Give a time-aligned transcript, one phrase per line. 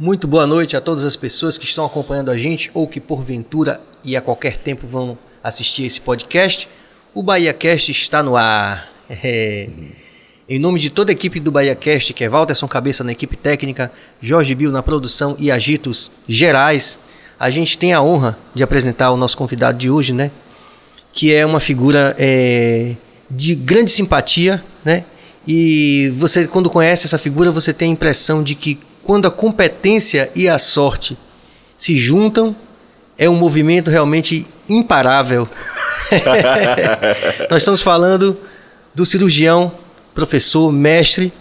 [0.00, 3.78] Muito boa noite a todas as pessoas que estão acompanhando a gente ou que porventura
[4.02, 6.66] e a qualquer tempo vão assistir esse podcast.
[7.12, 8.88] O Bahia Cast está no ar.
[9.22, 9.68] É.
[10.48, 13.36] Em nome de toda a equipe do Bahia Cast, que é Walterson Cabeça na equipe
[13.36, 13.92] técnica,
[14.22, 16.98] Jorge Bill na produção e agitos gerais,
[17.38, 20.30] a gente tem a honra de apresentar o nosso convidado de hoje, né?
[21.12, 22.94] Que é uma figura é,
[23.28, 25.04] de grande simpatia, né?
[25.46, 30.30] E você, quando conhece essa figura, você tem a impressão de que quando a competência
[30.34, 31.16] e a sorte
[31.76, 32.54] se juntam,
[33.16, 35.48] é um movimento realmente imparável.
[37.50, 38.36] Nós estamos falando
[38.94, 39.72] do cirurgião,
[40.14, 41.32] professor, mestre,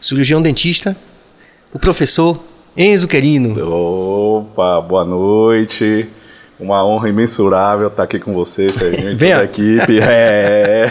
[0.00, 0.96] cirurgião dentista,
[1.72, 2.42] o professor
[2.76, 3.58] Enzo Querino.
[3.62, 6.08] Opa, boa noite.
[6.60, 10.00] Uma honra imensurável estar aqui com você, Serginho, toda a equipe.
[10.10, 10.90] É,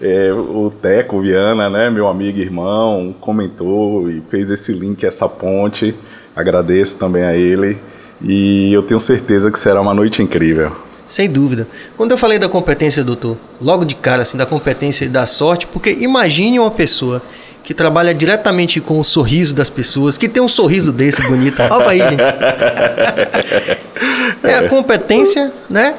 [0.00, 5.28] é, o Teco Viana, né, meu amigo e irmão, comentou e fez esse link, essa
[5.28, 5.94] ponte.
[6.34, 7.78] Agradeço também a ele.
[8.20, 10.72] E eu tenho certeza que será uma noite incrível.
[11.06, 11.66] Sem dúvida.
[11.96, 15.66] Quando eu falei da competência, doutor, logo de cara, assim, da competência e da sorte,
[15.66, 17.20] porque imagine uma pessoa
[17.62, 21.62] que trabalha diretamente com o sorriso das pessoas, que tem um sorriso desse bonito.
[21.62, 22.22] Olha aí, gente.
[24.42, 25.94] É a competência, né?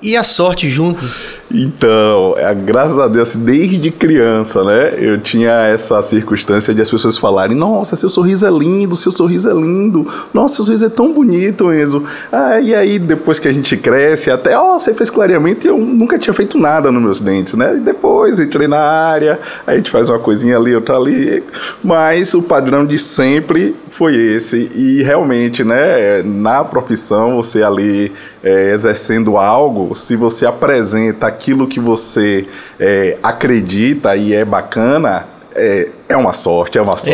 [0.00, 1.39] E a sorte juntos.
[1.52, 4.94] Então, é, graças a Deus, assim, desde criança, né?
[4.96, 9.50] Eu tinha essa circunstância de as pessoas falarem: Nossa, seu sorriso é lindo, seu sorriso
[9.50, 12.04] é lindo, nossa, seu sorriso é tão bonito, Enzo.
[12.30, 15.78] Ah, e aí, depois que a gente cresce, até, ó, você fez clareamento e eu
[15.78, 17.76] nunca tinha feito nada nos meus dentes, né?
[17.76, 21.42] E depois entrei na área, a gente faz uma coisinha ali, outra ali.
[21.82, 24.70] Mas o padrão de sempre foi esse.
[24.74, 28.12] E realmente, né, na profissão, você ali
[28.42, 32.46] é, exercendo algo, se você apresenta aquilo que você
[32.78, 37.10] é, acredita e é bacana, é, é uma sorte, é uma sorte.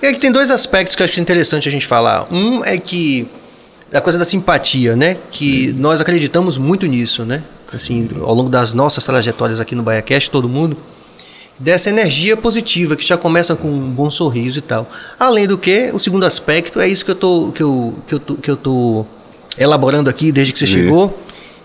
[0.00, 2.28] É, é que tem dois aspectos que eu acho interessante a gente falar.
[2.32, 3.26] Um é que
[3.92, 5.16] a coisa da simpatia, né?
[5.30, 5.72] Que Sim.
[5.78, 7.42] nós acreditamos muito nisso, né?
[7.66, 10.76] Assim, ao longo das nossas trajetórias aqui no BaiaCast, todo mundo
[11.58, 14.88] dessa energia positiva que já começa com um bom sorriso e tal.
[15.18, 18.20] Além do que, o segundo aspecto é isso que eu tô que eu, que eu
[18.20, 19.06] tô, que eu tô
[19.58, 20.72] elaborando aqui desde que você Sim.
[20.72, 21.18] chegou,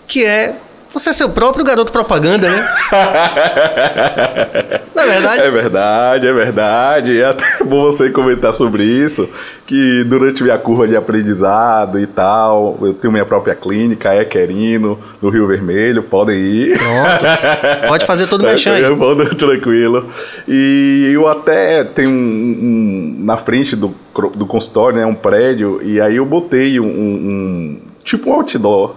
[0.07, 0.55] que é
[0.94, 2.69] você é seu próprio garoto propaganda, né?
[4.95, 5.41] Não é verdade?
[5.41, 7.22] É verdade, é verdade.
[7.22, 9.29] É até bom você comentar sobre isso,
[9.66, 15.00] que durante minha curva de aprendizado e tal, eu tenho minha própria clínica, é Querino,
[15.22, 16.77] no Rio Vermelho, podem ir.
[16.77, 17.88] Pronto.
[17.88, 18.95] Pode fazer todo o mexão aí.
[18.95, 20.09] Pode, tranquilo.
[20.47, 23.95] E eu até tenho um, um, na frente do,
[24.35, 28.95] do consultório, né, um prédio, e aí eu botei um, um tipo um outdoor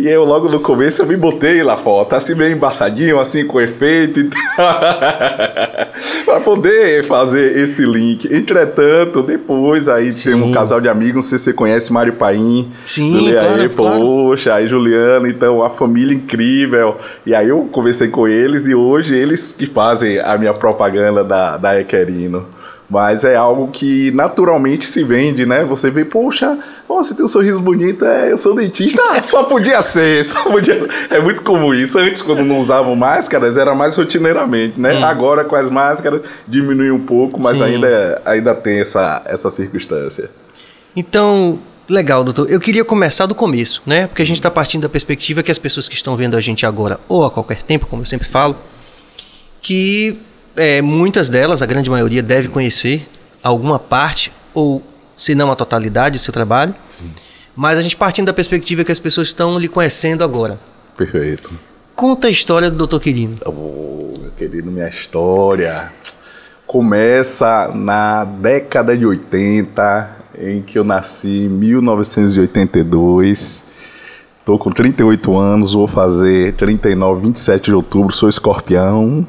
[0.00, 3.60] e eu logo no começo eu me botei lá fora, assim meio embaçadinho, assim com
[3.60, 4.30] efeito e
[6.24, 8.32] para poder fazer esse link.
[8.32, 10.30] Entretanto, depois aí Sim.
[10.30, 12.70] tem um casal de amigos, não sei se você conhece Mário Paim.
[12.86, 13.98] Sim, claro, aí, claro.
[14.00, 16.96] poxa, aí Juliana, então a família incrível.
[17.26, 21.56] E aí eu conversei com eles e hoje eles que fazem a minha propaganda da,
[21.56, 22.46] da Equerino.
[22.90, 25.64] Mas é algo que naturalmente se vende, né?
[25.64, 26.58] Você vê, poxa,
[26.88, 30.88] você tem um sorriso bonito, é, eu sou dentista, ah, só podia ser, só podia.
[31.08, 31.96] É muito comum isso.
[31.98, 34.94] Antes, quando não usavam máscaras, era mais rotineiramente, né?
[34.94, 35.04] Hum.
[35.04, 40.28] Agora, com as máscaras, diminui um pouco, mas ainda, ainda tem essa, essa circunstância.
[40.96, 42.50] Então, legal, doutor.
[42.50, 44.08] Eu queria começar do começo, né?
[44.08, 46.66] Porque a gente está partindo da perspectiva que as pessoas que estão vendo a gente
[46.66, 48.56] agora, ou a qualquer tempo, como eu sempre falo,
[49.62, 50.18] que
[50.60, 53.08] é, muitas delas, a grande maioria, deve conhecer
[53.42, 54.82] alguma parte, ou
[55.16, 56.74] se não a totalidade do seu trabalho.
[56.88, 57.10] Sim.
[57.56, 60.58] Mas a gente partindo da perspectiva que as pessoas estão lhe conhecendo agora.
[60.96, 61.50] Perfeito.
[61.96, 63.00] Conta a história do Dr.
[63.00, 63.38] Quirino.
[63.44, 65.92] Oh, meu querido, minha história
[66.66, 73.64] começa na década de 80, em que eu nasci em 1982.
[74.50, 79.24] Estou com 38 anos, vou fazer 39, 27 de outubro, sou escorpião.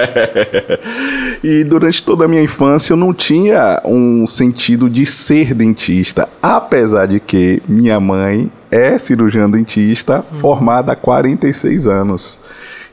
[1.44, 7.04] e durante toda a minha infância eu não tinha um sentido de ser dentista, apesar
[7.04, 10.38] de que minha mãe é cirurgiã dentista hum.
[10.38, 12.40] formada há 46 anos.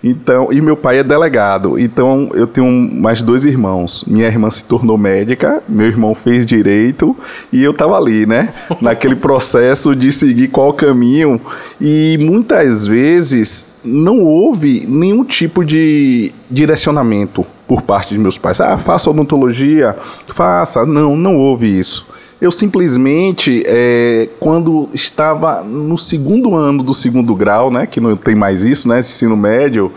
[0.03, 1.77] Então, e meu pai é delegado.
[1.77, 4.03] Então, eu tenho mais dois irmãos.
[4.07, 7.15] Minha irmã se tornou médica, meu irmão fez direito
[7.53, 8.53] e eu tava ali, né?
[8.81, 11.39] Naquele processo de seguir qual caminho.
[11.79, 18.59] E muitas vezes não houve nenhum tipo de direcionamento por parte de meus pais.
[18.59, 19.95] Ah, faça odontologia,
[20.27, 20.85] faça.
[20.85, 22.05] Não, não houve isso.
[22.41, 28.33] Eu simplesmente, é, quando estava no segundo ano do segundo grau, né, que não tem
[28.33, 29.91] mais isso, né, ensino médio,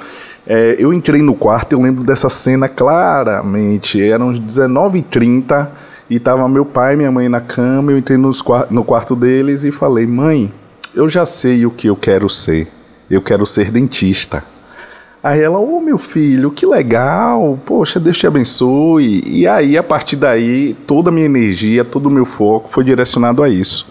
[0.47, 5.69] é, eu entrei no quarto, eu lembro dessa cena claramente, eram 19h30,
[6.11, 9.65] E tava meu pai e minha mãe na cama, eu entrei nos, no quarto deles
[9.65, 10.53] e falei: "Mãe,
[10.95, 12.69] eu já sei o que eu quero ser.
[13.11, 14.45] Eu quero ser dentista."
[15.25, 19.23] Aí ela, ô oh, meu filho, que legal, poxa, Deus te abençoe.
[19.25, 23.43] E aí, a partir daí, toda a minha energia, todo o meu foco foi direcionado
[23.43, 23.87] a isso.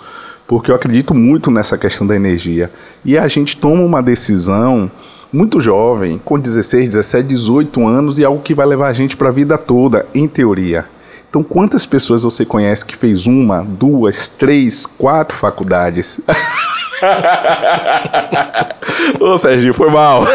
[0.48, 2.72] Porque eu acredito muito nessa questão da energia.
[3.04, 4.92] E a gente toma uma decisão
[5.32, 9.30] muito jovem, com 16, 17, 18 anos, e algo que vai levar a gente para
[9.30, 10.86] a vida toda, em teoria.
[11.34, 16.22] Então, quantas pessoas você conhece que fez uma, duas, três, quatro faculdades?
[19.20, 20.28] Ô Sérgio, foi mal.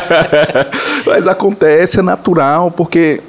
[1.04, 3.20] Mas acontece, é natural, porque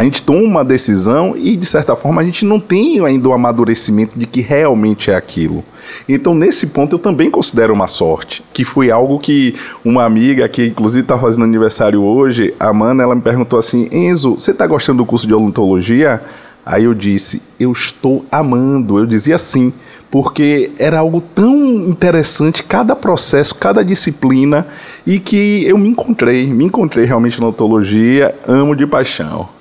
[0.00, 3.34] a gente toma uma decisão e, de certa forma, a gente não tem ainda o
[3.34, 5.62] amadurecimento de que realmente é aquilo.
[6.08, 9.54] Então, nesse ponto, eu também considero uma sorte, que foi algo que
[9.84, 14.36] uma amiga, que inclusive está fazendo aniversário hoje, a Mana, ela me perguntou assim: Enzo,
[14.36, 16.22] você está gostando do curso de odontologia?
[16.64, 18.98] Aí eu disse: Eu estou amando.
[18.98, 19.70] Eu dizia sim,
[20.10, 21.54] porque era algo tão
[21.86, 24.66] interessante, cada processo, cada disciplina,
[25.06, 29.59] e que eu me encontrei, me encontrei realmente na odontologia, amo de paixão.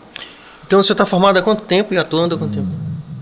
[0.69, 2.68] Então, você está formado há quanto tempo e atuando há quanto tempo?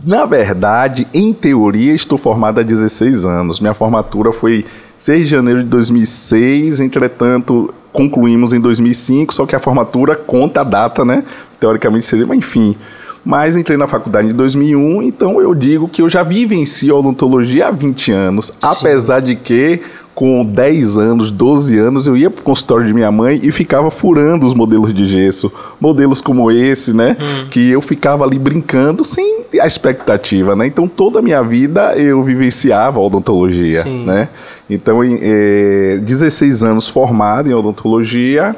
[0.05, 3.61] Na verdade, em teoria, estou formado há 16 anos.
[3.61, 4.65] Minha formatura foi
[4.97, 10.63] 6 de janeiro de 2006, entretanto, concluímos em 2005, só que a formatura conta a
[10.65, 11.23] data, né?
[11.57, 12.75] Teoricamente seria, mas enfim.
[13.23, 17.71] Mas entrei na faculdade em 2001, então eu digo que eu já vivencio odontologia há
[17.71, 18.53] 20 anos, Sim.
[18.61, 19.79] apesar de que
[20.17, 24.47] com 10 anos, 12 anos, eu ia pro consultório de minha mãe e ficava furando
[24.47, 25.53] os modelos de gesso.
[25.79, 27.15] Modelos como esse, né?
[27.19, 27.45] Hum.
[27.51, 30.65] Que eu ficava ali brincando sem a expectativa, né?
[30.65, 34.05] Então toda a minha vida eu vivenciava a odontologia, Sim.
[34.05, 34.27] né?
[34.67, 38.55] Então, em, é, 16 anos formado em odontologia,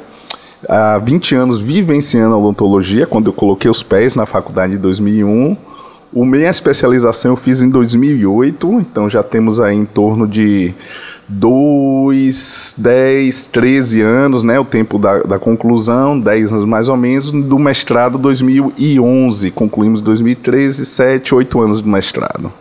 [0.66, 5.58] há 20 anos vivenciando a odontologia, quando eu coloquei os pés na faculdade em 2001.
[6.12, 10.74] O minha especialização eu fiz em 2008, então já temos aí em torno de
[11.30, 17.30] 2, 10, 13 anos, né, o tempo da, da conclusão, 10 anos mais ou menos,
[17.30, 22.52] do mestrado 2011, concluímos 2013, 7, 8 anos do mestrado.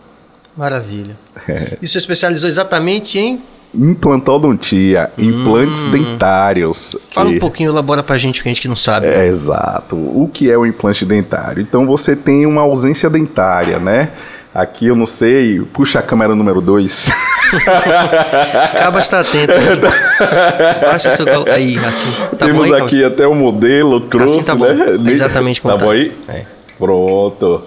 [0.54, 1.16] Maravilha.
[1.48, 1.78] É.
[1.80, 3.40] E especializou exatamente em?
[3.74, 5.22] Implantodontia, hum.
[5.22, 6.96] implantes dentários.
[7.10, 7.36] Fala que...
[7.36, 9.06] um pouquinho, elabora pra gente, que a gente que não sabe.
[9.06, 9.94] É, exato.
[9.94, 11.62] O que é o implante dentário?
[11.62, 14.10] Então você tem uma ausência dentária, né?
[14.54, 17.10] Aqui eu não sei, puxa a câmera número 2.
[18.74, 19.52] Acaba estar atento.
[20.82, 22.36] Baixa seu aí, assim.
[22.36, 25.12] Tá Temos aí, aqui até o modelo, trouxe, assim tá né?
[25.12, 25.78] Exatamente como tá.
[25.78, 26.12] Tá bom aí?
[26.28, 26.44] É.
[26.78, 27.62] Pronto.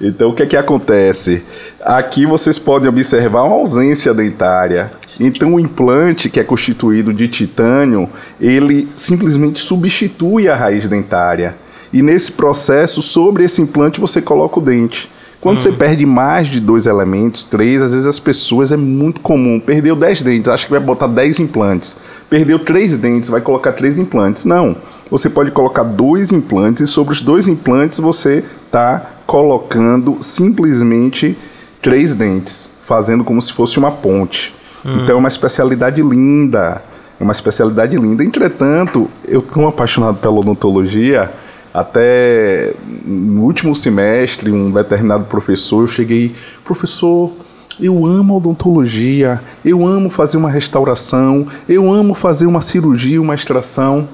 [0.00, 1.42] Então o que é que acontece?
[1.80, 4.90] Aqui vocês podem observar uma ausência dentária.
[5.18, 8.08] Então o implante que é constituído de titânio,
[8.40, 11.54] ele simplesmente substitui a raiz dentária.
[11.92, 15.08] E nesse processo, sobre esse implante você coloca o dente.
[15.46, 15.60] Quando hum.
[15.60, 19.60] você perde mais de dois elementos, três, às vezes as pessoas é muito comum.
[19.60, 21.96] Perdeu dez dentes, acha que vai botar dez implantes.
[22.28, 24.44] Perdeu três dentes, vai colocar três implantes.
[24.44, 24.74] Não.
[25.08, 31.38] Você pode colocar dois implantes e sobre os dois implantes você está colocando simplesmente
[31.80, 34.52] três dentes, fazendo como se fosse uma ponte.
[34.84, 34.98] Hum.
[35.04, 36.82] Então é uma especialidade linda.
[37.20, 38.24] É uma especialidade linda.
[38.24, 41.30] Entretanto, eu tão apaixonado pela odontologia
[41.76, 42.72] até
[43.04, 46.34] no último semestre, um determinado professor, eu cheguei,
[46.64, 47.30] professor,
[47.78, 54.08] eu amo odontologia, eu amo fazer uma restauração, eu amo fazer uma cirurgia, uma extração.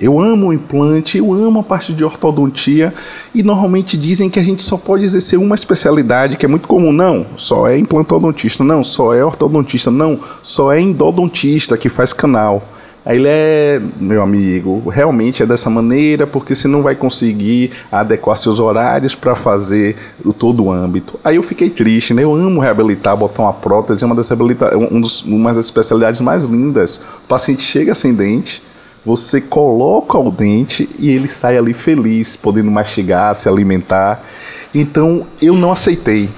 [0.00, 2.94] Eu amo o implante, eu amo a parte de ortodontia
[3.34, 6.90] e normalmente dizem que a gente só pode exercer uma especialidade, que é muito comum.
[6.90, 12.66] Não, só é implantodontista, não, só é ortodontista, não, só é endodontista que faz canal.
[13.04, 18.36] Aí ele é, meu amigo, realmente é dessa maneira, porque você não vai conseguir adequar
[18.36, 21.18] seus horários para fazer o todo o âmbito.
[21.24, 22.22] Aí eu fiquei triste, né?
[22.22, 26.44] Eu amo reabilitar, botar uma prótese, é uma das, um dos, uma das especialidades mais
[26.44, 27.02] lindas.
[27.24, 28.62] O paciente chega sem dente,
[29.04, 34.24] você coloca o dente e ele sai ali feliz, podendo mastigar, se alimentar.
[34.72, 36.30] Então eu não aceitei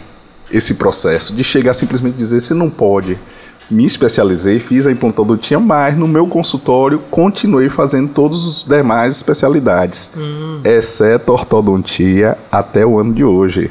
[0.50, 3.18] esse processo de chegar simplesmente dizer você não pode
[3.70, 10.10] me especializei, fiz a implantodontia, mas no meu consultório continuei fazendo todas as demais especialidades,
[10.16, 10.60] hum.
[10.62, 13.70] exceto ortodontia até o ano de hoje,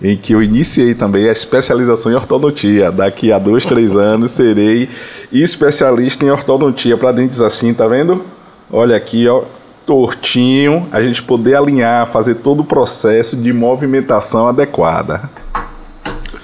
[0.00, 2.90] em que eu iniciei também a especialização em ortodontia.
[2.92, 4.88] Daqui a dois, três anos serei
[5.32, 8.22] especialista em ortodontia para dentes assim, tá vendo?
[8.70, 9.42] Olha aqui, ó,
[9.86, 15.30] tortinho, a gente poder alinhar, fazer todo o processo de movimentação adequada.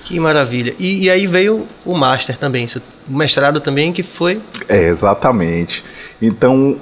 [0.09, 0.75] Que maravilha.
[0.79, 2.67] E, e aí veio o Master também,
[3.07, 4.41] o mestrado também, que foi.
[4.67, 5.85] É, exatamente.
[6.21, 6.79] Então,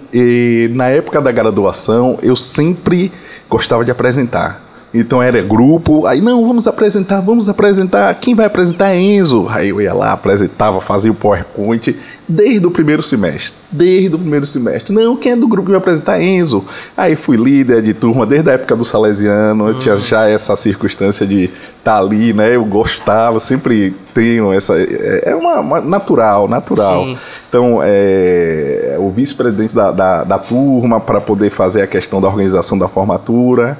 [0.70, 3.10] na época da graduação, eu sempre
[3.50, 4.64] gostava de apresentar.
[4.94, 8.14] Então era grupo, aí não, vamos apresentar, vamos apresentar.
[8.14, 9.46] Quem vai apresentar é Enzo.
[9.50, 11.94] Aí eu ia lá, apresentava, fazia o PowerPoint
[12.26, 13.54] desde o primeiro semestre.
[13.70, 14.94] Desde o primeiro semestre.
[14.94, 16.64] Não, quem é do grupo que vai apresentar é Enzo.
[16.96, 21.26] Aí fui líder de turma desde a época do Salesiano, eu tinha já essa circunstância
[21.26, 22.56] de estar tá ali, né?
[22.56, 24.78] Eu gostava, sempre tenho essa.
[24.78, 27.04] É, é uma, uma natural, natural.
[27.04, 27.18] Sim.
[27.48, 32.78] Então, é, o vice-presidente da, da, da turma para poder fazer a questão da organização
[32.78, 33.78] da formatura.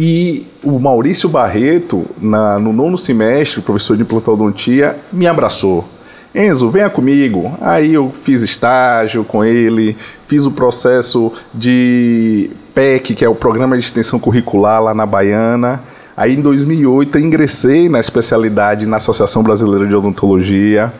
[0.00, 5.84] E o Maurício Barreto, na, no nono semestre, professor de implantodontia, me abraçou.
[6.32, 7.52] Enzo, venha comigo.
[7.60, 9.96] Aí eu fiz estágio com ele,
[10.28, 15.82] fiz o processo de PEC, que é o Programa de Extensão Curricular lá na Baiana.
[16.16, 20.92] Aí em 2008 eu ingressei na especialidade na Associação Brasileira de Odontologia,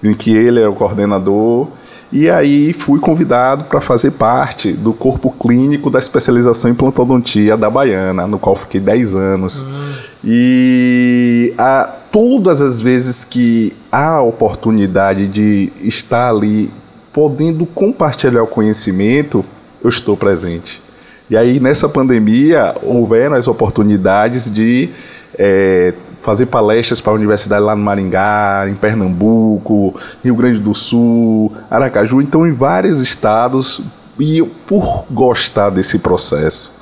[0.00, 1.68] em que ele era o coordenador.
[2.12, 7.68] E aí fui convidado para fazer parte do corpo clínico da especialização em plantodontia da
[7.68, 9.62] Baiana, no qual fiquei 10 anos.
[9.62, 9.92] Uhum.
[10.24, 16.70] E a, todas as vezes que há oportunidade de estar ali
[17.12, 19.44] podendo compartilhar o conhecimento,
[19.82, 20.82] eu estou presente.
[21.28, 24.90] E aí, nessa pandemia, houveram as oportunidades de
[25.38, 25.94] é,
[26.24, 32.22] fazer palestras para a universidade lá no Maringá, em Pernambuco, Rio Grande do Sul, Aracaju,
[32.22, 33.82] então em vários estados,
[34.18, 36.72] e eu, por gostar desse processo.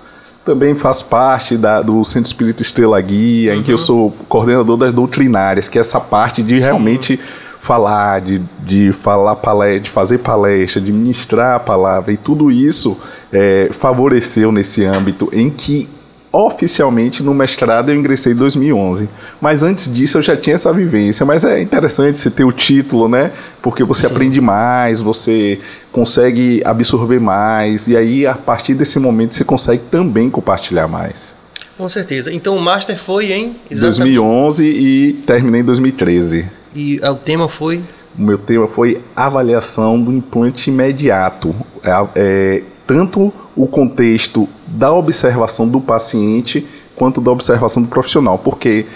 [0.45, 3.59] Também faz parte da, do Centro Espírita Estrela Guia, uhum.
[3.59, 3.83] em que eu uhum.
[3.83, 6.63] sou coordenador das doutrinárias, que é essa parte de Sim.
[6.63, 7.19] realmente
[7.59, 12.97] falar, de, de falar palestra, de fazer palestra, de ministrar a palavra, e tudo isso
[13.33, 15.89] é, favoreceu nesse âmbito em que
[16.33, 19.09] oficialmente no mestrado eu ingressei em 2011.
[19.41, 21.27] Mas antes disso eu já tinha essa vivência.
[21.27, 23.31] Mas é interessante você ter o título, né?
[23.61, 24.15] Porque você Sim.
[24.15, 25.61] aprende mais, você
[25.93, 27.87] consegue absorver mais.
[27.87, 31.37] E aí, a partir desse momento, você consegue também compartilhar mais.
[31.77, 32.33] Com certeza.
[32.33, 33.57] Então o Master foi em?
[33.71, 34.15] Exatamente.
[34.15, 36.47] 2011 e terminei em 2013.
[36.75, 37.83] E o tema foi?
[38.17, 41.55] O meu tema foi avaliação do implante imediato.
[41.83, 48.87] É, é, tanto o contexto da observação do paciente quanto da observação do profissional, porque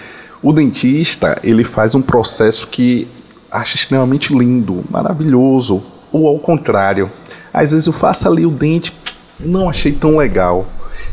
[0.42, 3.06] o dentista ele faz um processo que
[3.50, 7.10] acha extremamente lindo, maravilhoso, ou ao contrário,
[7.52, 8.92] às vezes eu faço ali o dente,
[9.38, 10.66] não achei tão legal.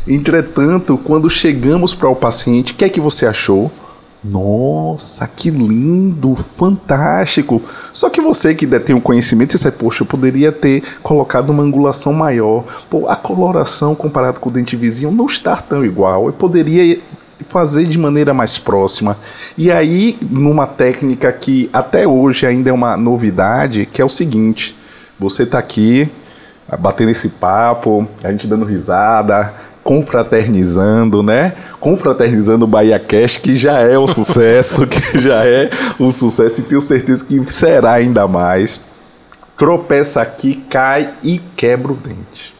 [0.06, 3.70] Entretanto, quando chegamos para o paciente, o que é que você achou?
[4.24, 7.60] Nossa, que lindo, fantástico.
[7.92, 11.62] Só que você que detém o conhecimento, você sabe, poxa, eu poderia ter colocado uma
[11.62, 12.64] angulação maior.
[12.88, 16.26] Pô, a coloração comparado com o dente vizinho não está tão igual.
[16.26, 16.98] Eu poderia
[17.40, 19.18] fazer de maneira mais próxima.
[19.58, 24.74] E aí, numa técnica que até hoje ainda é uma novidade, que é o seguinte:
[25.18, 26.08] você está aqui
[26.78, 29.52] batendo esse papo, a gente dando risada,
[29.82, 31.52] confraternizando, né?
[31.84, 35.68] Confraternizando o Bahia Cash, que já é um sucesso, que já é
[36.00, 38.80] um sucesso e tenho certeza que será ainda mais.
[39.54, 42.54] Tropeça aqui, cai e quebra o dente.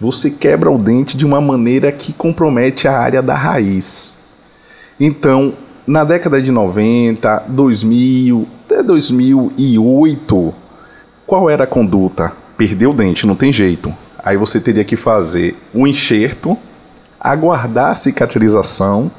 [0.00, 4.18] Você quebra o dente de uma maneira que compromete a área da raiz.
[4.98, 5.54] Então,
[5.86, 10.54] na década de 90, 2000, até 2008,
[11.24, 12.32] qual era a conduta?
[12.56, 13.94] Perdeu o dente, não tem jeito
[14.28, 16.58] Aí você teria que fazer um enxerto,
[17.20, 19.10] aguardar a cicatrização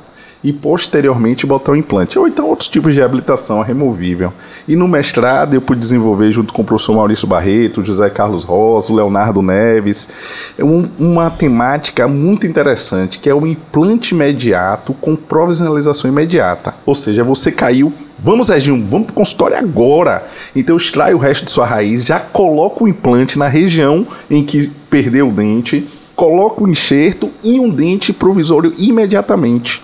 [0.44, 2.18] e posteriormente botar o implante.
[2.18, 4.34] Ou então outros tipos de reabilitação removível.
[4.68, 8.94] E no mestrado eu pude desenvolver junto com o professor Maurício Barreto, José Carlos Rosa,
[8.94, 10.10] Leonardo Neves,
[10.58, 16.74] um, uma temática muito interessante, que é o implante imediato com provisionalização imediata.
[16.86, 20.27] Ou seja, você caiu Vamos, Serginho, vamos para o consultório agora.
[20.53, 24.70] Então extrai o resto de sua raiz, já coloca o implante na região em que
[24.89, 25.88] perdeu o dente,
[26.19, 29.81] coloca o enxerto e um dente provisório imediatamente.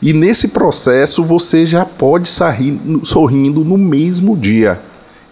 [0.00, 4.78] E nesse processo você já pode sair sorrindo no mesmo dia.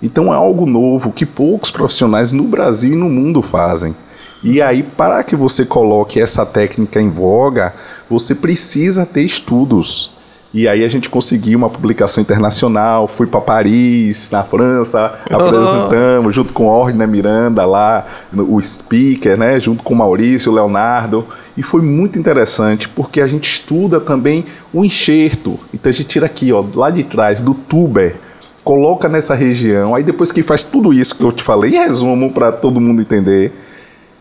[0.02, 3.94] Então é algo novo que poucos profissionais no Brasil e no mundo fazem.
[4.42, 7.72] E aí, para que você coloque essa técnica em voga,
[8.08, 10.10] você precisa ter estudos.
[10.52, 16.52] E aí a gente conseguiu uma publicação internacional, fui para Paris, na França, apresentamos junto
[16.52, 21.24] com Ordina Miranda lá, o speaker, né, junto com Maurício, Leonardo,
[21.56, 25.56] e foi muito interessante porque a gente estuda também o enxerto.
[25.72, 28.16] Então a gente tira aqui, ó, lá de trás do tuber,
[28.64, 32.32] coloca nessa região, aí depois que faz tudo isso que eu te falei, em resumo
[32.32, 33.52] para todo mundo entender,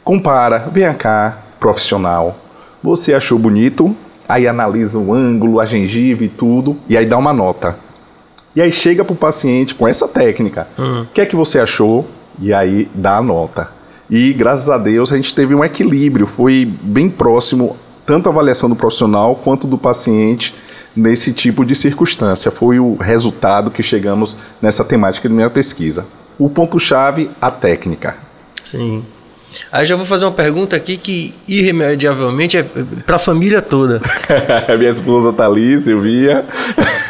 [0.03, 2.38] compara, vem cá, profissional.
[2.83, 3.95] Você achou bonito?
[4.29, 7.75] Aí analisa o ângulo, a gengiva e tudo, e aí dá uma nota.
[8.55, 10.67] E aí chega para o paciente com essa técnica.
[10.77, 11.01] Uhum.
[11.01, 12.07] O que é que você achou?
[12.39, 13.69] E aí dá a nota.
[14.07, 18.69] E graças a Deus a gente teve um equilíbrio, foi bem próximo tanto a avaliação
[18.69, 20.55] do profissional quanto do paciente
[20.95, 22.51] nesse tipo de circunstância.
[22.51, 26.05] Foi o resultado que chegamos nessa temática da minha pesquisa.
[26.38, 28.15] O ponto-chave, a técnica.
[28.63, 29.03] Sim.
[29.72, 32.65] Aí já vou fazer uma pergunta aqui que irremediavelmente é
[33.06, 34.01] para a família toda.
[34.77, 36.46] Minha esposa tá ali, Silvia.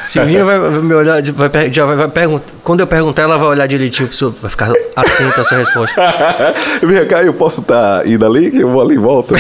[0.05, 2.53] Silvinha vai me olhar, vai, já vai, vai perguntar.
[2.63, 4.09] Quando eu perguntar, ela vai olhar direitinho,
[4.41, 6.01] vai ficar atenta à sua resposta.
[6.81, 9.35] Vem cá, eu posso estar tá indo ali, que eu vou ali e volto.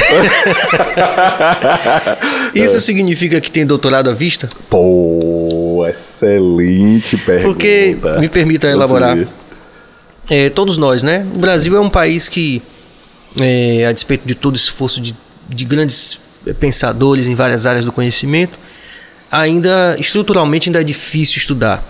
[2.53, 2.79] Isso é.
[2.79, 4.49] significa que tem doutorado à vista?
[4.69, 7.47] Pô, excelente pergunta.
[7.47, 9.17] Porque, me permita elaborar.
[10.29, 11.25] É, todos nós, né?
[11.35, 12.61] O Brasil é um país que,
[13.39, 15.15] é, a despeito de todo esforço de,
[15.47, 16.19] de grandes
[16.59, 18.57] pensadores em várias áreas do conhecimento,
[19.31, 21.83] ainda estruturalmente ainda é difícil estudar.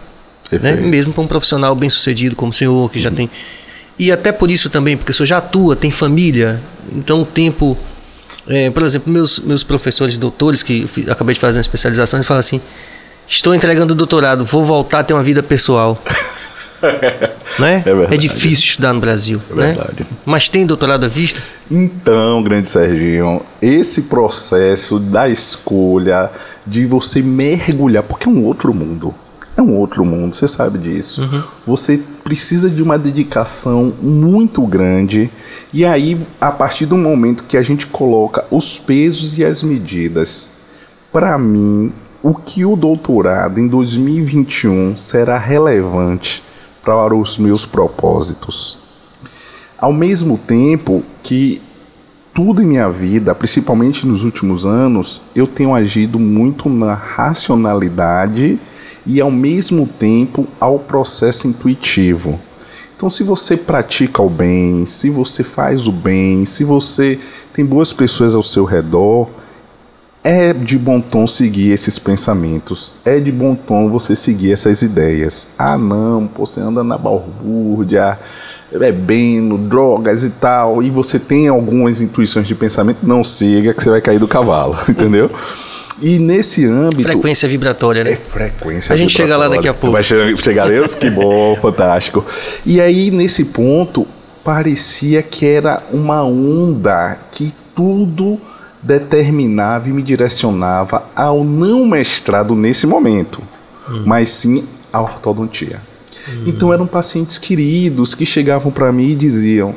[0.52, 0.74] Né?
[0.76, 3.16] Mesmo para um profissional bem sucedido como o senhor, que já uhum.
[3.16, 3.30] tem.
[3.98, 7.78] E até por isso também, porque o senhor já atua, tem família, então o tempo.
[8.48, 12.40] É, por exemplo, meus, meus professores doutores, que acabei de fazer uma especialização, eles falam
[12.40, 12.62] assim:
[13.28, 16.02] estou entregando o doutorado, vou voltar a ter uma vida pessoal.
[17.60, 17.84] né?
[17.86, 19.42] É, é, difícil estudar no Brasil.
[19.50, 19.74] É né?
[19.74, 20.06] verdade.
[20.26, 21.42] Mas tem doutorado à vista?
[21.70, 26.30] Então, grande Serginho, esse processo da escolha,
[26.66, 29.14] de você mergulhar, porque é um outro mundo.
[29.58, 31.22] É um outro mundo, você sabe disso.
[31.22, 31.44] Uhum.
[31.68, 35.30] Você precisa de uma dedicação muito grande.
[35.74, 40.50] E aí, a partir do momento que a gente coloca os pesos e as medidas,
[41.12, 41.92] para mim,
[42.24, 46.44] o que o doutorado em 2021 será relevante
[46.90, 48.76] para os meus propósitos.
[49.78, 51.62] Ao mesmo tempo que
[52.34, 58.60] tudo em minha vida, principalmente nos últimos anos, eu tenho agido muito na racionalidade
[59.06, 62.40] e ao mesmo tempo ao processo intuitivo.
[62.98, 67.20] Então, se você pratica o bem, se você faz o bem, se você
[67.54, 69.30] tem boas pessoas ao seu redor,
[70.24, 72.94] é de bom tom seguir esses pensamentos.
[73.06, 75.48] É de bom tom você seguir essas ideias.
[75.58, 78.18] Ah, não, você anda na balbúrdia,
[78.78, 83.90] bebendo, drogas e tal, e você tem algumas intuições de pensamento, não siga que você
[83.90, 85.32] vai cair do cavalo, entendeu?
[86.02, 87.04] E nesse âmbito.
[87.04, 88.12] Frequência vibratória, né?
[88.12, 89.94] É frequência A gente chega lá daqui a pouco.
[89.94, 90.96] Vai chegar, chegaremos?
[90.96, 92.26] que bom, fantástico.
[92.66, 94.08] E aí, nesse ponto,
[94.44, 98.40] parecia que era uma onda que tudo
[98.82, 103.42] determinava e me direcionava ao não mestrado nesse momento,
[103.90, 104.04] hum.
[104.06, 105.82] mas sim à ortodontia.
[106.46, 109.74] Então eram pacientes queridos que chegavam para mim e diziam: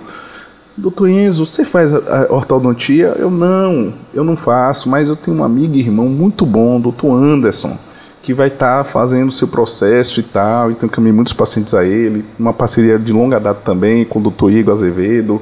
[0.76, 3.14] Doutor Enzo, você faz a, ortodontia?
[3.18, 7.12] Eu não, eu não faço, mas eu tenho um amigo e irmão muito bom, doutor
[7.14, 7.76] Anderson,
[8.22, 10.70] que vai estar tá fazendo o seu processo e tal.
[10.70, 14.50] Então caminhei muitos pacientes a ele, uma parceria de longa data também com o doutor
[14.50, 15.40] Igor Azevedo.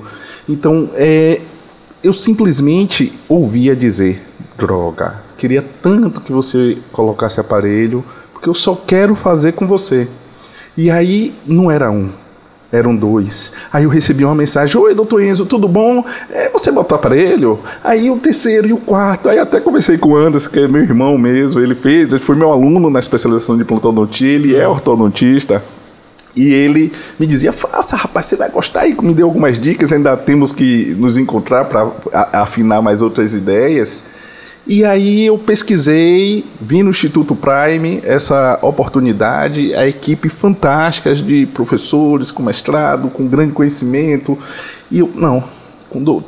[0.49, 1.40] Então, é,
[2.03, 4.23] eu simplesmente ouvia dizer:
[4.57, 10.09] droga, queria tanto que você colocasse aparelho, porque eu só quero fazer com você.
[10.77, 12.09] E aí não era um,
[12.73, 13.53] eram dois.
[13.73, 16.05] Aí eu recebi uma mensagem: Oi, doutor Enzo, tudo bom?
[16.31, 17.59] É, você botou aparelho?
[17.83, 19.29] Aí o terceiro e o quarto.
[19.29, 21.61] Aí até conversei com o Anderson, que é meu irmão mesmo.
[21.61, 25.63] Ele fez, ele foi meu aluno na especialização de plantodontia, ele é ortodontista.
[26.35, 28.87] E ele me dizia: faça, rapaz, você vai gostar.
[28.87, 29.93] E me deu algumas dicas.
[29.93, 31.90] Ainda temos que nos encontrar para
[32.33, 34.05] afinar mais outras ideias.
[34.66, 42.31] E aí eu pesquisei, vi no Instituto Prime essa oportunidade, a equipe fantástica de professores
[42.31, 44.38] com mestrado, com grande conhecimento.
[44.90, 45.43] E eu, não,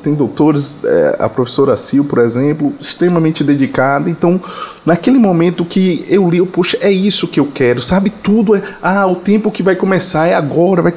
[0.02, 4.10] tem doutores, é, a professora Sil, por exemplo, extremamente dedicada.
[4.10, 4.40] Então,
[4.84, 8.10] naquele momento que eu li, eu, poxa, é isso que eu quero, sabe?
[8.10, 10.92] Tudo é, ah, o tempo que vai começar é agora, vai.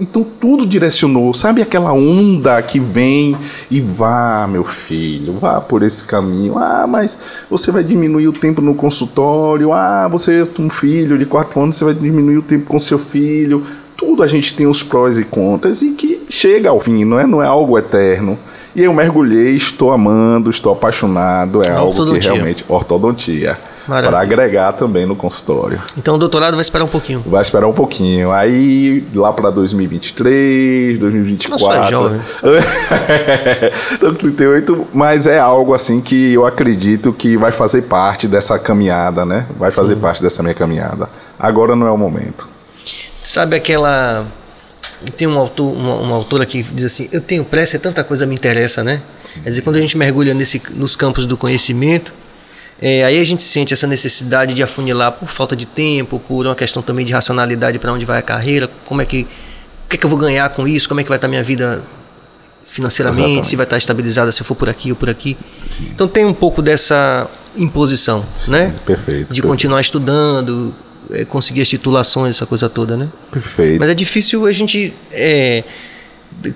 [0.00, 3.36] Então tudo direcionou, sabe aquela onda que vem
[3.70, 6.58] e vá, meu filho, vá por esse caminho.
[6.58, 7.18] Ah, mas
[7.50, 9.74] você vai diminuir o tempo no consultório.
[9.74, 12.98] Ah, você é um filho de quatro anos, você vai diminuir o tempo com seu
[12.98, 13.62] filho.
[14.00, 17.26] Tudo a gente tem os prós e contras e que chega ao fim, não é,
[17.26, 18.38] não é algo eterno.
[18.74, 25.04] E eu mergulhei, estou amando, estou apaixonado, é algo que realmente ortodontia para agregar também
[25.04, 25.78] no consultório.
[25.98, 27.22] Então o doutorado vai esperar um pouquinho.
[27.26, 28.32] Vai esperar um pouquinho.
[28.32, 31.66] Aí lá para 2023, 2024.
[31.66, 32.20] Nossa, é jovem.
[33.92, 39.26] então, 38, mas é algo assim que eu acredito que vai fazer parte dessa caminhada,
[39.26, 39.44] né?
[39.58, 40.00] Vai fazer Sim.
[40.00, 41.06] parte dessa minha caminhada.
[41.38, 42.48] Agora não é o momento.
[43.30, 44.26] Sabe aquela
[45.16, 48.34] tem um autor, uma, uma, autora que diz assim: Eu tenho pressa, tanta coisa me
[48.34, 49.00] interessa, né?
[49.44, 52.12] Quer dizer, quando a gente mergulha nesse, nos campos do conhecimento,
[52.82, 56.56] é, aí a gente sente essa necessidade de afunilar por falta de tempo, por uma
[56.56, 59.98] questão também de racionalidade para onde vai a carreira, como é que, o que, é
[59.98, 61.84] que eu vou ganhar com isso, como é que vai estar minha vida
[62.66, 63.46] financeiramente, Exatamente.
[63.46, 65.38] se vai estar estabilizada se eu for por aqui ou por aqui.
[65.82, 68.74] Então tem um pouco dessa imposição, né?
[68.84, 69.18] Perfeito.
[69.20, 70.74] De perfeito, continuar estudando,
[71.28, 73.08] conseguir as titulações, essa coisa toda, né?
[73.30, 73.78] Perfeito.
[73.80, 75.64] Mas é difícil a gente é,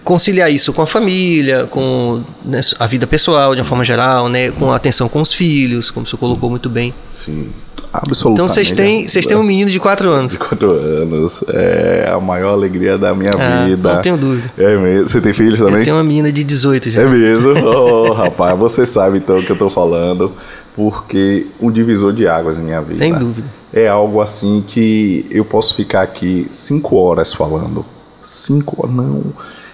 [0.02, 4.50] conciliar isso com a família, com né, a vida pessoal de uma forma geral, né?
[4.52, 6.94] Com a atenção com os filhos, como você colocou muito bem.
[7.12, 7.48] Sim,
[7.92, 8.34] absolutamente.
[8.34, 10.32] Então vocês têm, vocês têm um menino de 4 anos.
[10.32, 11.42] de quatro anos.
[11.48, 13.94] É a maior alegria da minha Ah, vida.
[13.94, 14.50] não tenho dúvida.
[14.56, 15.08] É mesmo.
[15.08, 15.82] Você tem filhos Eu também?
[15.84, 17.02] tenho uma menina de 18 já.
[17.02, 17.50] É mesmo?
[17.66, 20.32] Oh, rapaz, você sabe então o que eu tô falando,
[20.74, 22.96] porque um divisor de águas na minha vida.
[22.96, 23.46] Sem dúvida.
[23.76, 27.84] É algo assim que eu posso ficar aqui cinco horas falando.
[28.22, 29.24] Cinco não.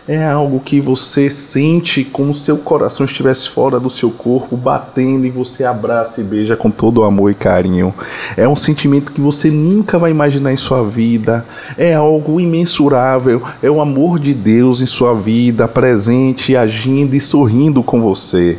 [0.09, 5.27] É algo que você sente como se seu coração estivesse fora do seu corpo, batendo
[5.27, 7.95] e você abraça e beija com todo amor e carinho.
[8.39, 11.45] É um sentimento que você nunca vai imaginar em sua vida.
[11.77, 13.43] É algo imensurável.
[13.63, 18.59] É o amor de Deus em sua vida, presente, agindo e sorrindo com você.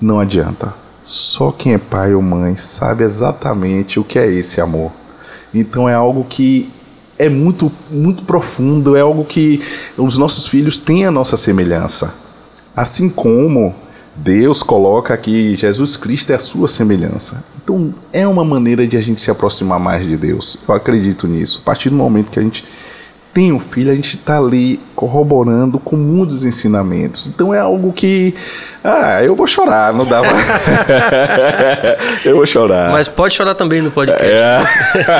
[0.00, 0.83] Não adianta.
[1.04, 4.90] Só quem é pai ou mãe sabe exatamente o que é esse amor.
[5.52, 6.70] Então é algo que
[7.18, 9.60] é muito, muito profundo, é algo que
[9.98, 12.14] os nossos filhos têm a nossa semelhança.
[12.74, 13.74] Assim como
[14.16, 17.44] Deus coloca que Jesus Cristo é a sua semelhança.
[17.62, 20.58] Então é uma maneira de a gente se aproximar mais de Deus.
[20.66, 21.60] Eu acredito nisso.
[21.62, 22.64] A partir do momento que a gente
[23.34, 27.26] tem um filho, a gente está ali corroborando com muitos ensinamentos.
[27.26, 28.32] Então é algo que.
[28.82, 30.30] Ah, eu vou chorar, não dá pra...
[32.24, 32.92] Eu vou chorar.
[32.92, 34.24] Mas pode chorar também no podcast.
[34.24, 34.60] É.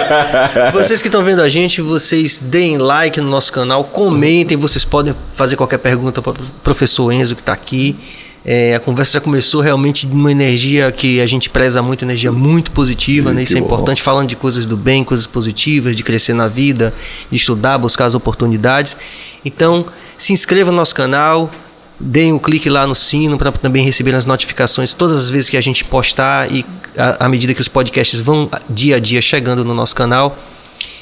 [0.72, 5.14] Vocês que estão vendo a gente, vocês deem like no nosso canal, comentem, vocês podem
[5.33, 7.96] fazer qualquer pergunta para o professor Enzo que está aqui.
[8.44, 12.70] É, a conversa já começou realmente numa energia que a gente preza muito, energia muito
[12.70, 13.42] positiva, Sim, né?
[13.42, 13.66] Isso é bom.
[13.66, 16.92] importante, falando de coisas do bem, coisas positivas, de crescer na vida,
[17.30, 18.96] de estudar, buscar as oportunidades.
[19.44, 19.87] Então,
[20.18, 21.50] se inscreva no nosso canal,
[21.98, 25.57] deem um clique lá no sino para também receber as notificações todas as vezes que
[25.57, 29.72] a gente postar e à medida que os podcasts vão dia a dia chegando no
[29.72, 30.37] nosso canal.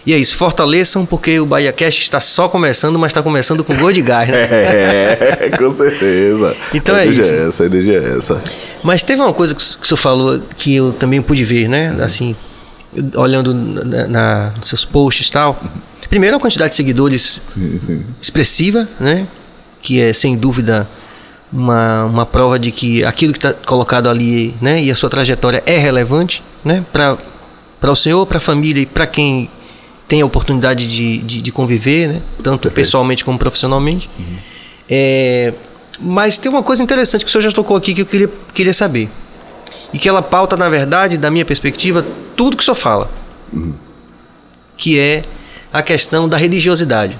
[0.04, 3.92] E é isso, fortaleçam porque o BahiaCast está só começando, mas está começando com gol
[3.92, 4.36] de gás, né?
[4.50, 6.56] É, com certeza.
[6.74, 7.32] Então é isso.
[7.32, 8.42] É essa, a energia é essa.
[8.82, 11.96] Mas teve uma coisa que o senhor falou que eu também pude ver, né?
[12.00, 12.34] Assim,
[13.14, 15.60] olhando na, na- nos seus posts e tal.
[16.10, 18.02] Primeiro, a quantidade de seguidores Sim, sim.
[18.20, 19.26] expressiva, né?
[19.80, 20.86] Que é sem dúvida
[21.52, 24.82] uma, uma prova de que aquilo que está colocado ali, né?
[24.82, 26.84] E a sua trajetória é relevante, né?
[26.92, 27.18] Para
[27.90, 29.48] o senhor, para a família e para quem
[30.08, 32.22] tem a oportunidade de, de, de conviver, né?
[32.42, 32.74] Tanto Perfeito.
[32.74, 34.08] pessoalmente como profissionalmente.
[34.88, 35.52] É,
[36.00, 38.74] mas tem uma coisa interessante que o senhor já tocou aqui que eu queria, queria
[38.74, 39.08] saber.
[39.92, 42.04] E que ela pauta, na verdade, da minha perspectiva,
[42.36, 43.10] tudo que o senhor fala.
[44.76, 45.22] Que é
[45.72, 47.16] a questão da religiosidade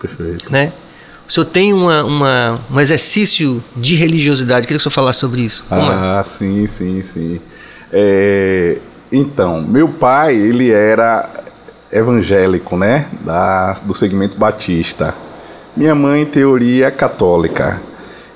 [0.00, 0.52] Perfeito.
[0.52, 0.72] né?
[1.26, 4.66] O senhor tem uma, uma- um exercício de religiosidade.
[4.66, 5.64] Queria que o senhor falasse sobre isso.
[5.68, 5.94] Como é?
[5.94, 7.40] Ah, sim, sim, sim.
[7.90, 8.76] É,
[9.10, 11.30] então, meu pai, ele era
[11.94, 13.06] evangélico, né?
[13.24, 15.14] Da, do segmento batista.
[15.76, 17.80] Minha mãe, em teoria, católica.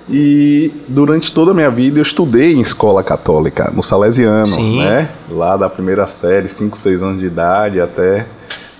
[0.09, 4.81] E durante toda a minha vida eu estudei em escola católica, no Salesiano, Sim.
[4.81, 5.11] né?
[5.29, 8.27] Lá da primeira série, 5, 6 anos de idade até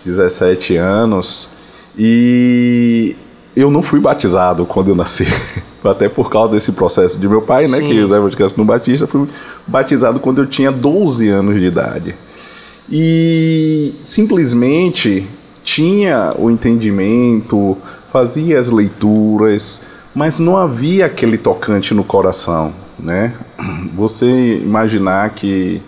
[0.06, 1.50] 17 anos.
[1.98, 3.14] E
[3.54, 5.26] eu não fui batizado quando eu nasci.
[5.84, 7.78] Até por causa desse processo de meu pai, né?
[7.78, 7.86] Sim.
[7.86, 9.28] Que os evangélicos no Batista, fui
[9.66, 12.16] batizado quando eu tinha 12 anos de idade.
[12.90, 15.27] E simplesmente
[15.62, 17.77] tinha o entendimento,
[18.11, 19.83] fazia as leituras,
[20.14, 23.35] mas não havia aquele tocante no coração, né?
[23.94, 25.83] Você imaginar que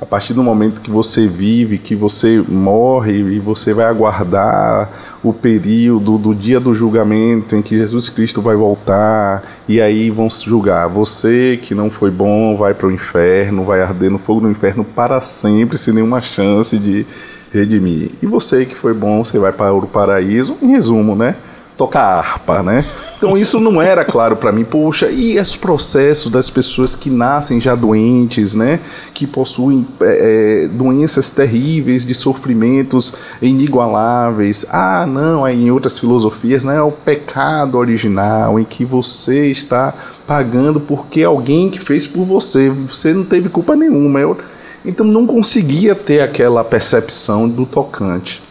[0.00, 4.88] a partir do momento que você vive, que você morre e você vai aguardar
[5.24, 10.28] o período do dia do julgamento em que Jesus Cristo vai voltar e aí vão
[10.30, 10.88] julgar.
[10.88, 14.84] Você que não foi bom vai para o inferno, vai arder no fogo do inferno
[14.84, 17.04] para sempre, sem nenhuma chance de
[17.52, 18.12] redimir.
[18.22, 21.34] E você que foi bom, você vai para o paraíso, em resumo, né?
[21.78, 22.84] Tocar harpa, né?
[23.16, 24.64] Então isso não era claro para mim.
[24.64, 28.80] Poxa, e os processos das pessoas que nascem já doentes, né?
[29.14, 34.66] Que possuem é, é, doenças terríveis, de sofrimentos inigualáveis.
[34.70, 36.76] Ah, não, aí em outras filosofias, né?
[36.76, 39.94] É o pecado original em que você está
[40.26, 44.18] pagando porque alguém que fez por você, você não teve culpa nenhuma.
[44.18, 44.36] Eu,
[44.84, 48.42] então não conseguia ter aquela percepção do tocante.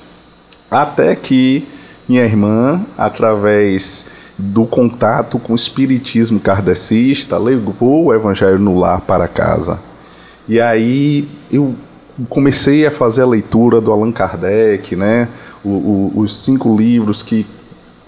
[0.72, 1.68] Até que
[2.08, 4.06] minha irmã, através
[4.38, 9.80] do contato com o espiritismo kardecista, levou o evangelho no lar para casa.
[10.48, 11.76] E aí eu
[12.30, 15.28] comecei a fazer a leitura do Allan Kardec, né?
[15.64, 17.46] O, o, os cinco livros que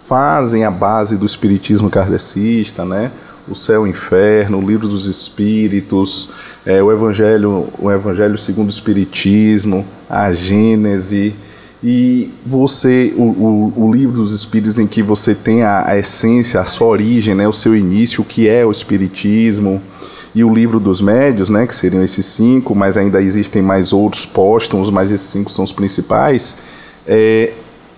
[0.07, 3.12] fazem a base do espiritismo kardecista, né?
[3.47, 6.29] O céu e o inferno, o livro dos espíritos,
[6.65, 11.35] é, o evangelho, o evangelho segundo o espiritismo, a Gênese
[11.83, 16.59] e você o, o, o, livro dos espíritos em que você tem a, a, essência,
[16.59, 19.81] a sua origem, né, o seu início, o que é o espiritismo
[20.35, 24.25] e o livro dos médios, né, que seriam esses cinco, mas ainda existem mais outros
[24.25, 26.57] póstumos, mas esses cinco são os principais.
[27.07, 27.53] É,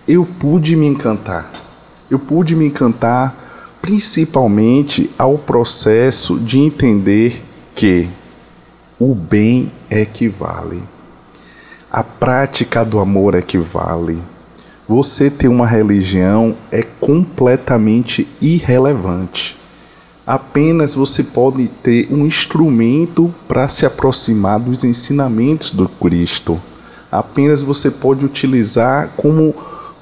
[0.08, 1.52] eu pude me encantar.
[2.10, 3.36] Eu pude me encantar
[3.82, 7.42] principalmente ao processo de entender
[7.74, 8.08] que
[9.00, 10.84] o bem é que vale.
[11.94, 14.18] A prática do amor é que vale.
[14.88, 19.58] Você ter uma religião é completamente irrelevante.
[20.26, 26.58] Apenas você pode ter um instrumento para se aproximar dos ensinamentos do Cristo.
[27.12, 29.54] Apenas você pode utilizar como,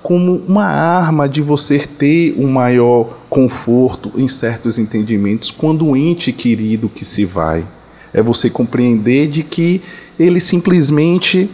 [0.03, 6.31] como uma arma de você ter um maior conforto em certos entendimentos quando o ente
[6.31, 7.65] querido que se vai.
[8.13, 9.81] É você compreender de que
[10.19, 11.49] ele simplesmente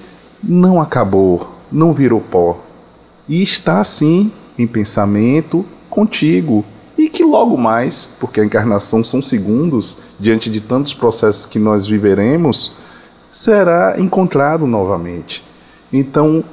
[0.47, 2.61] não acabou, não virou pó.
[3.27, 6.63] E está assim em pensamento contigo.
[6.97, 11.85] E que logo mais, porque a encarnação são segundos, diante de tantos processos que nós
[11.87, 12.73] viveremos,
[13.31, 15.43] será encontrado novamente.
[15.91, 16.43] Então,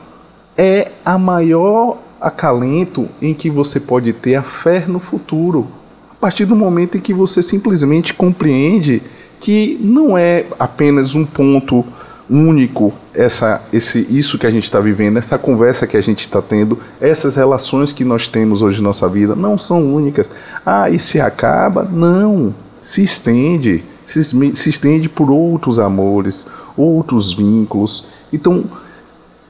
[0.56, 5.68] é a maior acalento em que você pode ter a fé no futuro.
[6.10, 9.02] A partir do momento em que você simplesmente compreende
[9.40, 11.84] que não é apenas um ponto
[12.32, 16.40] único essa, esse, isso que a gente está vivendo, essa conversa que a gente está
[16.40, 20.30] tendo, essas relações que nós temos hoje na nossa vida não são únicas.
[20.64, 21.84] Ah, e se acaba?
[21.84, 22.54] Não.
[22.80, 23.84] Se estende.
[24.04, 28.06] Se, se estende por outros amores, outros vínculos.
[28.32, 28.64] Então,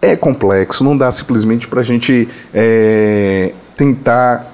[0.01, 0.83] é complexo.
[0.83, 4.53] Não dá simplesmente para a gente é, tentar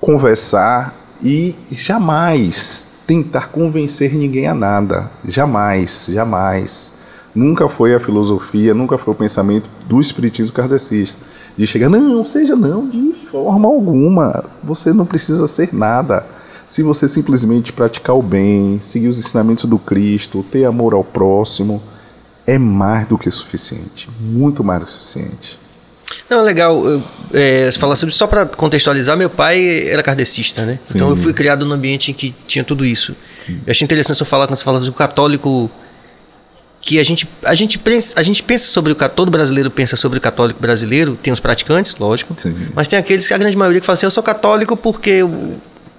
[0.00, 5.10] conversar e jamais tentar convencer ninguém a nada.
[5.26, 6.97] Jamais, jamais
[7.34, 11.20] nunca foi a filosofia, nunca foi o pensamento do espiritismo kardecista.
[11.56, 14.44] De chegar, não, seja não, de forma alguma.
[14.62, 16.24] Você não precisa ser nada.
[16.68, 21.82] Se você simplesmente praticar o bem, seguir os ensinamentos do Cristo, ter amor ao próximo,
[22.46, 24.08] é mais do que suficiente.
[24.20, 25.58] Muito mais do que suficiente.
[26.28, 26.82] Não, legal.
[27.32, 30.78] é, falar sobre só para contextualizar, meu pai era kardecista, né?
[30.84, 30.94] Sim.
[30.96, 33.14] Então eu fui criado num ambiente em que tinha tudo isso.
[33.38, 33.60] Sim.
[33.66, 35.70] Eu achei interessante você falar quando você fala do católico
[36.88, 40.16] que a gente, a gente, pensa, a gente pensa sobre o todo brasileiro pensa sobre
[40.16, 42.56] o católico brasileiro, tem os praticantes, lógico, Sim.
[42.74, 45.20] mas tem aqueles, a grande maioria que fala assim, eu sou católico porque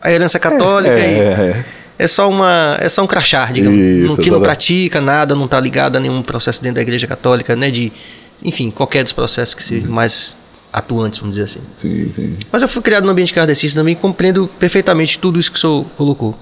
[0.02, 1.66] a herança católica é, é, é.
[2.00, 5.60] é só uma é só um crachá, digamos, Isso, que não pratica nada, não está
[5.60, 7.94] ligado a nenhum processo dentro da igreja católica, né, de
[8.42, 9.94] enfim, qualquer dos processos que sejam uhum.
[9.94, 10.40] mais
[10.74, 11.62] atuantes, vamos dizer assim.
[11.76, 12.38] Sim, sim.
[12.52, 15.86] Mas eu fui criado no ambiente kardecista também compreendo perfeitamente tudo isso que o senhor
[15.96, 16.36] colocou.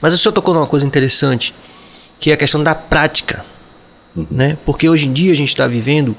[0.00, 1.52] Mas o senhor tocou numa coisa interessante,
[2.18, 3.44] que é a questão da prática.
[4.14, 4.26] Uhum.
[4.30, 4.58] Né?
[4.64, 6.16] Porque hoje em dia a gente está vivendo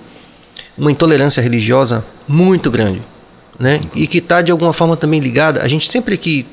[0.78, 3.02] uma intolerância religiosa muito grande.
[3.60, 3.82] Né?
[3.84, 3.90] Uhum.
[3.96, 5.62] E que está de alguma forma também ligada.
[5.62, 6.46] A gente sempre que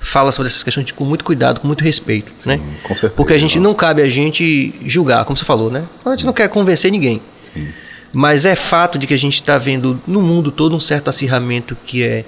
[0.00, 2.32] fala sobre essas questões com muito cuidado, com muito respeito.
[2.38, 2.60] Sim, né?
[2.82, 3.70] Com certeza, Porque a gente não.
[3.70, 5.84] não cabe a gente julgar, como você falou, né?
[6.04, 7.20] A gente não quer convencer ninguém.
[7.52, 7.68] Sim.
[8.12, 11.76] Mas é fato de que a gente está vendo no mundo todo um certo acirramento
[11.84, 12.24] que é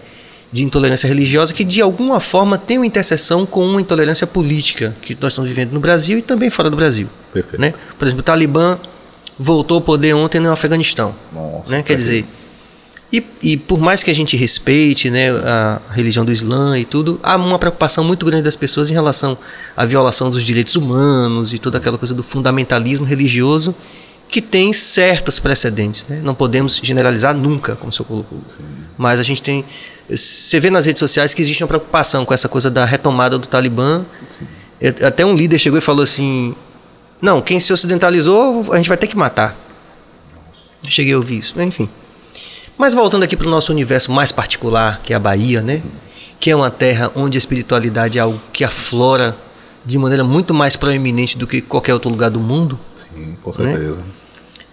[0.50, 5.16] de intolerância religiosa que de alguma forma tem uma interseção com uma intolerância política que
[5.20, 7.08] nós estamos vivendo no Brasil e também fora do Brasil.
[7.32, 7.60] Perfeito.
[7.60, 7.74] Né?
[7.98, 8.78] Por exemplo, o Talibã
[9.38, 11.14] voltou ao poder ontem no Afeganistão.
[11.32, 11.82] Nossa, né?
[11.82, 12.24] Quer dizer,
[13.12, 17.18] e, e, por mais que a gente respeite né, a religião do Islã e tudo,
[17.22, 19.38] há uma preocupação muito grande das pessoas em relação
[19.74, 23.74] à violação dos direitos humanos e toda aquela coisa do fundamentalismo religioso
[24.28, 26.06] que tem certos precedentes.
[26.06, 26.20] Né?
[26.22, 28.42] Não podemos generalizar nunca, como o senhor colocou.
[28.54, 28.62] Sim.
[28.98, 29.64] Mas a gente tem
[30.08, 33.46] você vê nas redes sociais que existe uma preocupação com essa coisa da retomada do
[33.46, 34.04] Talibã.
[34.30, 34.46] Sim.
[35.04, 36.54] Até um líder chegou e falou assim:
[37.20, 39.56] Não, quem se ocidentalizou, a gente vai ter que matar.
[40.34, 40.90] Nossa.
[40.90, 41.88] Cheguei a ouvir isso, enfim.
[42.78, 45.82] Mas voltando aqui para o nosso universo mais particular, que é a Bahia, né?
[46.40, 49.36] Que é uma terra onde a espiritualidade é algo que aflora
[49.84, 52.78] de maneira muito mais proeminente do que qualquer outro lugar do mundo.
[52.94, 53.96] Sim, com certeza.
[53.96, 54.02] Né?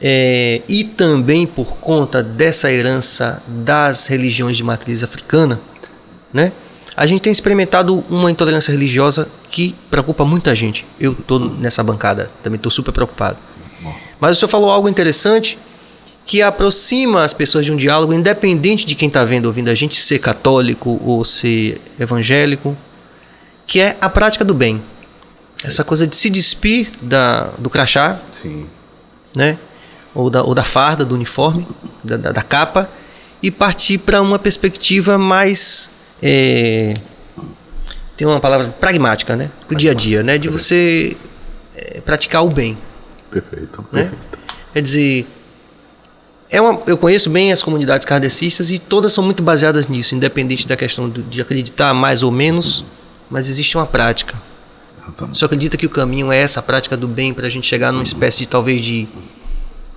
[0.02, 5.60] É, e também por conta dessa herança das religiões de matriz africana,
[6.34, 6.52] né?
[6.98, 10.86] A gente tem experimentado uma intolerância religiosa que preocupa muita gente.
[10.98, 13.38] Eu estou nessa bancada, também estou super preocupado.
[14.20, 15.58] Mas o senhor falou algo interessante
[16.26, 19.96] que aproxima as pessoas de um diálogo, independente de quem está vendo, ouvindo a gente,
[19.96, 22.76] ser católico ou ser evangélico,
[23.68, 24.82] que é a prática do bem.
[25.64, 28.66] Essa coisa de se despir da, do crachá, Sim.
[29.36, 29.58] né?
[30.16, 31.68] Ou da, ou da farda, do uniforme,
[32.04, 32.90] da, da, da capa,
[33.44, 35.90] e partir para uma perspectiva mais.
[36.24, 36.98] É,
[38.18, 39.52] tem uma palavra pragmática, né?
[39.68, 40.38] Do dia a dia, né?
[40.38, 41.18] De você
[41.76, 42.78] é, praticar o bem.
[43.30, 43.86] Perfeito.
[43.92, 44.04] Né?
[44.04, 44.40] perfeito.
[44.74, 45.28] Quer dizer,
[46.50, 50.66] é uma, eu conheço bem as comunidades kardecistas e todas são muito baseadas nisso, independente
[50.66, 52.86] da questão de, de acreditar mais ou menos,
[53.30, 54.36] mas existe uma prática.
[54.98, 55.38] Exatamente.
[55.38, 58.04] Você acredita que o caminho é essa prática do bem para a gente chegar numa
[58.04, 59.08] espécie de talvez de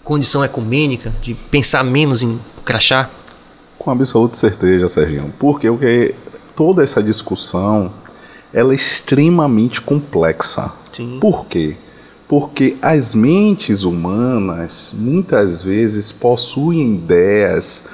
[0.09, 3.11] condição ecumênica, de pensar menos em crachá?
[3.79, 5.31] Com absoluta certeza, Serginho.
[5.39, 6.15] Porque o que
[6.57, 7.93] toda essa discussão
[8.51, 10.73] ela é extremamente complexa.
[10.91, 11.19] Sim.
[11.21, 11.77] Por quê?
[12.27, 17.85] Porque as mentes humanas muitas vezes possuem ideias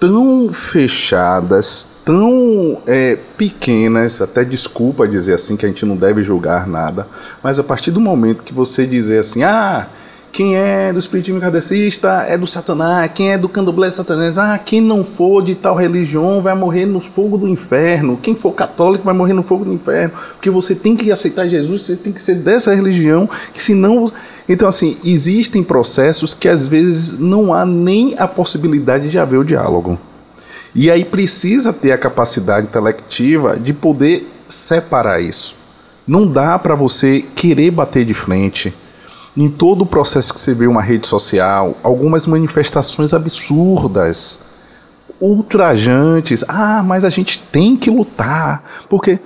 [0.00, 6.66] tão fechadas, tão é, pequenas, até desculpa dizer assim, que a gente não deve julgar
[6.66, 7.06] nada,
[7.42, 9.88] mas a partir do momento que você dizer assim, ah,
[10.32, 14.58] quem é do espiritismo kardecista é do satanás, quem é do candomblé é satanás, ah,
[14.58, 19.04] quem não for de tal religião vai morrer no fogo do inferno, quem for católico
[19.04, 22.22] vai morrer no fogo do inferno, porque você tem que aceitar Jesus, você tem que
[22.22, 24.10] ser dessa religião, que senão...
[24.48, 29.44] Então, assim, existem processos que às vezes não há nem a possibilidade de haver o
[29.44, 29.98] diálogo.
[30.74, 35.54] E aí precisa ter a capacidade intelectiva de poder separar isso.
[36.06, 38.74] Não dá para você querer bater de frente
[39.36, 44.40] em todo o processo que você vê uma rede social, algumas manifestações absurdas,
[45.20, 46.44] ultrajantes.
[46.48, 49.18] Ah, mas a gente tem que lutar, porque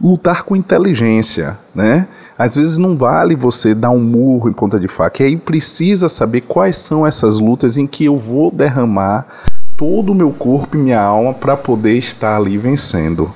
[0.00, 2.06] lutar com inteligência, né?
[2.36, 6.08] Às vezes não vale você dar um murro em ponta de faca, e aí precisa
[6.08, 9.26] saber quais são essas lutas em que eu vou derramar
[9.76, 13.32] todo o meu corpo e minha alma para poder estar ali vencendo.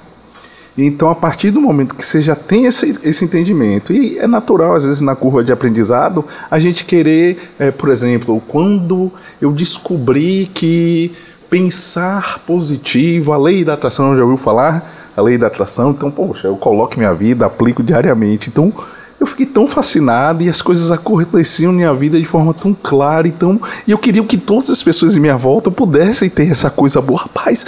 [0.87, 4.77] Então, a partir do momento que você já tem esse, esse entendimento, e é natural,
[4.77, 9.11] às vezes, na curva de aprendizado, a gente querer, é, por exemplo, quando
[9.41, 11.11] eu descobri que
[11.51, 15.11] pensar positivo, a lei da atração, já ouviu falar?
[15.17, 18.49] A lei da atração, então, poxa, eu coloco minha vida, aplico diariamente.
[18.49, 18.73] Então,
[19.21, 23.27] eu fiquei tão fascinado e as coisas aconteciam na minha vida de forma tão clara
[23.27, 23.61] e tão.
[23.87, 27.23] E eu queria que todas as pessoas em minha volta pudessem ter essa coisa boa.
[27.23, 27.67] Rapaz,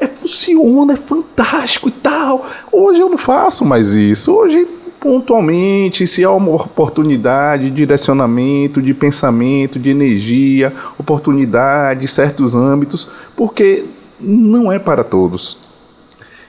[0.00, 2.46] é, funciona, é fantástico e tal.
[2.70, 4.32] Hoje eu não faço mais isso.
[4.32, 4.66] Hoje,
[5.00, 13.84] pontualmente, se há uma oportunidade de direcionamento, de pensamento, de energia, oportunidade, certos âmbitos, porque
[14.20, 15.56] não é para todos.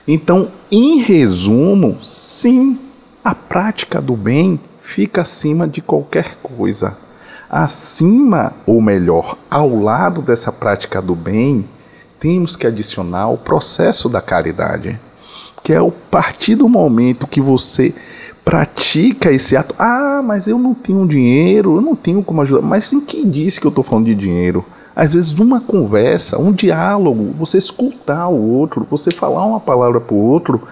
[0.06, 2.78] Então, em resumo, sim,
[3.24, 6.94] a prática do bem fica acima de qualquer coisa.
[7.48, 11.64] Acima, ou melhor, ao lado dessa prática do bem,
[12.20, 15.00] temos que adicionar o processo da caridade,
[15.62, 17.94] que é o partir do momento que você
[18.44, 19.74] pratica esse ato.
[19.78, 22.60] Ah, mas eu não tenho dinheiro, eu não tenho como ajudar.
[22.60, 24.64] Mas em quem disse que eu estou falando de dinheiro?
[24.94, 30.14] Às vezes, uma conversa, um diálogo, você escutar o outro, você falar uma palavra para
[30.14, 30.62] o outro,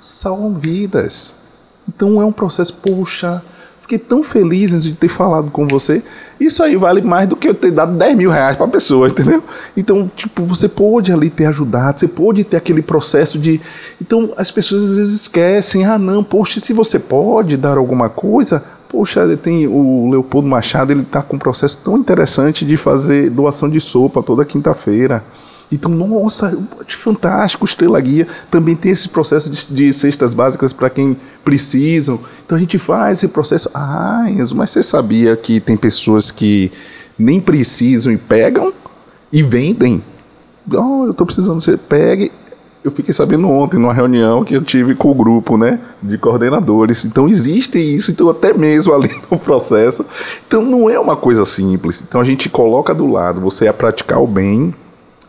[0.00, 1.34] salvam vidas.
[1.88, 3.42] Então é um processo, poxa,
[3.86, 6.02] fiquei tão feliz de ter falado com você.
[6.40, 9.08] Isso aí vale mais do que eu ter dado 10 mil reais para a pessoa,
[9.08, 9.42] entendeu?
[9.76, 13.60] Então, tipo, você pode ali ter ajudado, você pode ter aquele processo de.
[14.00, 18.62] Então, as pessoas às vezes esquecem, ah, não, poxa, se você pode dar alguma coisa.
[18.88, 23.68] Poxa, tem o Leopoldo Machado, ele está com um processo tão interessante de fazer doação
[23.68, 25.24] de sopa toda quinta-feira.
[25.70, 26.56] Então, nossa,
[26.88, 28.26] fantástico, Estrela Guia.
[28.50, 32.20] Também tem esse processo de, de cestas básicas para quem precisam.
[32.44, 33.70] Então a gente faz esse processo.
[33.74, 36.70] Ah, Enzo, mas você sabia que tem pessoas que
[37.18, 38.72] nem precisam e pegam
[39.32, 40.02] e vendem?
[40.70, 42.30] Oh, eu estou precisando, você pegue.
[42.84, 47.04] Eu fiquei sabendo ontem, numa reunião que eu tive com o grupo né, de coordenadores.
[47.04, 50.06] Então existe isso, então até mesmo ali no processo.
[50.46, 52.04] Então não é uma coisa simples.
[52.06, 54.72] Então a gente coloca do lado você a praticar o bem,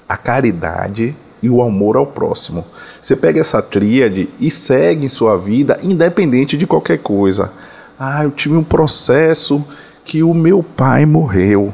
[0.07, 2.65] a caridade e o amor ao próximo.
[3.01, 7.51] Você pega essa tríade e segue em sua vida independente de qualquer coisa.
[7.99, 9.63] Ah, eu tive um processo
[10.03, 11.73] que o meu pai morreu.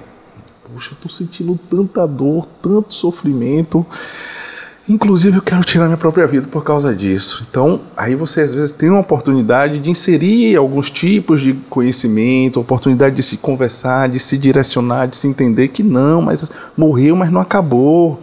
[0.63, 3.86] Puxa, eu estou sentindo tanta dor, tanto sofrimento.
[4.88, 7.48] Inclusive, eu quero tirar minha própria vida por causa disso.
[7.50, 13.15] Então, aí você às vezes tem uma oportunidade de inserir alguns tipos de conhecimento, oportunidade
[13.15, 17.40] de se conversar, de se direcionar, de se entender que não, mas morreu, mas não
[17.40, 18.21] acabou.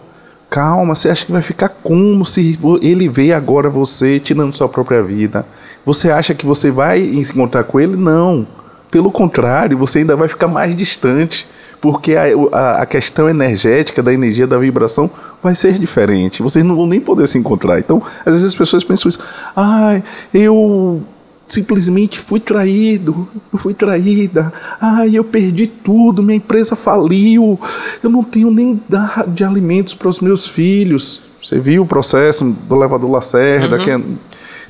[0.50, 5.02] Calma, você acha que vai ficar como se ele vê agora você tirando sua própria
[5.02, 5.46] vida?
[5.86, 7.96] Você acha que você vai encontrar com ele?
[7.96, 8.46] Não.
[8.90, 11.46] Pelo contrário, você ainda vai ficar mais distante
[11.80, 15.10] porque a, a, a, questão energética da energia da vibração
[15.42, 16.42] vai ser diferente.
[16.42, 17.78] Vocês não vão nem poder se encontrar.
[17.78, 19.18] Então, às vezes as pessoas pensam isso.
[19.56, 20.00] Ah,
[20.34, 21.02] eu
[21.48, 27.58] simplesmente fui traído, eu fui traída, ai, eu perdi tudo, minha empresa faliu,
[28.02, 31.22] eu não tenho nem dar de alimentos para os meus filhos.
[31.42, 33.78] Você viu o processo do elevador Lacerda?
[33.78, 33.90] Uhum.
[33.90, 34.00] É...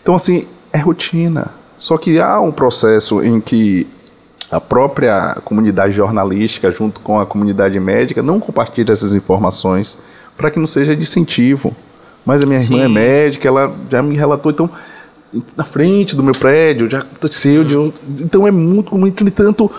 [0.01, 1.49] Então, assim, é rotina.
[1.77, 3.87] Só que há um processo em que
[4.51, 9.99] a própria comunidade jornalística, junto com a comunidade médica, não compartilha essas informações
[10.37, 11.75] para que não seja de incentivo.
[12.25, 12.75] Mas a minha Sim.
[12.75, 14.71] irmã é médica, ela já me relatou, então
[15.57, 17.65] na frente do meu prédio, já aconteceu.
[17.65, 17.75] De,
[18.19, 19.07] então é muito comum.
[19.07, 19.71] Entretanto,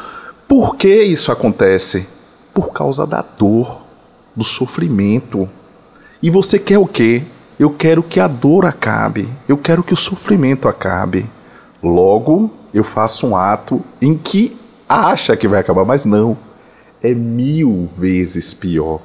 [0.47, 2.07] por que isso acontece?
[2.53, 3.82] Por causa da dor,
[4.36, 5.49] do sofrimento.
[6.22, 7.24] E você quer o quê?
[7.59, 9.28] Eu quero que a dor acabe.
[9.47, 11.26] Eu quero que o sofrimento acabe.
[11.84, 14.57] Logo, eu faço um ato em que
[14.93, 16.37] acha que vai acabar, mas não.
[17.01, 18.99] É mil vezes pior.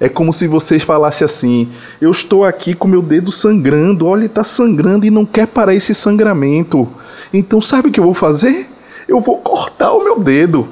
[0.00, 1.68] É como se vocês falassem assim:
[2.00, 5.94] eu estou aqui com meu dedo sangrando, olha, está sangrando e não quer parar esse
[5.94, 6.88] sangramento.
[7.32, 8.68] Então, sabe o que eu vou fazer?
[9.08, 10.68] Eu vou cortar o meu dedo.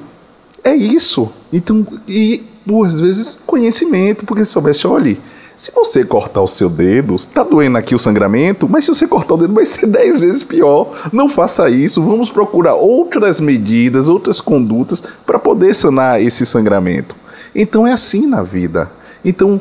[0.62, 1.30] É isso.
[1.52, 5.20] Então, e duas vezes conhecimento, porque se soubesse, olhe,
[5.56, 9.34] se você cortar o seu dedo, está doendo aqui o sangramento, mas se você cortar
[9.34, 10.92] o dedo vai ser dez vezes pior.
[11.12, 12.02] Não faça isso.
[12.02, 17.16] Vamos procurar outras medidas, outras condutas para poder sanar esse sangramento.
[17.54, 18.90] Então é assim na vida.
[19.24, 19.60] Então,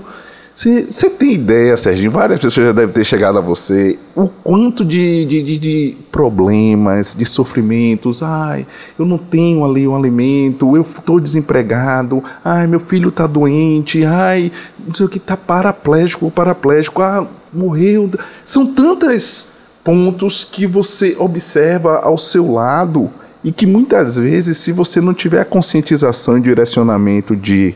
[0.56, 2.10] você tem ideia, Serginho?
[2.10, 4.00] Várias pessoas já devem ter chegado a você.
[4.16, 8.24] O quanto de, de, de, de, problemas, de sofrimentos.
[8.24, 8.66] Ai,
[8.98, 12.24] eu não tenho ali um alimento, eu estou desempregado.
[12.44, 14.06] Ai, meu filho está doente.
[14.06, 14.50] Ai,
[14.88, 17.02] não sei o que, está paraplégico ou paraplégico.
[17.02, 18.10] Ah, morreu.
[18.46, 19.50] São tantos
[19.84, 23.12] pontos que você observa ao seu lado
[23.44, 27.76] e que muitas vezes, se você não tiver a conscientização e direcionamento de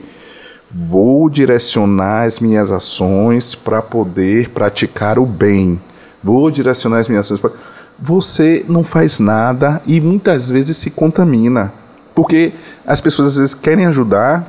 [0.71, 5.81] Vou direcionar as minhas ações para poder praticar o bem.
[6.23, 7.51] Vou direcionar as minhas ações para.
[7.97, 11.73] Você não faz nada e muitas vezes se contamina.
[12.13, 12.53] Porque
[12.85, 14.47] as pessoas às vezes querem ajudar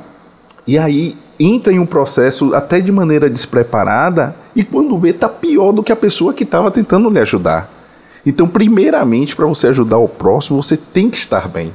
[0.67, 5.71] e aí entra em um processo até de maneira despreparada e quando vê está pior
[5.71, 7.69] do que a pessoa que estava tentando lhe ajudar.
[8.25, 11.73] Então, primeiramente, para você ajudar o próximo, você tem que estar bem.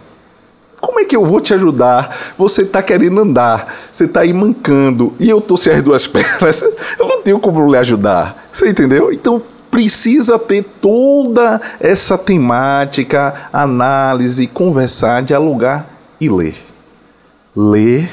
[0.87, 2.17] Como é que eu vou te ajudar?
[2.39, 6.63] Você está querendo andar, você está aí mancando e eu estou sem as duas pernas.
[6.63, 8.47] Eu não tenho como lhe ajudar.
[8.53, 9.13] Você entendeu?
[9.13, 16.55] Então precisa ter toda essa temática, análise, conversar, dialogar e ler.
[17.55, 18.09] Ler,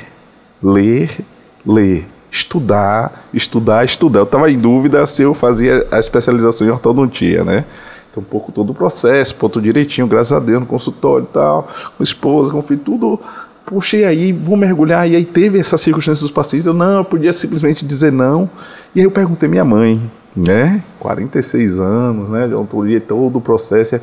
[0.61, 1.19] ler,
[1.63, 2.07] ler.
[2.32, 4.21] Estudar, estudar, estudar.
[4.21, 7.65] Eu estava em dúvida se eu fazia a especialização em ortodontia, né?
[8.14, 11.68] Então, um pouco todo o processo, ponto direitinho, graças a Deus, no consultório e tal,
[11.97, 13.20] com esposa, com filho, tudo.
[13.66, 15.09] Puxei aí, vou mergulhar.
[15.09, 16.68] E aí teve essa circunstância dos pacientes.
[16.68, 18.47] Eu não, eu podia simplesmente dizer não.
[18.93, 19.99] E aí eu perguntei minha mãe,
[20.36, 20.84] né?
[20.99, 22.47] 46 anos, né?
[22.47, 23.99] De autoria, todo o processo.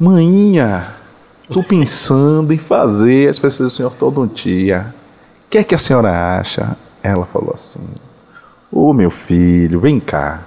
[0.00, 0.86] Mãinha,
[1.50, 4.94] tô pensando em fazer a especialização em ortodontia.
[5.46, 6.74] O que é que a senhora acha?
[7.02, 7.84] Ela falou assim:
[8.72, 10.42] Ô oh, meu filho, vem cá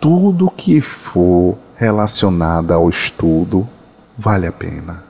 [0.00, 3.68] tudo que for relacionado ao estudo
[4.16, 5.02] vale a pena.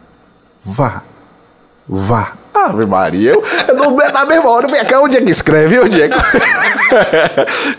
[0.64, 1.02] Vá.
[1.88, 2.32] Vá.
[2.52, 5.78] Ave Maria, eu, eu não, na mesma hora, vem cá, onde é que escreve?
[5.78, 6.16] Onde é que...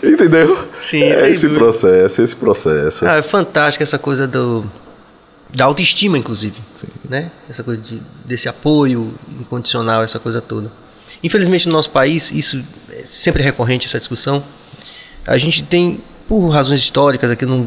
[0.06, 0.66] Entendeu?
[0.80, 1.58] Sim, é esse dúvida.
[1.58, 3.06] processo, esse processo.
[3.06, 4.64] Ah, é fantástico essa coisa do,
[5.54, 6.56] da autoestima, inclusive.
[6.74, 6.86] Sim.
[7.08, 7.30] Né?
[7.50, 10.70] Essa coisa de, desse apoio incondicional, essa coisa toda.
[11.22, 14.42] Infelizmente, no nosso país, isso é sempre recorrente, essa discussão.
[15.26, 17.66] A gente tem por razões históricas aqui não.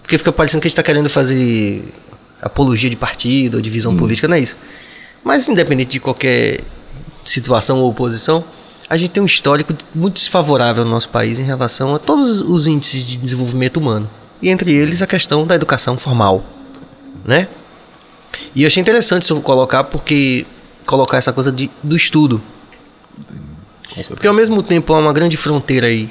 [0.00, 1.92] Porque fica parecendo que a gente está querendo fazer
[2.40, 3.96] apologia de partido ou de visão hum.
[3.96, 4.56] política, não é isso.
[5.24, 6.60] Mas independente de qualquer
[7.24, 8.44] situação ou oposição,
[8.88, 12.68] a gente tem um histórico muito desfavorável no nosso país em relação a todos os
[12.68, 14.08] índices de desenvolvimento humano.
[14.40, 16.44] E entre eles a questão da educação formal,
[17.24, 17.48] né?
[18.54, 20.46] E eu achei interessante isso colocar porque
[20.86, 22.40] colocar essa coisa de, do estudo.
[24.08, 26.08] Porque ao mesmo tempo há uma grande fronteira aí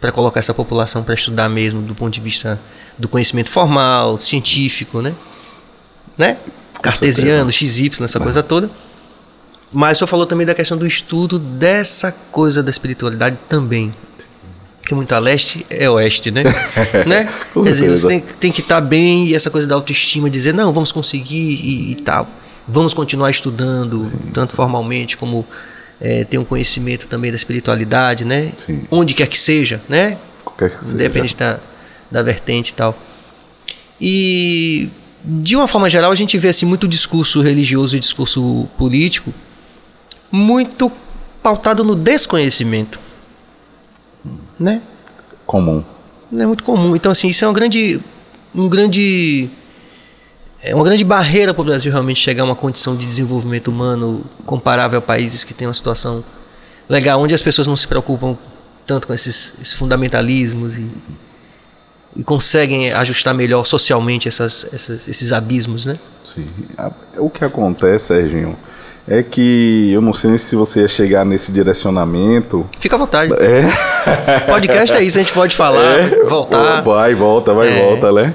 [0.00, 2.58] para colocar essa população para estudar mesmo do ponto de vista
[2.96, 5.14] do conhecimento formal, científico, né?
[6.16, 6.36] Né?
[6.82, 8.22] Cartesiano, XY, essa é.
[8.22, 8.70] coisa toda.
[9.72, 13.92] Mas o senhor falou também da questão do estudo dessa coisa da espiritualidade também.
[14.86, 16.44] Que muito a leste é oeste, né?
[17.06, 17.28] né?
[17.52, 20.54] Quer dizer, você tem, tem que estar tá bem e essa coisa da autoestima, dizer,
[20.54, 22.26] não, vamos conseguir e, e tal.
[22.66, 24.56] Vamos continuar estudando, sim, tanto sim.
[24.56, 25.46] formalmente como
[26.00, 28.52] é, ter um conhecimento também da espiritualidade, né?
[28.56, 28.84] Sim.
[28.90, 30.18] Onde quer que seja, né?
[30.44, 31.60] Qualquer que Independente da,
[32.10, 32.96] da vertente e tal.
[34.00, 34.88] E
[35.24, 39.34] de uma forma geral a gente vê assim muito discurso religioso e discurso político
[40.30, 40.90] muito
[41.42, 43.00] pautado no desconhecimento,
[44.58, 44.80] né?
[45.46, 45.82] Comum.
[46.32, 46.94] É muito comum.
[46.94, 48.00] Então assim isso é uma grande
[48.54, 49.48] um grande
[50.62, 54.24] é uma grande barreira para o Brasil realmente chegar a uma condição de desenvolvimento humano
[54.44, 56.24] comparável a países que têm uma situação
[56.88, 58.36] legal, onde as pessoas não se preocupam
[58.86, 60.86] tanto com esses, esses fundamentalismos e,
[62.16, 65.98] e, conseguem ajustar melhor socialmente essas, essas, esses abismos, né?
[66.24, 66.48] Sim.
[67.18, 68.56] O que acontece, Serginho,
[69.06, 72.68] é que eu não sei se você ia chegar nesse direcionamento.
[72.80, 73.32] Fica à vontade.
[73.34, 74.40] É.
[74.50, 76.24] Podcast é isso, a gente pode falar, é.
[76.24, 76.80] voltar.
[76.80, 77.80] Vai, volta, vai, é.
[77.80, 78.34] volta, né?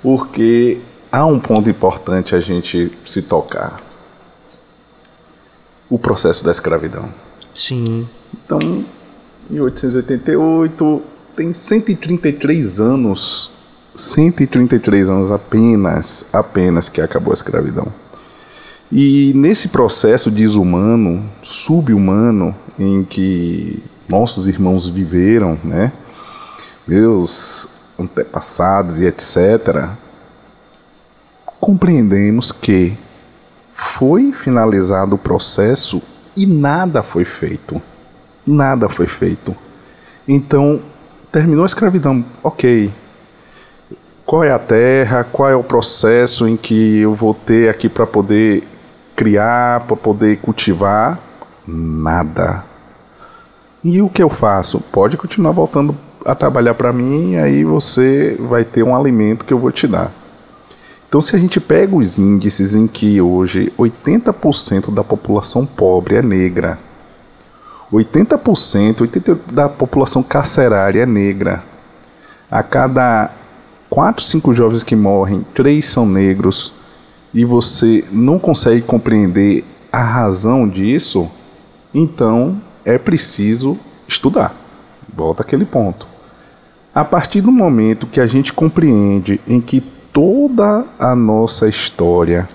[0.00, 0.78] Porque
[1.10, 3.80] há um ponto importante a gente se tocar.
[5.90, 7.08] O processo da escravidão.
[7.54, 8.06] Sim.
[8.44, 8.84] Então,
[9.48, 11.02] 1888
[11.34, 13.50] tem 133 anos.
[13.94, 17.88] 133 anos apenas, apenas que acabou a escravidão.
[18.92, 25.92] E nesse processo desumano, subhumano, em que nossos irmãos viveram, né?
[26.86, 29.88] Meus antepassados e etc.,
[31.60, 32.96] compreendemos que
[33.72, 36.02] foi finalizado o processo
[36.36, 37.80] e nada foi feito.
[38.46, 39.54] Nada foi feito.
[40.26, 40.80] Então,
[41.30, 42.92] terminou a escravidão, ok.
[44.24, 45.24] Qual é a terra?
[45.24, 48.62] Qual é o processo em que eu vou ter aqui para poder
[49.16, 51.18] criar, para poder cultivar?
[51.66, 52.64] Nada.
[53.82, 54.80] E o que eu faço?
[54.80, 59.58] Pode continuar voltando a trabalhar para mim, aí você vai ter um alimento que eu
[59.58, 60.12] vou te dar.
[61.08, 66.22] Então, se a gente pega os índices em que hoje 80% da população pobre é
[66.22, 66.78] negra,
[67.90, 71.64] 80%, 80% da população carcerária é negra,
[72.50, 73.30] a cada
[73.88, 76.74] 4, 5 jovens que morrem, 3 são negros,
[77.32, 81.26] e você não consegue compreender a razão disso,
[81.94, 84.54] então é preciso estudar.
[85.14, 86.06] Volta aquele ponto.
[86.94, 89.82] A partir do momento que a gente compreende em que
[90.18, 92.48] toda a nossa história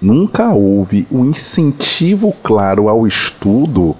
[0.00, 3.96] nunca houve um incentivo claro ao estudo,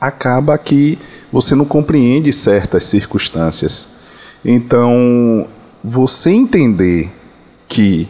[0.00, 0.98] acaba que
[1.30, 3.86] você não compreende certas circunstâncias.
[4.42, 5.46] Então,
[5.84, 7.12] você entender
[7.68, 8.08] que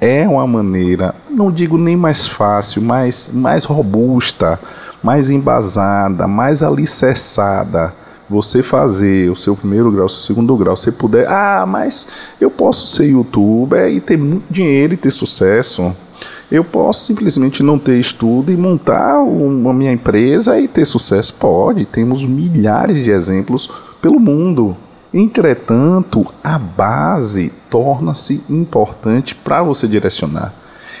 [0.00, 4.60] é uma maneira, não digo nem mais fácil, mas mais robusta,
[5.02, 7.92] mais embasada, mais alicerçada
[8.28, 12.08] você fazer o seu primeiro grau, o seu segundo grau, você puder, ah, mas
[12.40, 15.94] eu posso ser youtuber e ter muito dinheiro e ter sucesso.
[16.50, 21.34] Eu posso simplesmente não ter estudo e montar uma minha empresa e ter sucesso?
[21.34, 23.70] Pode, temos milhares de exemplos
[24.00, 24.76] pelo mundo.
[25.12, 30.54] Entretanto, a base torna-se importante para você direcionar.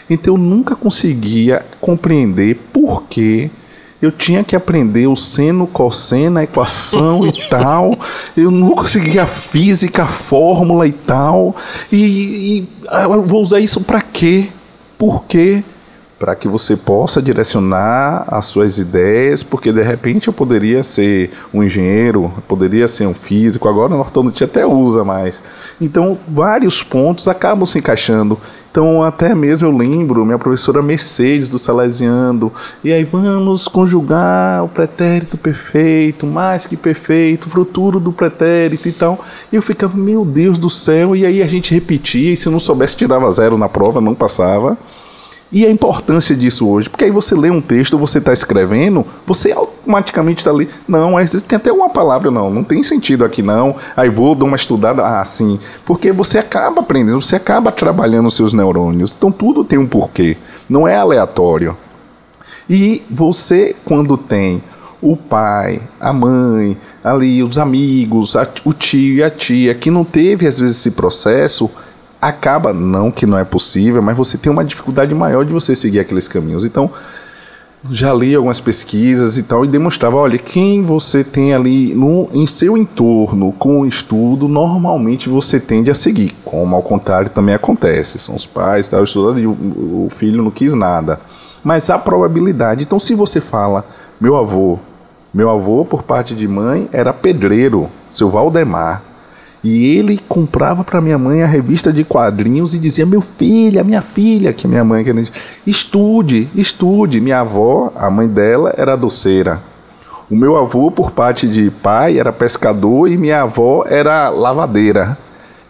[0.08, 3.50] Então eu nunca conseguia compreender por que
[4.00, 7.98] eu tinha que aprender o seno, cosseno, a equação e tal.
[8.36, 11.56] Eu não conseguia a física, a fórmula e tal.
[11.90, 14.48] E, e ah, eu vou usar isso para quê?
[14.96, 15.64] Por quê?
[16.16, 21.62] Para que você possa direcionar as suas ideias, porque de repente eu poderia ser um
[21.62, 25.40] engenheiro, poderia ser um físico, agora a ortodontia até usa mais.
[25.80, 28.38] Então, vários pontos acabam se encaixando.
[28.78, 32.52] Então, até mesmo eu lembro, minha professora Mercedes do Salesiano,
[32.84, 39.18] e aí vamos conjugar o pretérito perfeito, mais que perfeito, futuro do pretérito e tal.
[39.50, 42.60] E eu ficava, meu Deus do céu, e aí a gente repetia, e se não
[42.60, 44.78] soubesse, tirava zero na prova, não passava.
[45.50, 49.50] E a importância disso hoje, porque aí você lê um texto, você está escrevendo, você
[49.50, 50.68] automaticamente está ali.
[50.86, 53.74] Não, às vezes tem até uma palavra, não, não tem sentido aqui não.
[53.96, 55.58] Aí vou dar uma estudada, ah, sim.
[55.86, 59.14] Porque você acaba aprendendo, você acaba trabalhando os seus neurônios.
[59.16, 60.36] Então tudo tem um porquê,
[60.68, 61.74] não é aleatório.
[62.68, 64.62] E você, quando tem
[65.00, 70.04] o pai, a mãe, ali, os amigos, a, o tio e a tia, que não
[70.04, 71.70] teve às vezes esse processo
[72.20, 76.00] acaba, não que não é possível, mas você tem uma dificuldade maior de você seguir
[76.00, 76.64] aqueles caminhos.
[76.64, 76.90] Então,
[77.90, 82.46] já li algumas pesquisas e tal e demonstrava, olha, quem você tem ali no, em
[82.46, 88.18] seu entorno com o estudo, normalmente você tende a seguir, como ao contrário também acontece,
[88.18, 91.20] são os pais, tal, estudando, o, o filho não quis nada.
[91.62, 93.84] Mas a probabilidade, então se você fala,
[94.20, 94.78] meu avô,
[95.32, 99.02] meu avô por parte de mãe era pedreiro, seu Valdemar,
[99.62, 104.02] e ele comprava para minha mãe a revista de quadrinhos e dizia: Meu filho, minha
[104.02, 105.24] filha, que minha mãe queria
[105.66, 107.20] estude, estude.
[107.20, 109.60] Minha avó, a mãe dela, era doceira.
[110.30, 115.18] O meu avô, por parte de pai, era pescador e minha avó era lavadeira.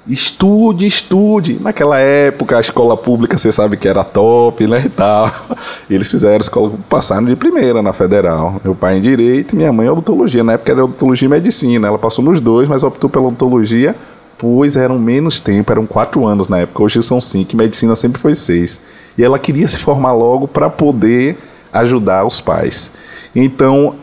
[0.08, 1.58] Estude, estude.
[1.60, 5.30] Naquela época, a escola pública, você sabe que era top, né, e tal.
[5.88, 8.60] Eles fizeram escola, passaram de primeira na federal.
[8.64, 10.42] Meu pai em direito minha mãe em odontologia.
[10.42, 11.88] Na época era odontologia e medicina.
[11.88, 13.94] Ela passou nos dois, mas optou pela odontologia
[14.38, 18.36] Pois eram menos tempo, eram quatro anos na época, hoje são cinco, medicina sempre foi
[18.36, 18.80] seis.
[19.18, 21.36] E ela queria se formar logo para poder
[21.72, 22.92] ajudar os pais.
[23.34, 23.96] Então,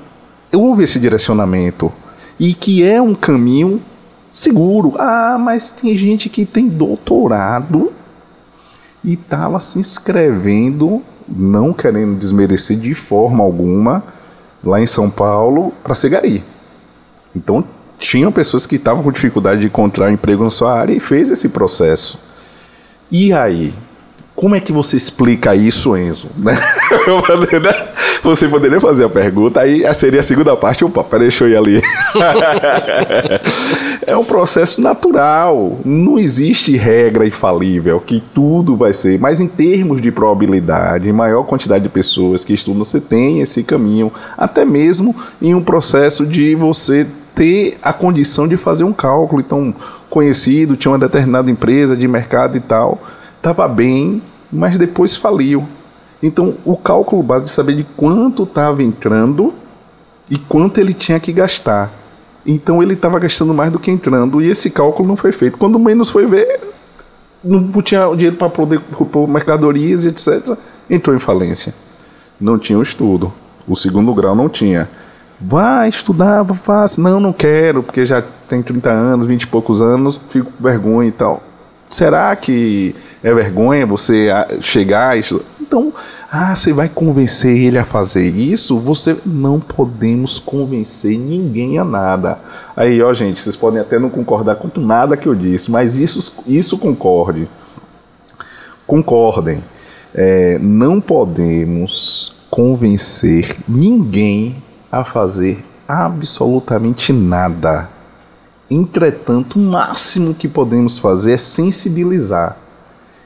[0.53, 1.89] houve esse direcionamento.
[2.37, 3.81] E que é um caminho
[4.35, 4.95] seguro.
[4.99, 7.93] Ah, mas tem gente que tem doutorado
[9.03, 14.03] e estava se inscrevendo, não querendo desmerecer de forma alguma,
[14.61, 16.43] lá em São Paulo, para ser gari.
[17.33, 17.63] Então,
[17.97, 21.49] tinham pessoas que estavam com dificuldade de encontrar emprego na sua área e fez esse
[21.49, 22.19] processo.
[23.09, 23.73] E aí?
[24.35, 26.27] Como é que você explica isso, Enzo?
[26.45, 26.55] Né?
[28.23, 30.83] Você poderia fazer a pergunta, aí seria a segunda parte.
[30.83, 31.81] Opa, peraí, deixa eu ir ali.
[34.05, 35.79] é um processo natural.
[35.85, 39.19] Não existe regra infalível que tudo vai ser.
[39.19, 44.11] Mas em termos de probabilidade, maior quantidade de pessoas que estudam, você tem esse caminho.
[44.35, 47.05] Até mesmo em um processo de você
[47.35, 49.41] ter a condição de fazer um cálculo.
[49.41, 49.73] Então,
[50.09, 53.03] conhecido, tinha uma determinada empresa de mercado e tal,
[53.45, 55.67] estava bem, mas depois faliu.
[56.21, 59.53] Então, o cálculo básico de saber de quanto estava entrando
[60.27, 61.91] e quanto ele tinha que gastar.
[62.43, 65.59] Então, ele estava gastando mais do que entrando e esse cálculo não foi feito.
[65.59, 66.59] Quando menos foi ver,
[67.43, 70.57] não tinha dinheiro para poder por mercadorias, etc.
[70.89, 71.75] Entrou em falência.
[72.41, 73.31] Não tinha o estudo.
[73.67, 74.89] O segundo grau não tinha.
[75.39, 77.03] Vai estudar, fácil.
[77.03, 81.09] Não, não quero, porque já tem 30 anos, 20 e poucos anos, fico com vergonha
[81.09, 81.43] e tal.
[81.89, 84.29] Será que é vergonha você
[84.61, 85.41] chegar e?
[85.61, 85.93] Então,
[86.31, 88.77] ah, você vai convencer ele a fazer isso?
[88.79, 92.39] Você não podemos convencer ninguém a nada.
[92.75, 96.43] Aí, ó, gente, vocês podem até não concordar com nada que eu disse, mas isso,
[96.45, 97.47] isso concorde.
[98.85, 99.63] Concordem.
[100.13, 104.57] É, não podemos convencer ninguém
[104.91, 107.89] a fazer absolutamente nada.
[108.69, 112.57] Entretanto, o máximo que podemos fazer é sensibilizar.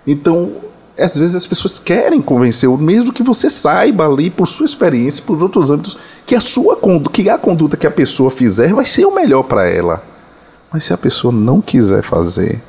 [0.06, 0.52] Então,
[0.98, 5.42] às vezes as pessoas querem convencer, mesmo que você saiba ali por sua experiência, por
[5.42, 6.78] outros âmbitos, que a sua
[7.12, 10.04] que a conduta que a pessoa fizer vai ser o melhor para ela.
[10.72, 12.62] Mas se a pessoa não quiser fazer,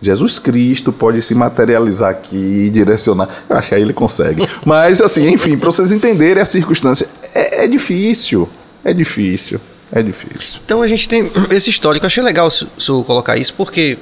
[0.00, 3.28] Jesus Cristo pode se materializar aqui e direcionar.
[3.48, 4.46] Eu acho que aí ele consegue.
[4.64, 8.48] Mas, assim, enfim, para vocês entenderem a circunstância, é, é, difícil.
[8.84, 9.60] É difícil.
[9.96, 10.60] É difícil.
[10.64, 12.04] Então a gente tem esse histórico.
[12.04, 13.96] Eu achei legal se, eu colocar isso, porque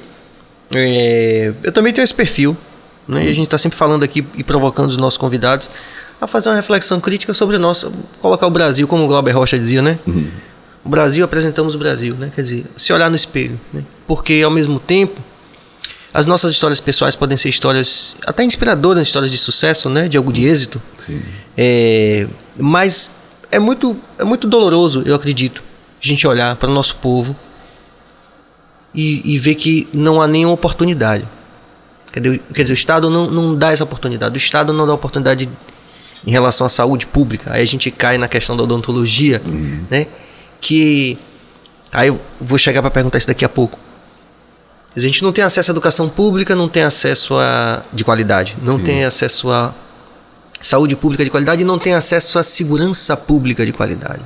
[0.73, 2.55] é, eu também tenho esse perfil.
[3.07, 3.21] Né?
[3.21, 3.23] Hum.
[3.23, 5.71] E a gente está sempre falando aqui e provocando os nossos convidados
[6.19, 7.93] a fazer uma reflexão crítica sobre o nosso.
[8.19, 9.97] Colocar o Brasil, como o Glauber Rocha dizia, né?
[10.05, 10.27] Uhum.
[10.83, 12.29] O Brasil, apresentamos o Brasil, né?
[12.35, 13.57] Quer dizer, se olhar no espelho.
[13.71, 13.81] Né?
[14.05, 15.21] Porque, ao mesmo tempo
[16.13, 20.07] as nossas histórias pessoais podem ser histórias até inspiradoras, histórias de sucesso, né?
[20.07, 20.81] De algo de êxito.
[20.97, 21.21] Sim.
[21.57, 22.25] É,
[22.57, 23.11] mas
[23.51, 25.61] é muito, é muito doloroso, eu acredito,
[26.05, 27.35] a gente olhar para o nosso povo
[28.93, 31.25] e, e, ver que não há nenhuma oportunidade.
[32.13, 34.35] Quer dizer, quer dizer, o Estado não, não dá essa oportunidade.
[34.35, 35.49] O Estado não dá oportunidade
[36.25, 37.51] em relação à saúde pública.
[37.53, 39.83] Aí a gente cai na questão da odontologia, uhum.
[39.89, 40.07] né?
[40.61, 41.17] Que
[41.91, 43.77] aí eu vou chegar para perguntar isso daqui a pouco.
[44.95, 48.77] A gente não tem acesso à educação pública, não tem acesso a de qualidade, não
[48.77, 48.83] Sim.
[48.85, 49.73] tem acesso a
[50.61, 54.21] saúde pública de qualidade e não tem acesso à segurança pública de qualidade.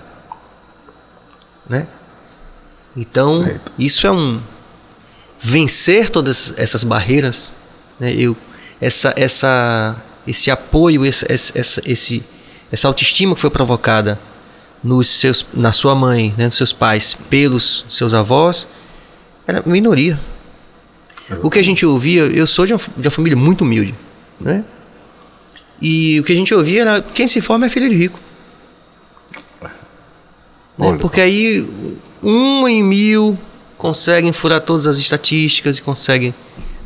[1.70, 1.88] Né?
[2.98, 3.48] Então,
[3.78, 4.42] isso é um
[5.40, 7.52] vencer todas essas barreiras,
[8.00, 8.12] né?
[8.12, 8.36] Eu
[8.82, 9.96] essa essa
[10.30, 12.24] esse apoio, esse, essa, esse,
[12.72, 14.20] essa autoestima que foi provocada
[14.84, 18.68] nos seus, na sua mãe, né, nos seus pais, pelos seus avós,
[19.48, 20.20] era minoria.
[21.44, 23.94] O que a gente ouvia, eu sou de uma, de uma família muito humilde,
[24.40, 24.64] né?
[25.82, 28.20] E o que a gente ouvia era quem se forma é filho de rico.
[30.80, 30.98] Né?
[31.00, 31.68] Porque aí
[32.24, 33.38] um em mil
[33.78, 36.34] conseguem furar todas as estatísticas e conseguem.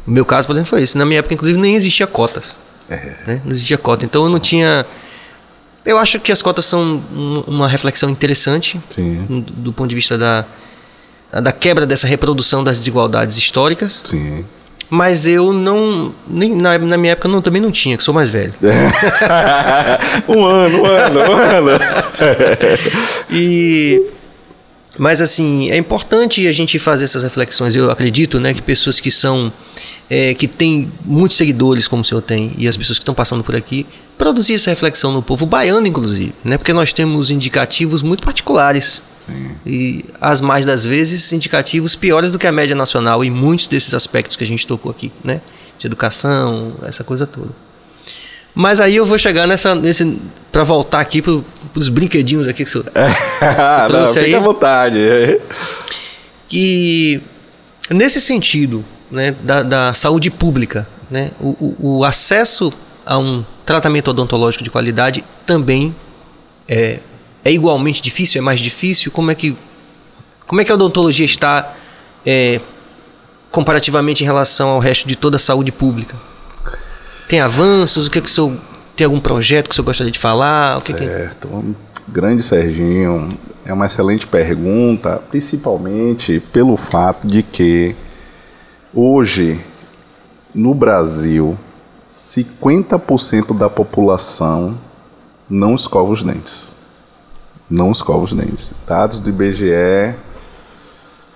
[0.06, 0.98] No meu caso, por exemplo, foi isso.
[0.98, 2.60] Na minha época, inclusive, nem existia cotas.
[2.90, 3.14] É.
[3.26, 3.42] Né?
[3.46, 4.06] Não existia cota.
[4.06, 4.86] Então eu não tinha.
[5.86, 7.04] Eu acho que as cotas são
[7.48, 9.46] uma reflexão interessante Sim.
[9.58, 10.46] do ponto de vista da,
[11.42, 14.02] da quebra dessa reprodução das desigualdades históricas.
[14.06, 14.46] Sim.
[14.94, 16.14] Mas eu não.
[16.28, 18.54] Nem, na, na minha época eu não, também não tinha, que sou mais velho.
[20.30, 21.80] um ano, um ano, um ano.
[23.32, 24.04] e.
[24.96, 27.76] Mas assim, é importante a gente fazer essas reflexões.
[27.76, 29.52] Eu acredito né, que pessoas que são.
[30.08, 33.44] É, que têm muitos seguidores, como o senhor tem, e as pessoas que estão passando
[33.44, 36.36] por aqui, produzir essa reflexão no povo baiano, inclusive.
[36.44, 39.02] Né, porque nós temos indicativos muito particulares.
[39.26, 39.52] Sim.
[39.66, 43.94] E as mais das vezes indicativos piores do que a média nacional em muitos desses
[43.94, 45.42] aspectos que a gente tocou aqui, né?
[45.80, 47.50] De educação, essa coisa toda.
[48.56, 50.20] Mas aí eu vou chegar nessa nesse
[50.52, 51.42] para voltar aqui para
[51.76, 54.36] os brinquedinhos aqui que você, você trouxe Não, aí.
[54.36, 55.00] À vontade.
[56.52, 57.20] E
[57.90, 62.72] nesse sentido, né, da, da saúde pública, né, o, o, o, acesso
[63.04, 65.96] a um tratamento odontológico de qualidade também
[66.68, 67.00] é,
[67.44, 69.12] é igualmente difícil, é mais difícil?
[69.12, 69.56] Como é que,
[70.48, 71.74] como é que a odontologia está
[72.26, 72.60] é,
[73.52, 76.16] comparativamente em relação ao resto de toda a saúde pública?
[77.28, 78.08] Tem avanços?
[78.08, 78.58] O que, é que o senhor,
[78.96, 80.78] tem algum projeto que o senhor gostaria de falar?
[80.78, 81.48] O que certo.
[81.48, 82.12] Que...
[82.12, 87.96] Grande Serginho, é uma excelente pergunta, principalmente pelo fato de que
[88.94, 89.60] hoje
[90.54, 91.58] no Brasil
[92.12, 94.78] 50% da população
[95.50, 96.76] não escova os dentes.
[97.70, 98.74] Não escova os dentes.
[98.88, 100.16] Dados do IBGE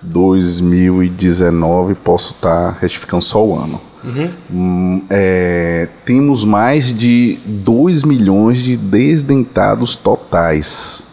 [0.00, 3.80] 2019, posso estar tá retificando só o ano.
[4.04, 4.30] Uhum.
[4.50, 11.06] Hum, é, temos mais de 2 milhões de desdentados totais,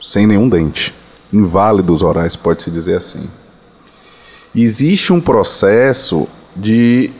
[0.00, 0.94] sem nenhum dente.
[1.32, 3.24] Inválidos orais, pode-se dizer assim.
[4.54, 7.10] Existe um processo de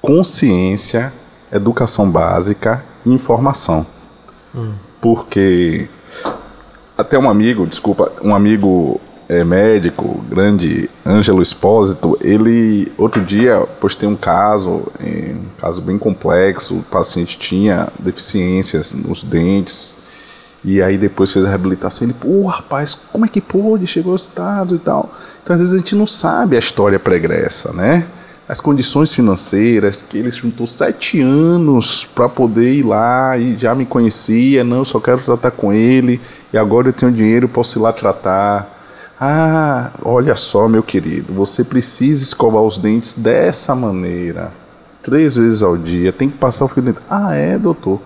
[0.00, 1.12] consciência,
[1.52, 3.86] educação básica e informação.
[4.54, 4.72] Hum.
[5.00, 5.88] Porque
[6.96, 14.08] até um amigo, desculpa, um amigo é, médico, grande Ângelo Espósito, ele outro dia postei
[14.08, 19.98] um caso, um caso bem complexo, o paciente tinha deficiências nos dentes,
[20.64, 24.16] e aí depois fez a reabilitação, ele, pô, rapaz, como é que pôde, chegou ao
[24.16, 25.12] estado e tal.
[25.42, 28.06] Então às vezes a gente não sabe a história pregressa, né?
[28.46, 33.86] As condições financeiras, que ele juntou sete anos para poder ir lá e já me
[33.86, 36.20] conhecia, não, só quero tratar com ele,
[36.54, 38.74] e agora eu tenho dinheiro, posso ir lá tratar
[39.20, 44.52] ah, olha só, meu querido, você precisa escovar os dentes dessa maneira,
[45.02, 47.02] três vezes ao dia, tem que passar o fio dentro.
[47.08, 48.00] Ah, é, doutor.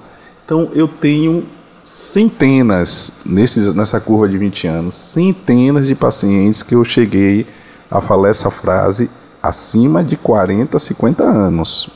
[0.44, 1.44] Então eu tenho
[1.82, 7.46] centenas, nesses, nessa curva de 20 anos, centenas de pacientes que eu cheguei
[7.90, 9.10] a falar essa frase
[9.42, 11.88] acima de 40, 50 anos.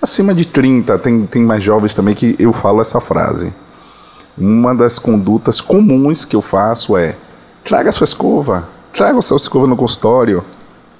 [0.00, 3.52] Acima de 30, tem, tem mais jovens também que eu falo essa frase.
[4.36, 7.14] Uma das condutas comuns que eu faço é
[7.62, 10.42] traga a sua escova, traga a sua escova no consultório.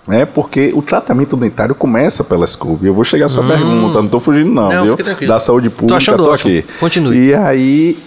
[0.08, 2.84] É porque o tratamento dentário começa pela escova.
[2.84, 3.48] Eu vou chegar à sua hum.
[3.48, 5.28] pergunta, não estou fugindo, não, não viu?
[5.28, 6.64] Da saúde pública, tô, tô aqui.
[6.80, 7.16] Continue.
[7.16, 7.98] E aí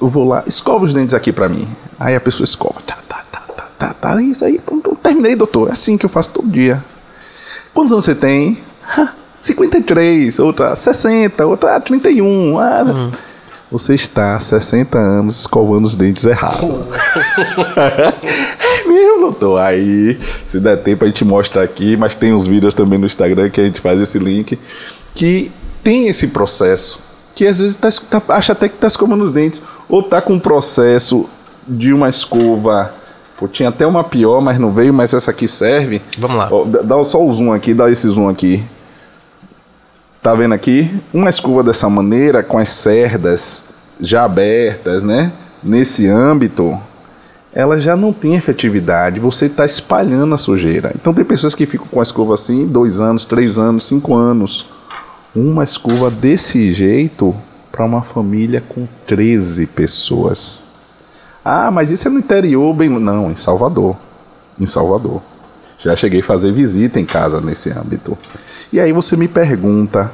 [0.00, 1.68] eu vou lá, escova os dentes aqui para mim.
[1.98, 2.80] Aí a pessoa escova.
[2.84, 4.22] Tá, tá, tá, tá, tá, tá.
[4.22, 5.68] Isso aí, pronto, terminei, doutor.
[5.68, 6.84] É assim que eu faço todo dia.
[7.72, 8.58] Quantos anos você tem?
[9.38, 12.58] 53, outra 60, outra 31.
[12.58, 13.10] Ah, hum
[13.78, 16.86] você está há 60 anos escovando os dentes errado.
[17.76, 19.60] é mesmo, doutor.
[19.60, 20.18] Aí,
[20.48, 23.60] se der tempo, a gente mostra aqui, mas tem uns vídeos também no Instagram que
[23.60, 24.58] a gente faz esse link,
[25.14, 25.52] que
[25.82, 27.00] tem esse processo,
[27.34, 30.34] que às vezes tá, tá, acha até que está escovando os dentes, ou está com
[30.34, 31.28] um processo
[31.68, 32.94] de uma escova.
[33.36, 36.00] Pô, tinha até uma pior, mas não veio, mas essa aqui serve.
[36.18, 36.48] Vamos lá.
[36.50, 38.64] Ó, dá só o zoom aqui, dá esse zoom aqui.
[40.26, 40.92] Tá vendo aqui?
[41.14, 43.64] Uma escova dessa maneira, com as cerdas
[44.00, 45.30] já abertas, né?
[45.62, 46.76] Nesse âmbito,
[47.54, 49.20] ela já não tem efetividade.
[49.20, 50.90] Você está espalhando a sujeira.
[50.96, 54.66] Então tem pessoas que ficam com a escova assim, dois anos, três anos, cinco anos.
[55.32, 57.32] Uma escova desse jeito
[57.70, 60.64] para uma família com 13 pessoas.
[61.44, 62.88] Ah, mas isso é no interior, bem.
[62.88, 63.96] Não, em Salvador.
[64.58, 65.22] Em Salvador.
[65.78, 68.18] Já cheguei a fazer visita em casa nesse âmbito.
[68.72, 70.10] E aí você me pergunta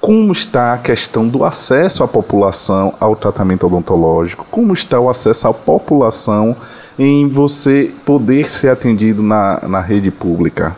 [0.00, 5.48] como está a questão do acesso à população ao tratamento odontológico, como está o acesso
[5.48, 6.56] à população
[6.98, 10.76] em você poder ser atendido na, na rede pública.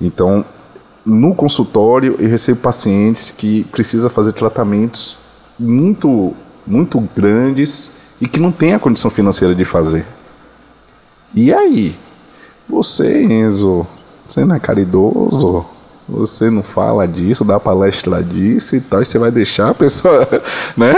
[0.00, 0.44] Então,
[1.04, 5.16] no consultório, eu recebo pacientes que precisam fazer tratamentos
[5.58, 6.34] muito,
[6.66, 10.04] muito grandes e que não têm a condição financeira de fazer.
[11.34, 11.96] E aí?
[12.68, 13.86] Você, Enzo,
[14.26, 15.64] você não é caridoso?
[16.08, 20.26] Você não fala disso, dá palestra disso e tal, e você vai deixar a pessoa,
[20.76, 20.94] né?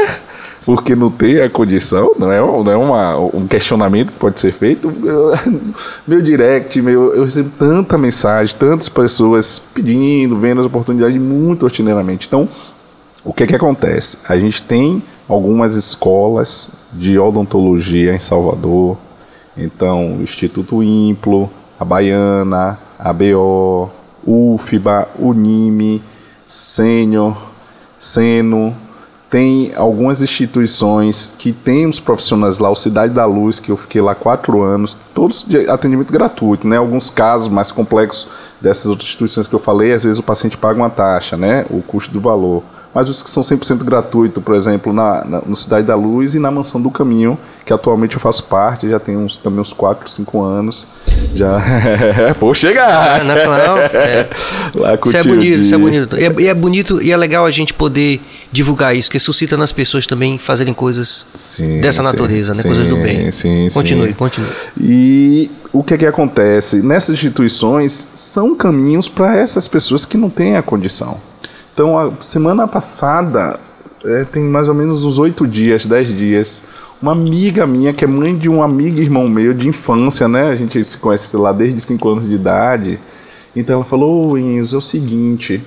[0.66, 4.52] Porque não tem a condição, não é, não é uma, um questionamento que pode ser
[4.52, 4.92] feito.
[6.06, 12.26] meu direct, meu, eu recebo tanta mensagem, tantas pessoas pedindo, vendo as oportunidades muito rotineiramente.
[12.26, 12.46] Então,
[13.24, 14.18] o que é que acontece?
[14.28, 18.98] A gente tem algumas escolas de odontologia em Salvador,
[19.56, 21.50] então o Instituto Implo,
[21.80, 23.90] a Baiana, a BO,
[24.26, 26.02] UFBA, Unime,
[26.46, 27.36] Sênior,
[27.98, 28.74] Seno,
[29.30, 34.00] tem algumas instituições que têm os profissionais lá, o Cidade da Luz, que eu fiquei
[34.00, 36.78] lá quatro anos, todos de atendimento gratuito, né?
[36.78, 40.78] Alguns casos mais complexos dessas outras instituições que eu falei, às vezes o paciente paga
[40.80, 41.66] uma taxa, né?
[41.68, 42.62] O custo do valor.
[42.94, 46.38] Mas os que são 100% gratuito, por exemplo, na, na, no Cidade da Luz e
[46.38, 50.10] na Mansão do Caminho, que atualmente eu faço parte, já tem uns, também uns 4,
[50.10, 50.86] 5 anos.
[51.34, 51.58] Já
[52.40, 53.20] vou chegar!
[53.20, 54.28] Ah, não, não, é.
[54.74, 56.16] Lá isso é bonito, isso é bonito.
[56.18, 58.20] E é, é, bonito e é legal a gente poder
[58.50, 62.62] divulgar isso, que suscita nas pessoas também fazerem coisas sim, dessa sim, natureza, né?
[62.62, 63.30] Sim, coisas do bem.
[63.30, 64.48] Sim, continue, continue.
[64.80, 66.82] E o que é que acontece?
[66.82, 71.27] Nessas instituições são caminhos para essas pessoas que não têm a condição.
[71.78, 73.56] Então, a semana passada,
[74.04, 76.60] é, tem mais ou menos uns oito dias, dez dias,
[77.00, 80.50] uma amiga minha, que é mãe de um amigo irmão meu de infância, né?
[80.50, 82.98] A gente se conhece, sei lá, desde cinco anos de idade.
[83.54, 85.62] Então ela falou, ô Enzo, é o seguinte,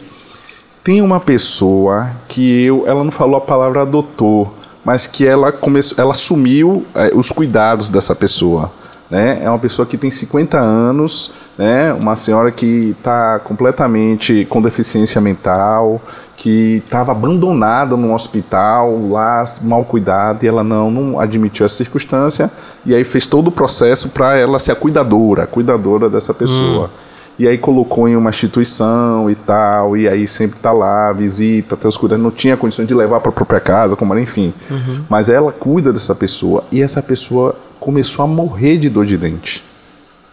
[0.84, 4.51] tem uma pessoa que eu, ela não falou a palavra doutor,
[4.84, 8.70] mas que ela começou, ela assumiu é, os cuidados dessa pessoa.
[9.12, 9.41] Né?
[9.43, 11.91] É uma pessoa que tem 50 anos, né?
[11.91, 16.01] uma senhora que está completamente com deficiência mental,
[16.38, 22.49] que estava abandonada no hospital, lá mal cuidada, e ela não, não admitiu essa circunstância,
[22.86, 26.86] e aí fez todo o processo para ela ser a cuidadora, a cuidadora dessa pessoa.
[26.88, 27.12] Hum.
[27.38, 31.86] E aí colocou em uma instituição e tal, e aí sempre tá lá, visita, até
[31.86, 34.53] os cuidados, não tinha condição de levar para a própria casa, como era, enfim.
[34.70, 35.03] Uhum.
[35.09, 39.63] Mas ela cuida dessa pessoa, e essa pessoa começou a morrer de dor de dente.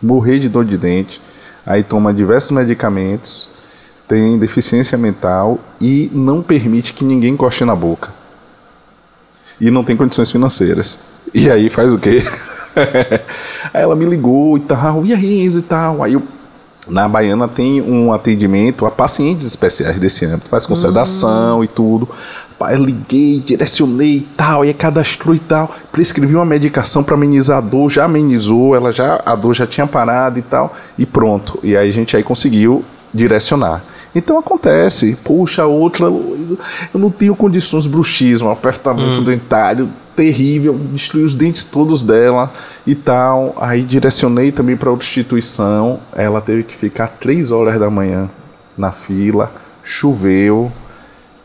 [0.00, 1.20] Morrer de dor de dente.
[1.64, 3.48] Aí toma diversos medicamentos,
[4.06, 8.10] tem deficiência mental e não permite que ninguém encoste na boca.
[9.58, 10.98] E não tem condições financeiras.
[11.34, 12.22] E aí faz o quê?
[13.72, 16.02] aí ela me ligou e tal, e aí, Enzo e tal.
[16.02, 16.22] Aí eu,
[16.86, 21.64] na Baiana tem um atendimento a pacientes especiais desse âmbito, faz com sedação hum.
[21.64, 22.08] e tudo
[22.76, 27.90] liguei, direcionei e tal, e cadastrou e tal, prescrevi uma medicação para amenizar a dor,
[27.90, 31.58] já amenizou, ela já a dor já tinha parado e tal, e pronto.
[31.62, 32.84] E aí a gente aí conseguiu
[33.14, 33.82] direcionar.
[34.14, 36.58] Então acontece, puxa, outra, eu
[36.94, 39.24] não tenho condições, bruxismo, apertamento hum.
[39.24, 42.52] dentário terrível, destruí os dentes todos dela
[42.84, 43.54] e tal.
[43.60, 48.28] Aí direcionei também para outra instituição, ela teve que ficar três horas da manhã
[48.76, 49.52] na fila,
[49.84, 50.72] choveu,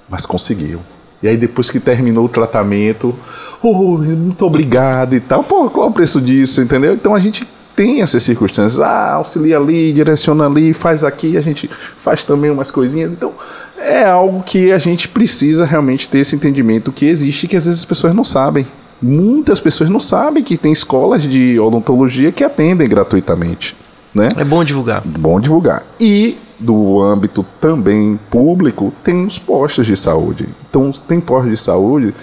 [0.09, 0.79] mas conseguiu.
[1.23, 3.15] E aí depois que terminou o tratamento,
[3.61, 5.41] oh, muito obrigado e tal.
[5.41, 6.93] Pô, qual é o preço disso, entendeu?
[6.93, 8.81] Então a gente tem essas circunstâncias.
[8.81, 11.69] Ah, auxilia ali, direciona ali, faz aqui, a gente
[12.03, 13.13] faz também umas coisinhas.
[13.13, 13.31] Então
[13.77, 17.79] é algo que a gente precisa realmente ter esse entendimento que existe que às vezes
[17.79, 18.67] as pessoas não sabem.
[19.01, 23.75] Muitas pessoas não sabem que tem escolas de odontologia que atendem gratuitamente.
[24.13, 24.27] Né?
[24.37, 25.01] É bom divulgar.
[25.03, 25.83] Bom divulgar.
[25.99, 30.47] E do âmbito também público, tem os postos de saúde.
[30.69, 32.15] Então, tem postos de saúde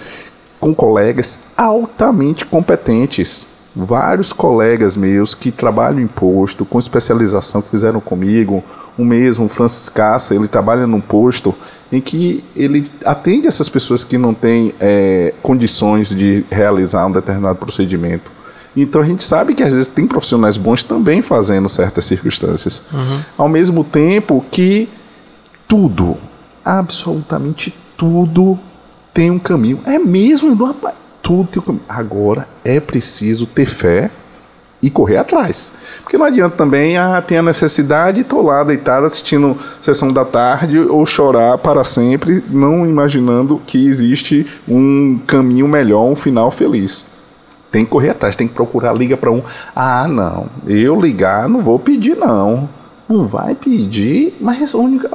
[0.59, 3.47] com colegas altamente competentes.
[3.75, 8.63] Vários colegas meus que trabalham em posto, com especialização, que fizeram comigo.
[8.97, 11.55] O mesmo, o Francis Cassa, ele trabalha num posto
[11.91, 17.57] em que ele atende essas pessoas que não têm é, condições de realizar um determinado
[17.57, 18.31] procedimento
[18.75, 22.83] então a gente sabe que às vezes tem profissionais bons também fazendo certas circunstâncias.
[22.91, 23.21] Uhum.
[23.37, 24.87] Ao mesmo tempo que
[25.67, 26.17] tudo,
[26.63, 28.57] absolutamente tudo
[29.13, 29.79] tem um caminho.
[29.85, 30.55] É mesmo,
[31.21, 31.85] tudo tem um caminho.
[31.87, 34.09] Agora é preciso ter fé
[34.81, 35.71] e correr atrás.
[36.01, 41.05] Porque não adianta também, ah, a necessidade, estou lá deitado assistindo sessão da tarde ou
[41.05, 47.05] chorar para sempre, não imaginando que existe um caminho melhor, um final feliz.
[47.71, 49.41] Tem que correr atrás, tem que procurar, liga para um.
[49.75, 52.69] Ah, não, eu ligar não vou pedir, não.
[53.07, 55.09] Não vai pedir, mas a única,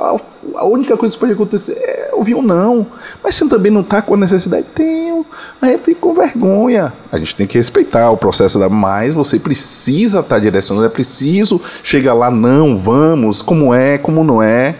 [0.55, 2.87] a única coisa que pode acontecer é ouvir um não.
[3.25, 4.67] Mas você também não está com a necessidade?
[4.75, 5.25] Tenho,
[5.59, 6.93] mas eu fico com vergonha.
[7.11, 8.69] A gente tem que respeitar o processo da.
[8.69, 14.23] Mas você precisa estar tá direcionando, é preciso chegar lá, não, vamos, como é, como
[14.23, 14.75] não é.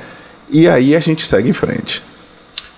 [0.51, 2.03] E aí a gente segue em frente.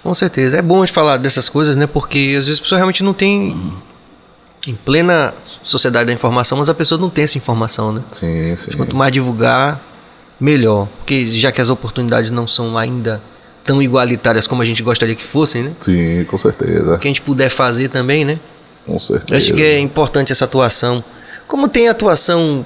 [0.05, 0.57] Com certeza.
[0.57, 1.87] É bom a gente falar dessas coisas, né?
[1.89, 3.57] Porque às vezes a pessoa realmente não tem
[4.69, 8.03] em plena sociedade da informação, mas a pessoa não tem essa informação, né?
[8.13, 8.71] Sim, sim.
[8.77, 9.81] Quanto mais divulgar,
[10.39, 10.89] melhor.
[10.99, 13.21] Porque já que as oportunidades não são ainda
[13.65, 15.73] tão igualitárias como a gente gostaria que fossem, né?
[15.81, 16.95] Sim, com certeza.
[16.95, 18.39] O que a gente puder fazer também, né?
[18.87, 19.33] Com certeza.
[19.33, 21.05] Eu acho que é importante essa atuação.
[21.47, 22.65] Como tem atuação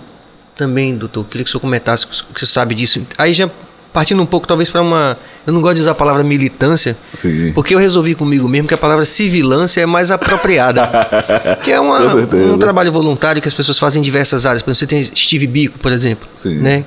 [0.57, 3.05] também, doutor, queria que o senhor comentasse, que você sabe disso.
[3.18, 3.50] Aí já
[3.93, 5.18] partindo um pouco talvez para uma.
[5.47, 7.53] Eu não gosto de usar a palavra militância, Sim.
[7.53, 10.90] porque eu resolvi comigo mesmo que a palavra civilância é mais apropriada.
[11.62, 14.62] que é uma, um trabalho voluntário que as pessoas fazem em diversas áreas.
[14.62, 16.55] Por exemplo, você tem Steve Bico, por exemplo, Sim.
[16.57, 16.84] né?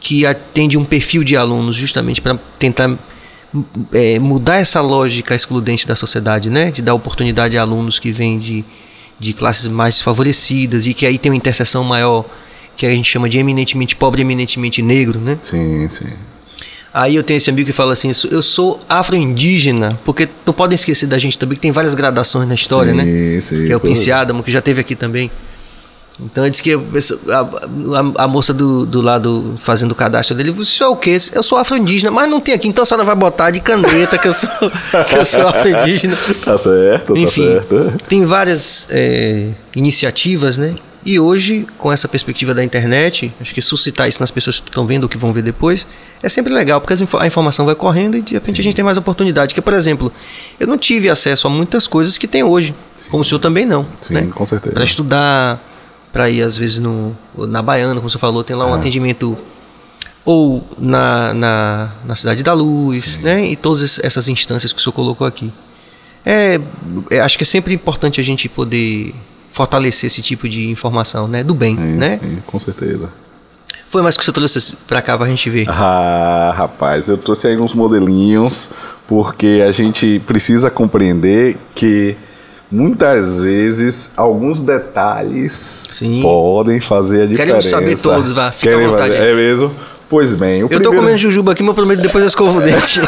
[0.00, 2.96] que atende um perfil de alunos justamente para tentar
[3.92, 6.70] é, mudar essa lógica excludente da sociedade, né?
[6.70, 8.64] de dar oportunidade a alunos que vêm de,
[9.18, 12.24] de classes mais favorecidas e que aí tem uma interseção maior
[12.76, 15.36] que a gente chama de eminentemente pobre, eminentemente negro, né?
[15.42, 16.06] Sim, sim.
[16.92, 21.06] Aí eu tenho esse amigo que fala assim, eu sou afro-indígena, porque não podem esquecer
[21.06, 23.40] da gente também, que tem várias gradações na história, Sim, né?
[23.40, 23.90] sim, que é o tudo.
[23.92, 25.30] Prince Adamo, que já teve aqui também.
[26.20, 26.78] Então ele disse que a,
[27.40, 31.16] a- a moça do, do lado fazendo o cadastro dele, você é o quê?
[31.32, 34.26] Eu sou afro-indígena, mas não tem aqui, então a senhora vai botar de caneta que
[34.26, 34.48] eu sou,
[35.08, 36.16] que eu sou afro-indígena.
[36.44, 38.04] Tá certo, Enfim, tá certo.
[38.08, 40.74] tem várias é, iniciativas, né?
[41.04, 44.84] E hoje, com essa perspectiva da internet, acho que suscitar isso nas pessoas que estão
[44.84, 45.86] vendo ou que vão ver depois,
[46.22, 48.98] é sempre legal, porque a informação vai correndo e de repente a gente tem mais
[48.98, 49.54] oportunidade.
[49.54, 50.12] Que, por exemplo,
[50.58, 52.74] eu não tive acesso a muitas coisas que tem hoje,
[53.10, 53.86] como o senhor também não.
[54.00, 54.28] Sim, né?
[54.34, 54.74] com certeza.
[54.74, 55.62] Para estudar,
[56.12, 58.78] para ir às vezes no, na Baiana, como você falou, tem lá um É.
[58.78, 59.38] atendimento
[60.24, 63.46] ou na, na, na Cidade da Luz, né?
[63.46, 65.50] E todas es- essas instâncias que o senhor colocou aqui.
[66.26, 66.60] É,
[67.10, 69.14] é, acho que é sempre importante a gente poder
[69.58, 71.42] fortalecer esse tipo de informação, né?
[71.42, 72.20] Do bem, Sim, né?
[72.22, 73.08] sim, com certeza.
[73.90, 75.68] Foi mais que senhor trouxe pra cá pra gente ver.
[75.68, 78.70] Ah, rapaz, eu trouxe aí uns modelinhos,
[79.08, 82.14] porque a gente precisa compreender que
[82.70, 85.52] muitas vezes alguns detalhes
[85.92, 86.20] Sim.
[86.22, 87.46] podem fazer a diferença.
[87.46, 89.30] Queremos saber todos, vá, fica à Querem vontade fazer-.
[89.30, 89.72] É mesmo?
[90.08, 91.00] Pois bem, o Eu tô primeiro...
[91.00, 93.00] comendo jujuba aqui, mas eu prometo depois eu escovo o dente.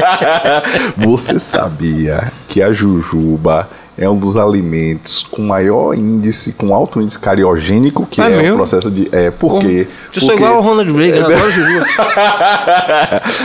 [0.98, 3.68] Você sabia que a jujuba
[4.00, 8.54] é um dos alimentos com maior índice, com alto índice cariogênico, que É é, o
[8.54, 9.08] processo de.
[9.10, 9.88] É, por quê?
[10.14, 11.84] Eu sou igual ao Ronald Reagan, adoro jujuba.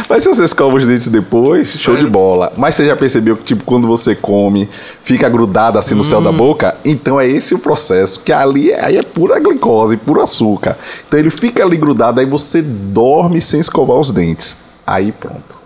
[0.08, 2.54] Mas se você escova os dentes depois, show de bola.
[2.56, 4.70] Mas você já percebeu que, tipo, quando você come,
[5.02, 6.76] fica grudado assim no céu da boca?
[6.86, 10.78] Então é esse o processo, que ali é- aí é pura glicose, puro açúcar.
[11.08, 14.56] Então ele fica ali grudado, aí você dorme sem escovar os dentes.
[14.86, 15.58] Aí pronto.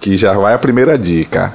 [0.00, 1.52] Que já vai a primeira dica.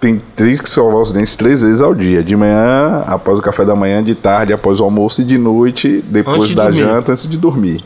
[0.00, 2.22] Tem três que escovar os dentes três vezes ao dia.
[2.22, 6.04] De manhã, após o café da manhã, de tarde, após o almoço e de noite,
[6.08, 6.78] depois Antes de da dormir.
[6.78, 7.84] janta, antes de dormir.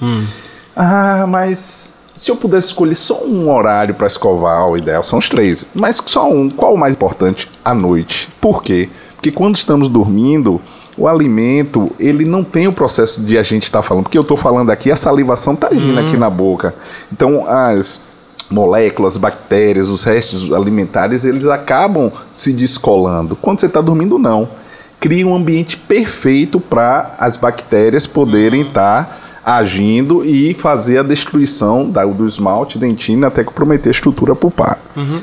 [0.77, 5.29] Ah, mas se eu pudesse escolher só um horário para escovar, o ideal são os
[5.29, 5.67] três.
[5.75, 6.51] Mas só um.
[6.51, 7.51] Qual o mais importante?
[7.65, 8.29] À noite.
[8.41, 8.91] Por quê?
[9.15, 10.61] Porque quando estamos dormindo,
[10.99, 14.03] o alimento, ele não tem o processo de a gente estar falando.
[14.05, 16.75] Porque eu estou falando aqui, a salivação está agindo aqui na boca.
[17.11, 18.03] Então, as
[18.53, 23.35] moléculas, bactérias, os restos alimentares, eles acabam se descolando.
[23.35, 24.49] Quando você está dormindo, não.
[25.01, 32.05] Cria um ambiente perfeito para as bactérias poderem estar agindo e fazer a destruição da-
[32.05, 34.79] do esmalte dentina até comprometer a estrutura pulpar.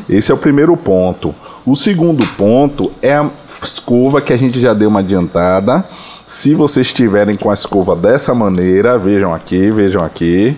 [0.10, 1.34] Esse é o primeiro ponto.
[1.66, 3.30] O segundo ponto é a
[3.64, 5.86] escova que a gente já deu uma adiantada.
[6.28, 10.58] Se vocês estiverem com a escova dessa maneira, vejam aqui, vejam aqui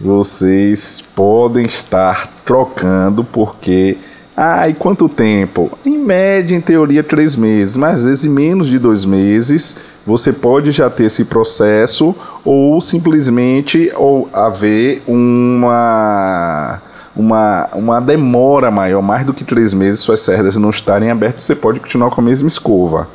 [0.00, 3.98] vocês podem estar trocando porque
[4.36, 5.76] ah, e quanto tempo?
[5.84, 9.76] Em média, em teoria, três meses, mas às vezes menos de dois meses
[10.06, 16.80] você pode já ter esse processo ou simplesmente ou haver uma
[17.16, 21.56] uma, uma demora maior, mais do que três meses, suas cerdas não estarem abertas, você
[21.56, 23.08] pode continuar com a mesma escova.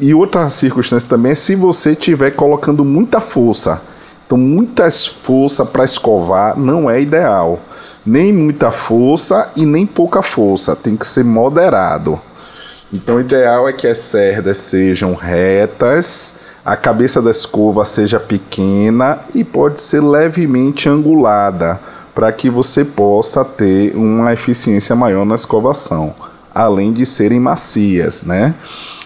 [0.00, 3.82] E outra circunstância também é se você estiver colocando muita força.
[4.28, 7.60] Então, muita força para escovar não é ideal.
[8.04, 10.76] Nem muita força e nem pouca força.
[10.76, 12.20] Tem que ser moderado.
[12.92, 19.20] Então, o ideal é que as cerdas sejam retas, a cabeça da escova seja pequena
[19.34, 21.80] e pode ser levemente angulada,
[22.14, 26.14] para que você possa ter uma eficiência maior na escovação,
[26.54, 28.54] além de serem macias, né?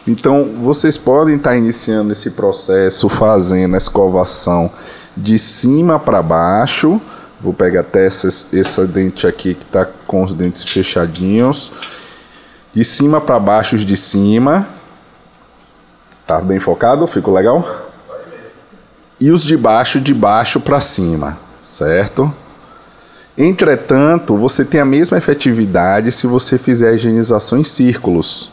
[0.06, 4.70] Então, vocês podem estar iniciando esse processo fazendo a escovação
[5.16, 7.00] de cima para baixo.
[7.40, 11.72] Vou pegar até essa, essa dente aqui que está com os dentes fechadinhos.
[12.74, 14.66] De cima para baixo, os de cima.
[16.26, 17.06] Tá bem focado?
[17.06, 17.90] Ficou legal?
[19.20, 22.32] E os de baixo, de baixo para cima, certo?
[23.38, 28.50] Entretanto, você tem a mesma efetividade se você fizer a higienização em círculos.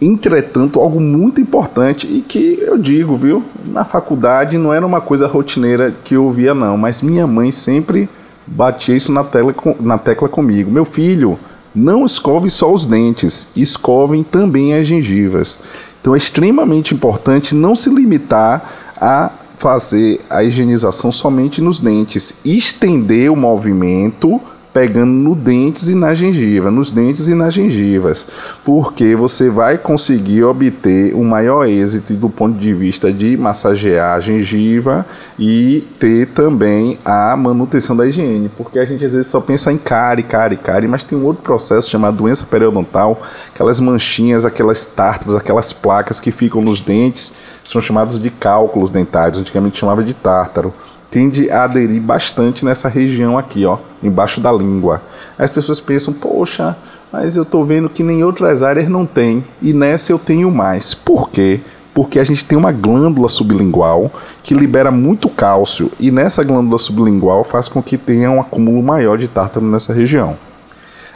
[0.00, 3.44] Entretanto, algo muito importante e que eu digo, viu?
[3.66, 8.08] Na faculdade não era uma coisa rotineira que eu via, não, mas minha mãe sempre
[8.46, 10.70] batia isso na, tela, na tecla comigo.
[10.70, 11.38] Meu filho,
[11.74, 15.58] não escove só os dentes, escovem também as gengivas.
[16.00, 23.30] Então é extremamente importante não se limitar a fazer a higienização somente nos dentes, estender
[23.30, 24.40] o movimento
[24.72, 28.26] pegando no dentes e na gengiva, nos dentes e nas gengivas,
[28.64, 34.20] porque você vai conseguir obter um maior êxito do ponto de vista de massagear a
[34.20, 35.04] gengiva
[35.38, 39.78] e ter também a manutenção da higiene, porque a gente às vezes só pensa em
[39.78, 45.34] cárie, cárie, cárie, mas tem um outro processo chamado doença periodontal, aquelas manchinhas, aquelas tártaros,
[45.34, 47.32] aquelas placas que ficam nos dentes,
[47.64, 50.72] são chamados de cálculos dentários, antigamente chamava de tártaro.
[51.10, 55.02] Tende a aderir bastante nessa região aqui, ó, embaixo da língua.
[55.38, 56.76] As pessoas pensam, poxa,
[57.12, 60.94] mas eu estou vendo que nem outras áreas não tem, e nessa eu tenho mais.
[60.94, 61.60] Por quê?
[61.92, 64.10] Porque a gente tem uma glândula sublingual
[64.42, 69.18] que libera muito cálcio, e nessa glândula sublingual faz com que tenha um acúmulo maior
[69.18, 70.36] de tártaro nessa região.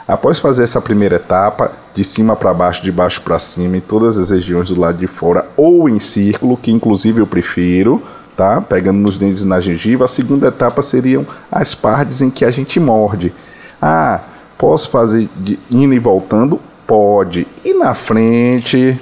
[0.07, 4.19] Após fazer essa primeira etapa, de cima para baixo, de baixo para cima, em todas
[4.19, 8.03] as regiões do lado de fora, ou em círculo, que inclusive eu prefiro,
[8.35, 8.61] tá?
[8.61, 10.05] Pegando nos dentes e na gengiva.
[10.05, 13.33] A segunda etapa seriam as partes em que a gente morde.
[13.81, 14.21] Ah,
[14.57, 16.59] posso fazer de indo e voltando?
[16.85, 17.47] Pode.
[17.63, 18.99] E na frente?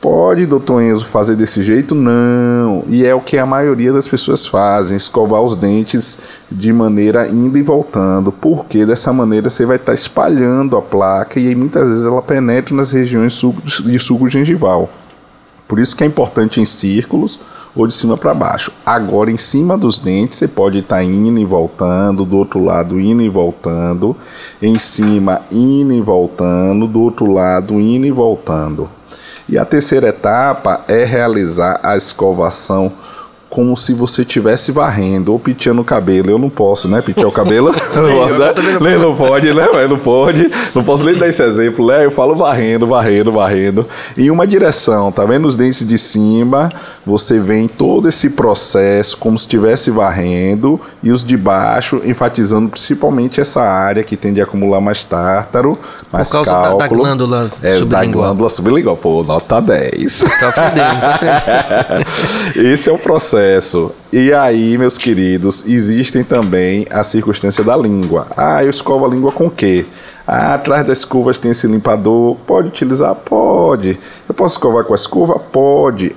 [0.00, 1.94] Pode, doutor Enzo, fazer desse jeito?
[1.94, 2.84] Não.
[2.88, 6.20] E é o que a maioria das pessoas fazem, escovar os dentes
[6.52, 8.30] de maneira indo e voltando.
[8.30, 12.22] Porque dessa maneira você vai estar tá espalhando a placa e aí muitas vezes ela
[12.22, 13.40] penetra nas regiões
[13.84, 14.90] de suco gengival.
[15.66, 17.40] Por isso que é importante em círculos
[17.76, 18.72] ou de cima para baixo.
[18.84, 22.98] Agora, em cima dos dentes, você pode estar tá indo e voltando, do outro lado
[22.98, 24.16] indo e voltando,
[24.62, 28.88] em cima indo e voltando, do outro lado indo e voltando.
[29.48, 32.90] E a terceira etapa é realizar a escovação
[33.48, 36.30] como se você estivesse varrendo ou penteando o cabelo.
[36.30, 37.00] Eu não posso, né?
[37.00, 37.72] Pentear o cabelo.
[37.94, 39.66] não, não pode, né?
[39.72, 40.50] Mas não pode.
[40.74, 42.04] Não posso nem dar esse exemplo, né?
[42.04, 43.86] Eu falo varrendo, varrendo, varrendo.
[44.16, 46.70] Em uma direção, tá vendo os dentes de cima?
[47.06, 53.40] Você vem todo esse processo como se estivesse varrendo e os de baixo enfatizando principalmente
[53.40, 55.78] essa área que tende a acumular mais tártaro,
[56.12, 56.78] mais Por causa cálculo.
[56.78, 58.00] Da, da glândula é, sublingual.
[58.00, 58.96] Da glândula sublingual.
[58.96, 60.24] Pô, nota 10.
[60.40, 61.20] Tá aprendendo, tá
[62.56, 63.35] Esse é o processo.
[64.12, 68.26] E aí, meus queridos, existem também a circunstância da língua.
[68.36, 69.84] Ah, eu escovo a língua com o quê?
[70.26, 72.36] Ah, atrás das curvas tem esse limpador.
[72.46, 73.14] Pode utilizar?
[73.14, 73.98] Pode.
[74.28, 75.38] Eu posso escovar com a escova?
[75.38, 76.16] Pode.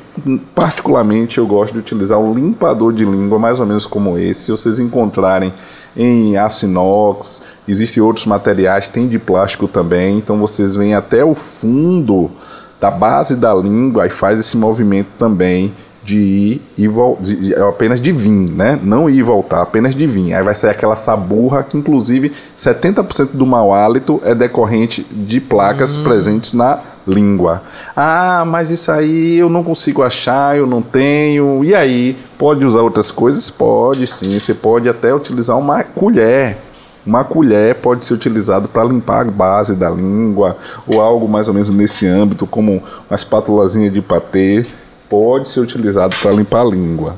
[0.56, 4.46] Particularmente, eu gosto de utilizar um limpador de língua, mais ou menos como esse.
[4.46, 5.54] Se vocês encontrarem
[5.96, 10.18] em aço inox, existem outros materiais, tem de plástico também.
[10.18, 12.32] Então, vocês vêm até o fundo
[12.80, 15.74] da base da língua e faz esse movimento também
[16.10, 18.80] de ir e voltar, apenas de vir, né?
[18.82, 20.34] Não ir e voltar, apenas de vir.
[20.34, 25.98] Aí vai sair aquela saburra que, inclusive, 70% do mau hálito é decorrente de placas
[25.98, 26.04] hum.
[26.04, 27.62] presentes na língua.
[27.96, 31.64] Ah, mas isso aí eu não consigo achar, eu não tenho.
[31.64, 32.18] E aí?
[32.38, 33.52] Pode usar outras coisas?
[33.52, 34.40] Pode sim.
[34.40, 36.58] Você pode até utilizar uma colher.
[37.06, 41.54] Uma colher pode ser utilizada para limpar a base da língua ou algo mais ou
[41.54, 44.66] menos nesse âmbito, como uma espátulazinha de patê
[45.10, 47.16] pode ser utilizado para limpar a língua.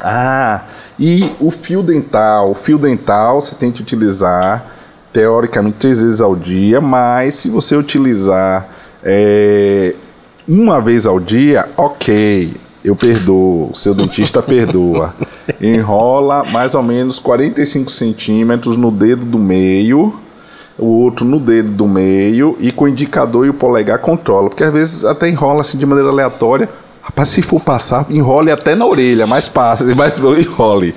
[0.00, 0.62] Ah,
[0.98, 2.50] e o fio dental.
[2.50, 4.64] O fio dental você tem que utilizar
[5.12, 8.68] teoricamente três vezes ao dia, mas se você utilizar
[9.02, 9.94] é,
[10.46, 12.54] uma vez ao dia, ok,
[12.84, 15.14] eu perdoo, seu dentista perdoa.
[15.60, 20.14] Enrola mais ou menos 45 centímetros no dedo do meio,
[20.78, 24.64] o outro no dedo do meio e com o indicador e o polegar controla, porque
[24.64, 26.68] às vezes até enrola assim de maneira aleatória,
[27.06, 30.92] Rapaz, se for passar, enrole até na orelha, mas passa, mas enrole.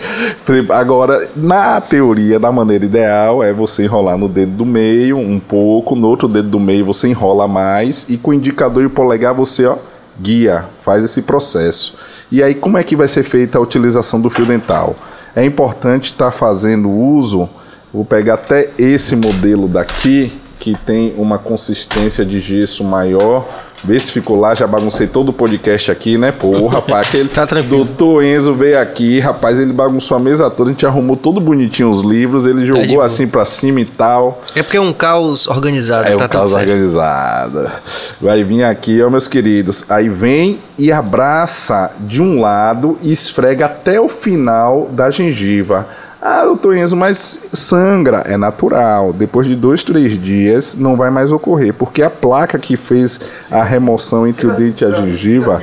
[0.72, 5.96] Agora, na teoria, da maneira ideal, é você enrolar no dedo do meio um pouco,
[5.96, 9.36] no outro dedo do meio você enrola mais e com o indicador e o polegar
[9.36, 9.78] você, ó,
[10.20, 11.96] guia, faz esse processo.
[12.32, 14.96] E aí, como é que vai ser feita a utilização do fio dental?
[15.36, 17.48] É importante estar tá fazendo uso,
[17.94, 23.48] vou pegar até esse modelo daqui, que tem uma consistência de gesso maior,
[23.84, 26.32] Vê se ficou lá, já baguncei todo o podcast aqui, né?
[26.32, 27.86] Pô, rapaz, aquele tá tranquilo.
[27.86, 31.90] doutor Enzo veio aqui, rapaz, ele bagunçou a mesa toda, a gente arrumou todo bonitinho
[31.90, 34.42] os livros, ele tá jogou assim pra cima e tal.
[34.56, 36.68] É porque é um caos organizado, é tá um caos certo.
[36.68, 37.72] organizado.
[38.20, 39.86] Vai vir aqui, ó, meus queridos.
[39.90, 45.88] Aí vem e abraça de um lado e esfrega até o final da gengiva.
[46.22, 48.24] Ah, doutor Enzo, mas sangra.
[48.26, 49.14] É natural.
[49.14, 51.74] Depois de dois, três dias, não vai mais ocorrer.
[51.74, 55.62] Porque a placa que fez a remoção entre o dente e a gengiva.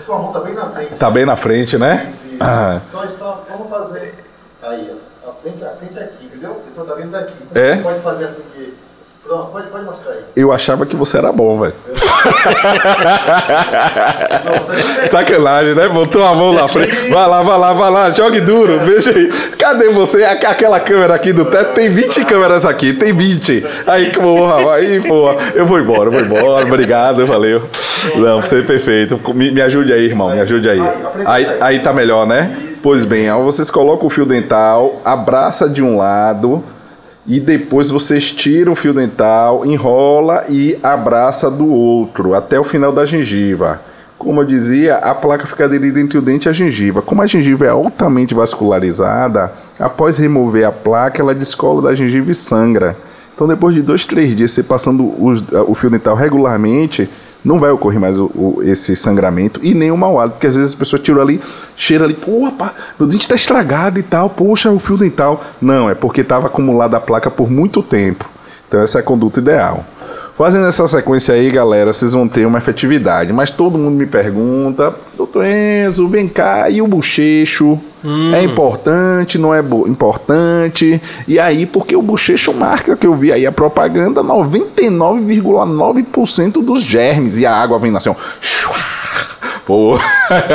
[0.00, 0.94] Sua mão tá bem na frente.
[0.94, 2.06] Tá bem na frente, né?
[2.08, 2.36] Isso.
[2.40, 2.80] Ah.
[2.90, 4.14] Só, só vamos fazer.
[4.62, 5.30] Aí, ó.
[5.30, 6.52] A frente, a frente aqui, entendeu?
[6.52, 7.34] O pessoal tá vendo daqui.
[7.54, 7.76] É?
[7.76, 8.42] pode fazer assim
[9.32, 9.42] aqui.
[9.42, 10.20] Pronto, pode, pode mostrar aí.
[10.36, 11.74] Eu achava que você era bom, velho.
[15.10, 15.88] Sacanagem, né?
[15.88, 16.94] Botou a mão na frente.
[17.10, 19.30] Vai lá, vai lá, vai lá, jogue duro, veja aí.
[19.58, 20.24] Cadê você?
[20.24, 23.66] Aquela câmera aqui do teto, tem 20 câmeras aqui, tem 20.
[23.86, 25.36] Aí, porra, aí, porra.
[25.54, 27.62] Eu vou embora, eu vou embora, obrigado, valeu.
[28.16, 29.20] Não, você é perfeito.
[29.34, 30.80] Me, me ajude aí, irmão, me ajude aí.
[31.24, 32.56] Aí, aí tá melhor, né?
[32.82, 36.64] Pois bem, vocês colocam o fio dental, abraça de um lado
[37.26, 42.92] e depois vocês tiram o fio dental, enrola e abraça do outro até o final
[42.92, 43.80] da gengiva.
[44.18, 47.02] como eu dizia, a placa fica aderida entre o dente e a gengiva.
[47.02, 52.34] Como a gengiva é altamente vascularizada, após remover a placa, ela descola da gengiva e
[52.34, 52.96] sangra.
[53.34, 57.10] Então, depois de dois, três dias, você passando os, o fio dental regularmente,
[57.44, 60.54] não vai ocorrer mais o, o, esse sangramento e nem o mau hálito, porque às
[60.54, 61.40] vezes as pessoas tiram ali,
[61.76, 65.44] cheira ali, pô, rapaz, meu dente está estragado e tal, poxa, o fio dental.
[65.60, 68.28] Não, é porque estava acumulada a placa por muito tempo.
[68.68, 69.84] Então, essa é a conduta ideal.
[70.42, 73.32] Fazendo essa sequência aí, galera, vocês vão ter uma efetividade.
[73.32, 77.78] Mas todo mundo me pergunta, doutor Enzo, vem cá, e o bochecho?
[78.04, 78.34] Hum.
[78.34, 81.00] É importante, não é importante?
[81.28, 87.38] E aí, porque o bochecho marca, que eu vi aí a propaganda, 99,9% dos germes.
[87.38, 88.16] E a água vem assim, ó.
[89.72, 89.96] Pô.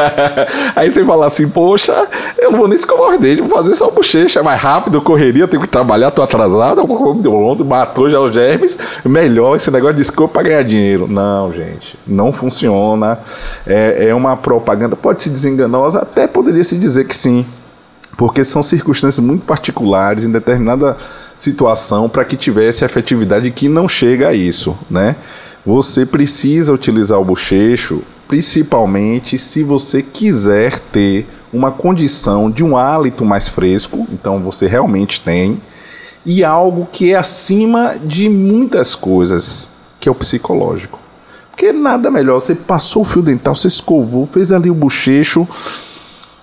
[0.77, 2.07] Aí você fala assim, poxa,
[2.37, 5.63] eu não vou nem os dentes, vou fazer só bochecha, é mais rápido, correria, tenho
[5.63, 10.43] que trabalhar, tô atrasado, pronto, matou já os germes, melhor esse negócio de escova para
[10.43, 11.07] ganhar dinheiro.
[11.07, 13.17] Não, gente, não funciona.
[13.65, 17.43] É, é uma propaganda, pode ser desenganosa, até poderia se dizer que sim,
[18.15, 20.95] porque são circunstâncias muito particulares em determinada
[21.35, 25.15] situação para que tivesse efetividade que não chega a isso, né?
[25.65, 33.23] Você precisa utilizar o bochecho principalmente se você quiser ter uma condição de um hálito
[33.23, 35.61] mais fresco, então você realmente tem,
[36.25, 40.99] e algo que é acima de muitas coisas, que é o psicológico.
[41.49, 45.47] Porque nada melhor, você passou o fio dental, você escovou, fez ali o bochecho,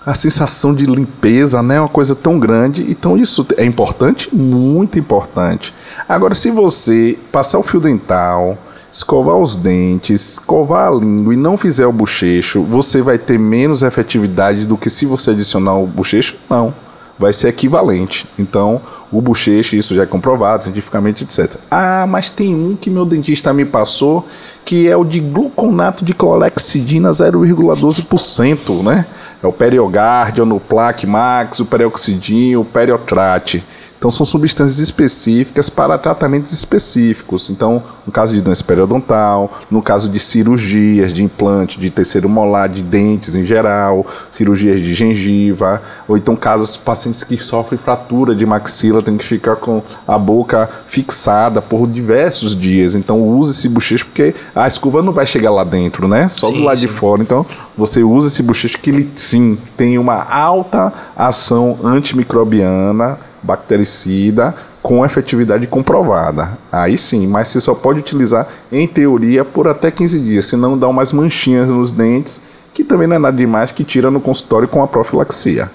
[0.04, 2.90] a sensação de limpeza, né, uma coisa tão grande.
[2.90, 5.72] Então isso é importante, muito importante.
[6.08, 8.58] Agora se você passar o fio dental,
[8.94, 13.82] escovar os dentes, escovar a língua e não fizer o bochecho, você vai ter menos
[13.82, 16.36] efetividade do que se você adicionar o bochecho?
[16.48, 16.72] Não.
[17.18, 18.24] Vai ser equivalente.
[18.38, 18.80] Então,
[19.10, 21.56] o bochecho, isso já é comprovado cientificamente, etc.
[21.68, 24.28] Ah, mas tem um que meu dentista me passou,
[24.64, 29.06] que é o de gluconato de clorexidina 0,12%, né?
[29.42, 33.64] É o Periogard, o Nuplaque Max, o Perioxidin, o Periotrate.
[34.04, 37.48] Então são substâncias específicas para tratamentos específicos.
[37.48, 42.68] Então, no caso de doença periodontal, no caso de cirurgias de implante, de terceiro molar,
[42.68, 48.34] de dentes em geral, cirurgias de gengiva, ou então casos de pacientes que sofrem fratura
[48.34, 52.94] de maxila, tem que ficar com a boca fixada por diversos dias.
[52.94, 56.28] Então use esse bochecho porque a escova não vai chegar lá dentro, né?
[56.28, 56.86] Só sim, do lado sim.
[56.86, 57.22] de fora.
[57.22, 65.04] Então você usa esse bochecho que ele sim tem uma alta ação antimicrobiana bactericida com
[65.04, 66.58] efetividade comprovada.
[66.72, 70.88] Aí sim, mas você só pode utilizar em teoria por até 15 dias, senão dá
[70.88, 72.42] umas manchinhas nos dentes,
[72.72, 75.70] que também não é nada demais que tira no consultório com a profilaxia.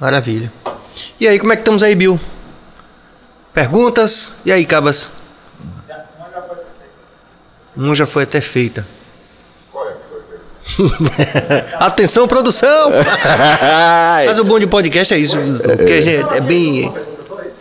[0.00, 0.52] Maravilha.
[1.20, 2.18] E aí, como é que estamos aí, Bill?
[3.52, 4.32] Perguntas?
[4.44, 5.10] E aí, Cabas?
[7.76, 8.84] Um já foi até feita.
[11.78, 12.90] Atenção, produção!
[14.26, 16.92] Mas o bom de podcast é isso, porque é, é bem.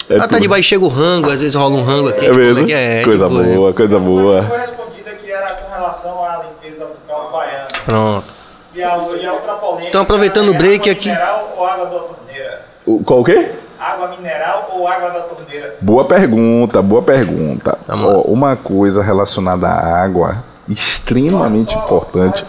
[0.10, 2.26] É ah, tá de baixo chega o rango, às vezes rola um rango aqui.
[2.26, 2.72] É tipo, mesmo?
[2.72, 4.44] É, coisa tipo, boa, coisa boa.
[4.44, 7.68] Foi respondida que era com relação à limpeza bucal baiana.
[7.84, 8.28] Pronto.
[8.74, 9.90] E a, e a outra polêmica.
[9.90, 11.10] Então, aproveitando o break água aqui.
[11.10, 12.66] Mineral ou água da torneira?
[12.86, 13.52] O, qual o quê?
[13.80, 15.76] Água mineral ou água da torneira?
[15.82, 17.78] Boa pergunta, boa pergunta.
[17.90, 22.46] Ó, uma coisa relacionada à água extremamente só, só importante.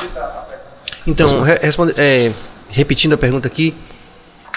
[1.08, 2.30] Então, re responde, é,
[2.68, 3.74] repetindo a pergunta aqui,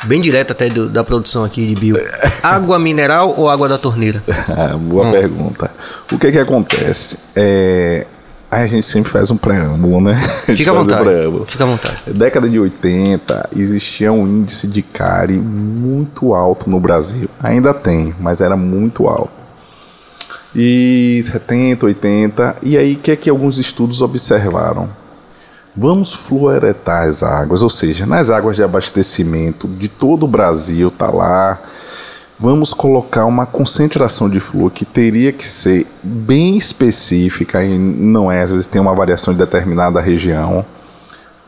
[0.04, 1.98] bem direta até do, da produção aqui de bio.
[2.44, 4.22] Água mineral ou água da torneira?
[4.82, 5.12] Boa hum.
[5.12, 5.72] pergunta.
[6.12, 7.18] O que que acontece?
[7.34, 8.06] É,
[8.50, 10.16] a gente sempre faz um preâmbulo, né?
[10.54, 11.08] Fica à vontade.
[11.10, 12.02] Um Fica à vontade.
[12.08, 17.30] Década de 80, existia um índice de cárie muito alto no Brasil.
[17.42, 19.32] Ainda tem, mas era muito alto.
[20.54, 22.58] E 70, 80.
[22.62, 24.90] E aí, o que é que alguns estudos observaram?
[25.76, 31.10] Vamos fluoretar as águas, ou seja, nas águas de abastecimento de todo o Brasil, tá
[31.10, 31.60] lá.
[32.38, 38.42] Vamos colocar uma concentração de flúor que teria que ser bem específica e não é,
[38.42, 40.66] às vezes tem uma variação de determinada região,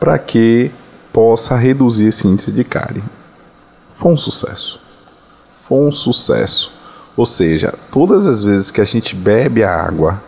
[0.00, 0.70] para que
[1.12, 3.04] possa reduzir esse índice de cárie.
[3.94, 4.80] Foi um sucesso.
[5.62, 6.72] Foi um sucesso.
[7.16, 10.20] Ou seja, todas as vezes que a gente bebe a água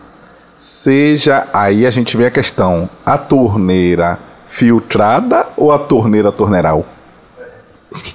[0.59, 4.19] seja aí a gente vê a questão a torneira
[4.49, 6.85] filtrada ou a torneira torneiral?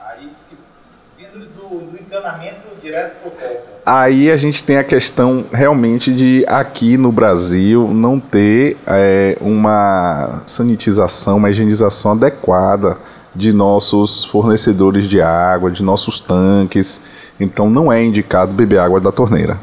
[0.00, 3.74] Aí diz que do, do encanamento direto copo.
[3.86, 10.40] Aí a gente tem a questão realmente de aqui no Brasil não ter é, uma
[10.46, 12.96] sanitização, uma higienização adequada
[13.34, 17.02] de nossos fornecedores de água, de nossos tanques.
[17.38, 19.58] Então não é indicado beber água da torneira.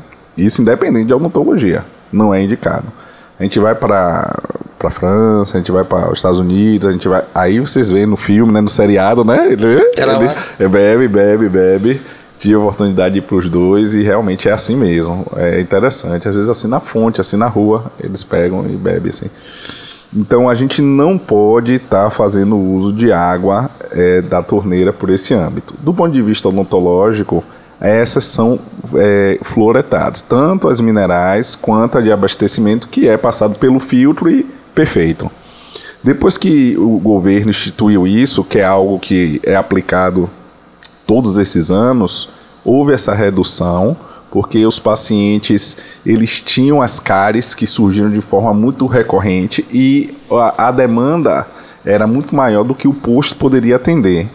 [0.46, 2.86] Isso independente de odontologia, não é indicado.
[3.40, 4.36] A gente vai para
[4.82, 7.24] para França, a gente vai para os Estados Unidos, a gente vai.
[7.36, 9.52] Aí vocês veem no filme, né, no seriado, né?
[9.52, 12.02] Ele, Era ele é, bebe, bebe, bebe.
[12.40, 15.28] Tive oportunidade de ir pros dois e realmente é assim mesmo.
[15.36, 16.28] É interessante.
[16.28, 19.30] Às vezes assim na fonte, assim na rua, eles pegam e bebem assim.
[20.14, 25.36] Então a gente não pode estar fazendo uso de água é, da torneira por esse
[25.36, 25.76] âmbito.
[25.80, 27.44] Do ponto de vista odontológico,
[27.90, 28.60] essas são
[28.94, 34.44] é, fluoretadas, tanto as minerais quanto a de abastecimento, que é passado pelo filtro e
[34.76, 35.32] perfeito.
[36.04, 40.30] Depois que o governo instituiu isso, que é algo que é aplicado
[41.08, 42.30] todos esses anos,
[42.64, 43.98] houve essa redução,
[44.32, 50.68] porque os pacientes eles tinham as cáries que surgiram de forma muito recorrente e a,
[50.68, 51.46] a demanda
[51.84, 54.28] era muito maior do que o posto poderia atender.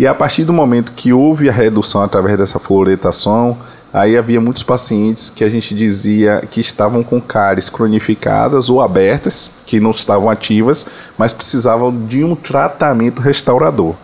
[0.00, 3.58] E a partir do momento que houve a redução através dessa fluoretação,
[3.92, 9.50] aí havia muitos pacientes que a gente dizia que estavam com cáries cronificadas ou abertas,
[9.66, 10.86] que não estavam ativas,
[11.18, 13.94] mas precisavam de um tratamento restaurador.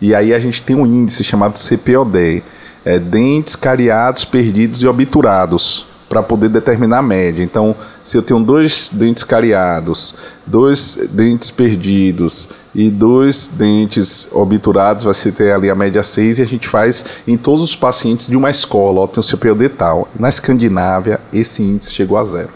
[0.00, 2.42] E aí a gente tem um índice chamado CPOD,
[2.82, 7.42] é, dentes cariados, perdidos e obturados, para poder determinar a média.
[7.42, 7.74] Então,
[8.04, 10.16] se eu tenho dois dentes cariados,
[10.46, 16.46] dois dentes perdidos e dois dentes obturados, você ter ali a média 6 e a
[16.46, 20.08] gente faz em todos os pacientes de uma escola, ó, tem o CPOD tal.
[20.18, 22.50] Na Escandinávia, esse índice chegou a zero.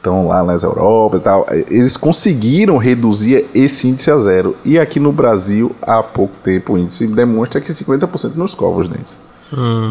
[0.00, 4.56] Então, lá nas Europas e tal, eles conseguiram reduzir esse índice a zero.
[4.64, 8.88] E aqui no Brasil, há pouco tempo, o índice demonstra que 50% não escova os
[8.88, 9.20] dentes.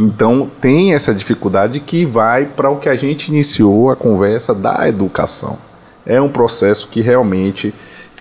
[0.01, 4.87] Então, tem essa dificuldade que vai para o que a gente iniciou a conversa da
[4.87, 5.57] educação.
[6.05, 7.73] É um processo que realmente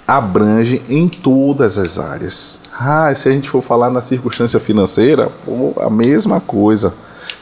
[0.07, 2.61] abrange em todas as áreas.
[2.79, 6.93] Ah, se a gente for falar na circunstância financeira, pô, a mesma coisa.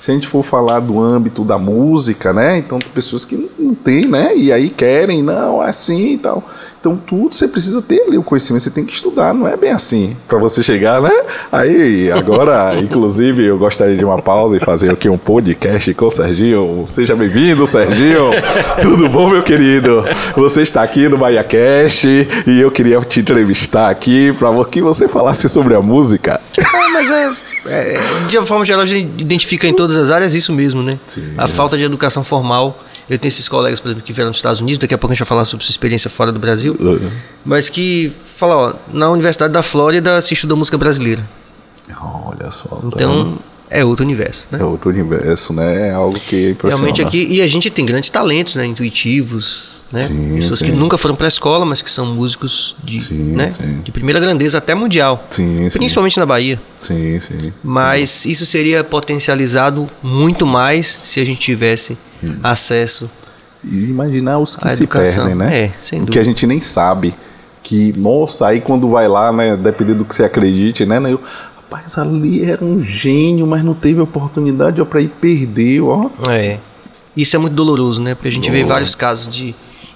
[0.08, 2.56] Se a gente for falar do âmbito da música, né?
[2.56, 4.34] Então tem pessoas que não- tem, né?
[4.34, 6.42] E aí querem, não, é assim e tal.
[6.80, 9.70] Então tudo você precisa ter ali o conhecimento, você tem que estudar, não é bem
[9.70, 11.10] assim para você chegar, né?
[11.52, 16.10] Aí agora, inclusive, eu gostaria de uma pausa e fazer aqui um podcast com o
[16.10, 16.86] Serginho.
[16.88, 18.30] Seja bem-vindo, Serginho.
[18.80, 20.06] Tudo bom, meu querido?
[20.34, 22.08] Você está aqui no BahiaCast
[22.46, 26.40] e eu queria te entrevistar aqui para que você falasse sobre a música.
[26.58, 30.34] Ah, mas é, é, De uma forma geral, a gente identifica em todas as áreas
[30.34, 30.98] isso mesmo, né?
[31.06, 31.34] Sim.
[31.36, 32.84] A falta de educação formal.
[33.08, 35.14] Eu tenho esses colegas, por exemplo, que vieram dos Estados Unidos, daqui a pouco a
[35.14, 36.76] gente vai falar sobre sua experiência fora do Brasil,
[37.42, 41.24] mas que fala, ó, na Universidade da Flórida se estuda música brasileira.
[42.02, 42.80] Olha só.
[42.84, 43.38] Então,
[43.70, 44.58] é outro universo, né?
[44.60, 45.88] É outro universo, né?
[45.88, 46.76] É algo que é impressiona.
[46.84, 50.06] Realmente aqui, e a gente tem grandes talentos, né, intuitivos, né?
[50.06, 50.66] Sim, Pessoas sim.
[50.66, 53.52] que nunca foram para a escola, mas que são músicos de, Sim, né,
[53.84, 55.78] de primeira grandeza até mundial, Sim, sim.
[55.78, 56.60] principalmente na Bahia.
[56.78, 57.52] Sim, sim.
[57.62, 62.34] Mas isso seria potencializado muito mais se a gente tivesse Hum.
[62.42, 63.08] acesso.
[63.64, 65.56] E imaginar os que se perdem, né?
[65.56, 66.20] é, sem O que dúvida.
[66.20, 67.14] a gente nem sabe.
[67.62, 69.56] Que, nossa, aí quando vai lá, né?
[69.56, 70.98] Dependendo do que você acredite, né?
[70.98, 71.20] né, Eu,
[71.70, 76.30] rapaz, ali era um gênio, mas não teve oportunidade, ó, pra ir perdeu, ó.
[76.30, 76.58] É.
[77.16, 78.14] Isso é muito doloroso, né?
[78.14, 78.66] Porque a gente vê Oh.
[78.66, 79.54] vários casos de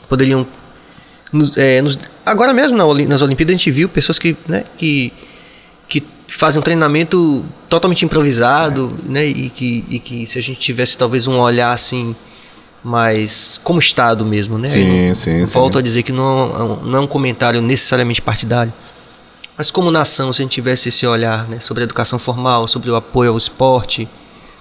[0.08, 0.46] poderiam
[1.32, 5.12] nos- é, nos- agora mesmo nas Olimpíadas a gente viu pessoas que, né, que
[5.88, 9.26] que fazem um treinamento totalmente improvisado, né?
[9.26, 12.16] E que, e que se a gente tivesse talvez um olhar assim
[12.82, 14.68] mais como estado mesmo, né?
[14.68, 15.52] Sim, sim, sim.
[15.52, 18.72] Volto a dizer que não, é não é um comentário necessariamente partidário.
[19.56, 22.90] Mas como nação, se a gente tivesse esse olhar né, sobre a educação formal, sobre
[22.90, 24.08] o apoio ao esporte,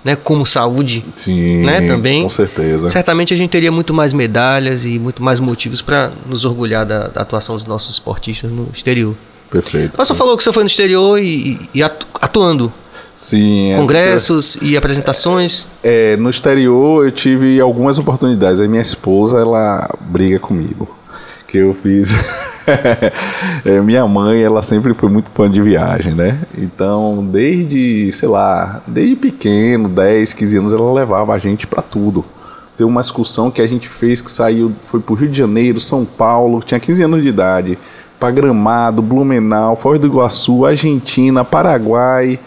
[0.04, 2.90] né, como saúde, Sim, né, também, com certeza.
[2.90, 7.08] certamente a gente teria muito mais medalhas e muito mais motivos para nos orgulhar da,
[7.08, 9.16] da atuação dos nossos esportistas no exterior.
[9.50, 9.94] Perfeito.
[9.98, 12.72] Mas só falou que você foi no exterior e, e atu- atuando,
[13.14, 13.72] Sim.
[13.74, 15.66] é congressos e apresentações.
[15.84, 18.60] É, no exterior eu tive algumas oportunidades.
[18.60, 20.98] Aí minha esposa, ela briga comigo.
[21.52, 22.12] Que eu fiz.
[23.66, 26.40] É, minha mãe, ela sempre foi muito fã de viagem, né?
[26.56, 32.24] Então, desde, sei lá, desde pequeno, 10, 15 anos, ela levava a gente pra tudo.
[32.78, 36.06] Teve uma excursão que a gente fez que saiu, foi pro Rio de Janeiro, São
[36.06, 37.78] Paulo, tinha 15 anos de idade,
[38.20, 42.40] pra Gramado, Blumenau, Foz do Iguaçu, Argentina, Paraguai.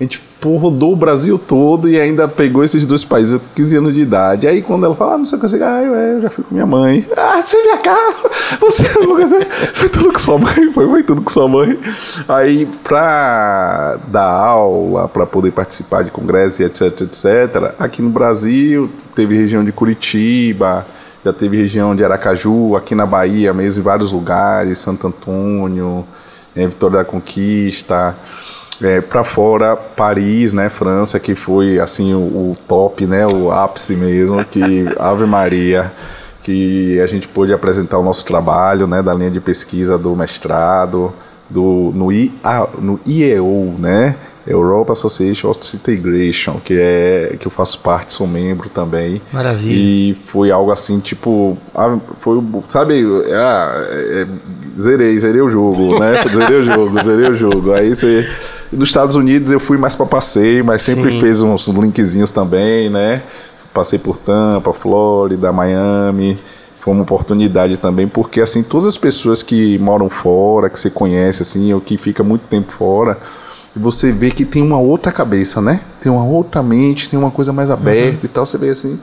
[0.00, 3.94] A gente rodou o Brasil todo e ainda pegou esses dois países com 15 anos
[3.94, 4.46] de idade.
[4.46, 6.20] Aí quando ela fala, ah, não sei o que, eu sei, ah, eu, é, eu
[6.22, 7.06] já fui com minha mãe.
[7.16, 8.14] Ah, você vem cá,
[8.60, 9.44] você não dizer,
[9.74, 11.78] foi tudo com sua mãe, foi, foi tudo com sua mãe.
[12.28, 18.88] Aí pra dar aula, pra poder participar de congressos e etc, etc, aqui no Brasil
[19.14, 20.86] teve região de Curitiba,
[21.24, 26.06] já teve região de Aracaju, aqui na Bahia mesmo, em vários lugares, Santo Antônio,
[26.54, 28.16] eh, Vitória da Conquista,
[28.82, 33.94] é, para fora Paris, né, França, que foi assim o, o top, né, o ápice
[33.94, 35.92] mesmo, que Ave Maria,
[36.42, 41.12] que a gente pôde apresentar o nosso trabalho, né, da linha de pesquisa do mestrado,
[41.50, 44.16] do, no, I, ah, no IEO, né,
[44.52, 49.20] Europa Association of Integration, que é que eu faço parte, sou membro também.
[49.32, 49.72] Maravilha.
[49.72, 51.56] E foi algo assim, tipo,
[52.18, 54.26] foi, sabe, ah, é,
[54.80, 56.14] zerei, zerei o jogo, né?
[56.32, 57.72] zerei o jogo, zerei o jogo.
[57.72, 58.28] Aí você
[58.72, 61.20] nos Estados Unidos eu fui mais para passeio, mas sempre Sim.
[61.20, 63.22] fez uns linkzinhos também, né?
[63.72, 66.38] Passei por Tampa, Flórida, Miami.
[66.80, 71.42] Foi uma oportunidade também, porque assim, todas as pessoas que moram fora, que você conhece,
[71.42, 73.18] assim, ou que fica muito tempo fora,
[73.74, 75.80] você vê que tem uma outra cabeça, né?
[76.00, 78.44] Tem uma outra mente, tem uma coisa mais aberta e tal.
[78.44, 78.98] Você vê assim,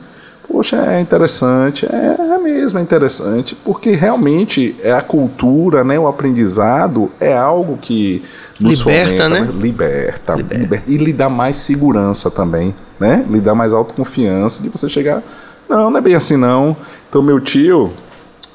[0.47, 5.99] poxa, é interessante, é, é mesmo, é interessante, porque realmente é a cultura, né?
[5.99, 8.23] O aprendizado é algo que
[8.59, 9.49] nos Liberta, fomenta, né?
[9.53, 13.25] Liberta, liberta, e lhe dá mais segurança também, né?
[13.29, 15.21] Lhe dá mais autoconfiança de você chegar.
[15.67, 16.75] Não, não é bem assim não.
[17.09, 17.91] Então meu tio,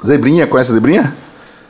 [0.05, 1.15] Zebrinha, conhece a Zebrinha?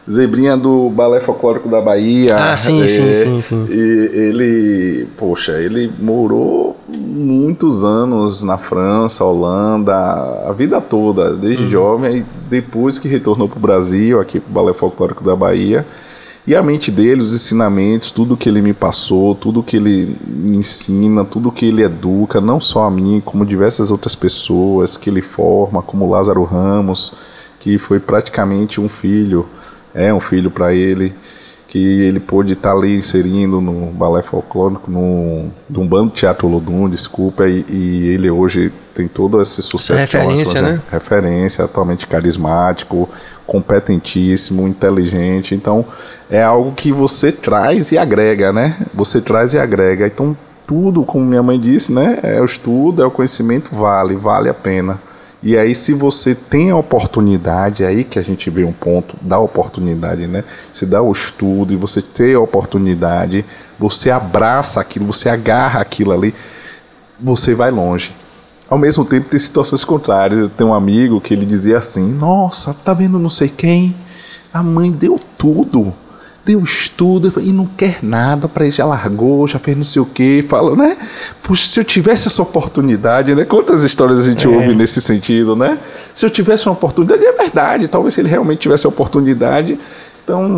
[0.09, 2.37] Zebrinha do Balé Folclórico da Bahia.
[2.37, 3.67] Ah, sim, é, sim, sim, sim.
[3.71, 9.95] E ele, poxa, ele morou muitos anos na França, Holanda,
[10.49, 11.71] a vida toda, desde Uhum.
[11.71, 15.87] jovem, e depois que retornou para o Brasil, aqui para o Balé Folclórico da Bahia.
[16.47, 20.57] E a mente dele, os ensinamentos, tudo que ele me passou, tudo que ele me
[20.57, 25.21] ensina, tudo que ele educa, não só a mim, como diversas outras pessoas que ele
[25.21, 27.13] forma, como Lázaro Ramos,
[27.61, 29.47] que foi praticamente um filho,
[29.95, 31.15] é um filho para ele,
[31.69, 37.47] que ele pôde estar ali inserindo no balé folclórico, no, no bando Teatro Lodum, desculpa,
[37.49, 40.09] e, e ele hoje tem todo esse sucesso.
[40.09, 40.81] que é referência, coisa- né?
[40.91, 43.09] referência, atualmente carismático,
[43.47, 45.55] competentíssimo, inteligente.
[45.55, 45.85] Então,
[46.31, 48.77] é algo que você traz e agrega, né?
[48.95, 50.07] Você traz e agrega.
[50.07, 50.37] Então,
[50.67, 52.19] tudo, como minha mãe disse, né?
[52.23, 55.01] É o estudo, é o conhecimento, vale, vale a pena.
[55.43, 59.17] E aí, se você tem a oportunidade, é aí que a gente vê um ponto
[59.23, 60.45] da oportunidade, né?
[60.71, 63.45] Se dá o estudo e você tem a oportunidade,
[63.79, 66.35] você abraça aquilo, você agarra aquilo ali,
[67.19, 68.13] você vai longe.
[68.69, 70.41] Ao mesmo tempo, tem situações contrárias.
[70.41, 73.97] Eu tenho um amigo que ele dizia assim: Nossa, tá vendo não sei quem?
[74.53, 75.93] A mãe deu tudo.
[76.51, 80.05] Deu estudo e não quer nada para ele, já largou, já fez não sei o
[80.05, 80.97] que, fala, né?
[81.45, 83.45] Puxa, se eu tivesse essa oportunidade, né?
[83.45, 85.79] Quantas histórias a gente ouve nesse sentido, né?
[86.13, 89.79] Se eu tivesse uma oportunidade, é verdade, talvez se ele realmente tivesse a oportunidade,
[90.25, 90.49] então,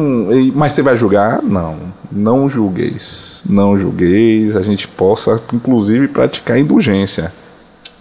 [0.55, 1.43] mas você vai julgar?
[1.43, 1.77] Não,
[2.11, 7.31] não julgueis, não julgueis, a gente possa, inclusive, praticar indulgência.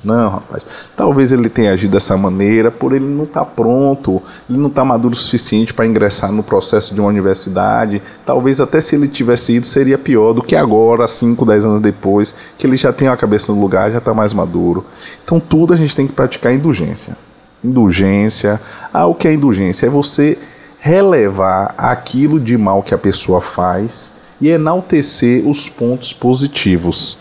[0.03, 0.65] Não, rapaz.
[0.95, 5.13] Talvez ele tenha agido dessa maneira por ele não estar pronto, ele não está maduro
[5.13, 8.01] o suficiente para ingressar no processo de uma universidade.
[8.25, 12.35] Talvez até se ele tivesse ido seria pior do que agora, 5, 10 anos depois,
[12.57, 14.83] que ele já tem a cabeça no lugar, já está mais maduro.
[15.23, 17.15] Então tudo a gente tem que praticar indulgência.
[17.63, 18.59] Indulgência.
[18.91, 19.85] Ah, o que é indulgência?
[19.85, 20.35] É você
[20.79, 27.19] relevar aquilo de mal que a pessoa faz e enaltecer os pontos positivos.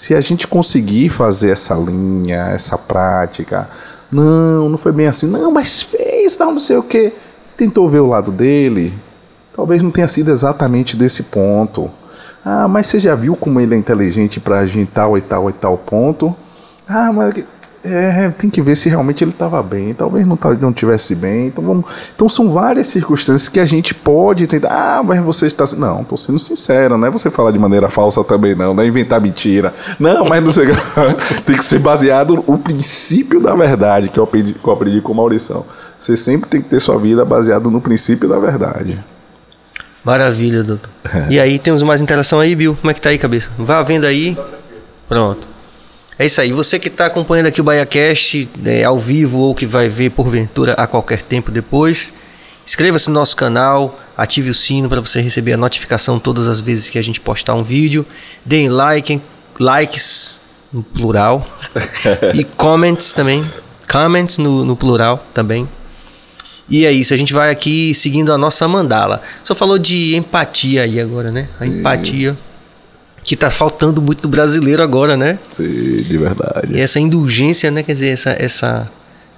[0.00, 3.68] Se a gente conseguir fazer essa linha, essa prática,
[4.10, 7.12] não, não foi bem assim, não, mas fez, não, não sei o que,
[7.54, 8.94] tentou ver o lado dele,
[9.54, 11.90] talvez não tenha sido exatamente desse ponto.
[12.42, 15.52] Ah, mas você já viu como ele é inteligente para agir tal e tal e
[15.52, 16.34] tal ponto?
[16.88, 17.34] Ah, mas
[17.82, 21.46] é, tem que ver se realmente ele estava bem, talvez não, tá- não tivesse bem.
[21.46, 21.84] Então, vamos,
[22.14, 24.68] então são várias circunstâncias que a gente pode tentar.
[24.70, 25.64] Ah, mas você está.
[25.76, 28.86] Não, estou sendo sincero, não é você falar de maneira falsa também, não, não é
[28.86, 29.74] inventar mentira.
[29.98, 30.66] Não, mas não sei.
[31.46, 35.12] tem que ser baseado no princípio da verdade que eu aprendi, que eu aprendi com
[35.12, 35.64] o Maurição.
[35.98, 38.98] Você sempre tem que ter sua vida baseada no princípio da verdade.
[40.04, 40.90] Maravilha, doutor.
[41.28, 42.74] E aí, temos mais interação aí, Bill?
[42.80, 43.50] Como é que tá aí, cabeça?
[43.58, 44.36] Vá vendo aí.
[45.06, 45.49] Pronto.
[46.20, 46.52] É isso aí.
[46.52, 50.74] Você que está acompanhando aqui o BaiaCast é, ao vivo ou que vai ver porventura
[50.74, 52.12] a qualquer tempo depois,
[52.62, 56.90] inscreva-se no nosso canal, ative o sino para você receber a notificação todas as vezes
[56.90, 58.04] que a gente postar um vídeo.
[58.44, 59.18] Deem like,
[59.58, 60.38] likes
[60.70, 61.48] no plural
[62.36, 63.42] e comments também.
[63.90, 65.66] Comments no, no plural também.
[66.68, 69.22] E é isso, a gente vai aqui seguindo a nossa mandala.
[69.42, 71.48] Só falou de empatia aí agora, né?
[71.58, 72.36] A empatia
[73.30, 75.38] que tá faltando muito do brasileiro agora, né?
[75.52, 76.74] Sim, de verdade.
[76.74, 77.80] E essa indulgência, né?
[77.84, 78.30] Quer dizer, essa.
[78.30, 78.90] essa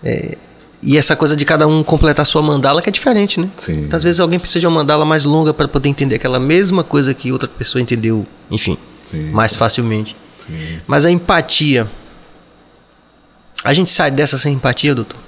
[0.02, 0.38] é,
[0.82, 3.50] e essa coisa de cada um completar sua mandala que é diferente, né?
[3.54, 3.84] Sim.
[3.84, 6.82] Então, às vezes alguém precisa de uma mandala mais longa para poder entender aquela mesma
[6.82, 9.30] coisa que outra pessoa entendeu, enfim, Sim.
[9.30, 10.16] mais facilmente.
[10.38, 10.80] Sim.
[10.86, 11.86] Mas a empatia.
[13.62, 15.18] A gente sai dessa sem empatia, doutor?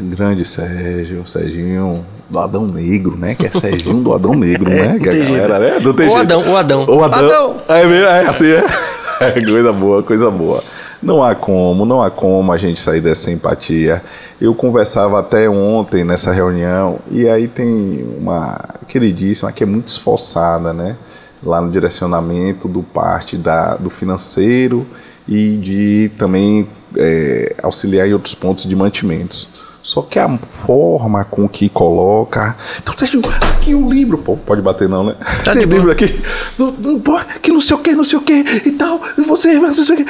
[0.00, 3.34] Grande Sérgio, Serginho do Adão Negro, né?
[3.34, 4.88] Que é Serginho do Adão Negro, É, né?
[4.94, 5.80] não Que a galera, né?
[5.80, 6.22] Não tem O jeito.
[6.22, 6.86] Adão, o Adão.
[6.88, 7.18] O Adão.
[7.18, 7.56] Adão.
[7.68, 8.64] É mesmo, é assim, é.
[9.20, 10.64] É, coisa boa, coisa boa.
[11.00, 14.02] Não há como, não há como a gente sair dessa empatia.
[14.40, 20.72] Eu conversava até ontem nessa reunião, e aí tem uma queridíssima que é muito esforçada,
[20.72, 20.96] né?
[21.40, 24.84] Lá no direcionamento do parte da, do financeiro
[25.28, 29.48] e de também é, auxiliar em outros pontos de mantimentos.
[29.82, 32.56] Só que a forma com que coloca.
[32.80, 33.20] Então, Sérgio,
[33.52, 34.16] aqui o livro.
[34.16, 35.16] Pô, pode bater não, né?
[35.44, 35.74] Tá Esse boa.
[35.78, 36.22] livro aqui.
[36.56, 38.32] Não, não, pô, que não sei o que, não sei o que
[38.64, 39.00] e tal.
[39.18, 40.06] E você, não sei o que.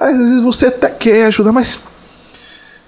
[0.00, 1.80] Às vezes você até quer ajudar, mas.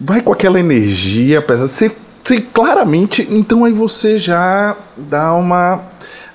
[0.01, 1.95] Vai com aquela energia, apesar ser,
[2.25, 3.27] ser claramente.
[3.31, 5.83] Então aí você já dá uma.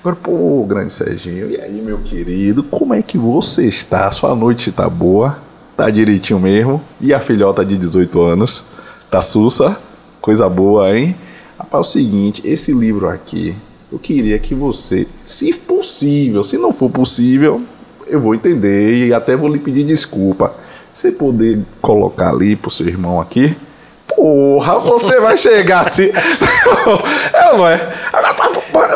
[0.00, 4.10] Agora, pô, grande Serginho, e aí, meu querido, como é que você está?
[4.12, 5.38] Sua noite tá boa?
[5.76, 6.82] Tá direitinho mesmo?
[7.00, 8.64] E a filhota de 18 anos?
[9.10, 9.76] Tá sussa?
[10.20, 11.16] Coisa boa, hein?
[11.58, 13.56] Rapaz, é o seguinte, esse livro aqui,
[13.90, 17.60] eu queria que você, se possível, se não for possível,
[18.06, 20.54] eu vou entender e até vou lhe pedir desculpa.
[20.94, 23.56] Você poder colocar ali pro seu irmão aqui,
[24.16, 26.10] Porra, você vai chegar assim.
[27.32, 27.80] é ou não é?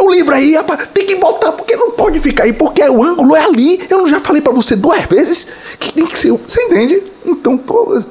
[0.01, 3.35] O livro aí, rapaz, tem que botar, porque não pode ficar aí, porque o ângulo
[3.35, 3.81] é ali.
[3.89, 5.47] Eu já falei pra você duas vezes
[5.79, 6.33] que tem que ser.
[6.33, 7.03] Você entende?
[7.25, 8.05] Então, todo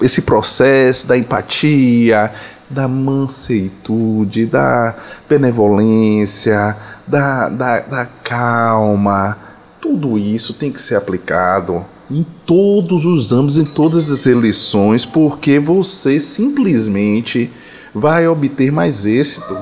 [0.00, 2.32] esse processo da empatia,
[2.68, 4.94] da manseitude, da
[5.28, 9.36] benevolência, da, da, da calma,
[9.80, 15.58] tudo isso tem que ser aplicado em todos os âmbitos, em todas as eleições, porque
[15.58, 17.50] você simplesmente
[17.94, 19.56] vai obter mais êxito.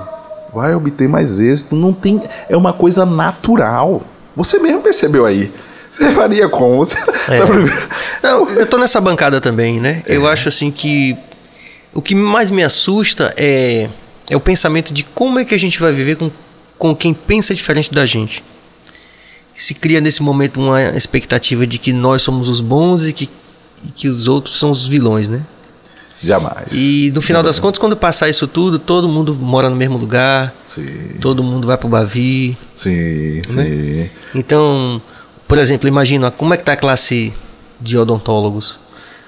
[0.52, 1.76] Vai obter mais êxito.
[1.76, 4.02] Não tem, é uma coisa natural.
[4.34, 5.52] Você mesmo percebeu aí.
[5.90, 6.78] Você faria como?
[6.78, 6.98] Você,
[7.28, 7.40] É.
[8.22, 10.02] Não, eu tô nessa bancada também, né?
[10.06, 11.16] Eu acho assim que
[11.92, 13.88] o que mais me assusta é,
[14.30, 16.30] é o pensamento de como é que a gente vai viver com,
[16.78, 18.42] com quem pensa diferente da gente.
[19.54, 23.28] Se cria nesse momento uma expectativa de que nós somos os bons e que,
[23.84, 25.40] e que os outros são os vilões, né?
[26.22, 26.66] Jamais.
[26.72, 30.52] E no final das contas, quando passar isso tudo, todo mundo mora no mesmo lugar,
[30.66, 30.86] Sim,
[31.20, 32.56] todo mundo vai pro Bavi.
[32.74, 34.10] sim, sim.
[34.34, 35.00] Então,
[35.48, 37.32] por exemplo, imagina como é que tá a classe
[37.80, 38.78] de odontólogos?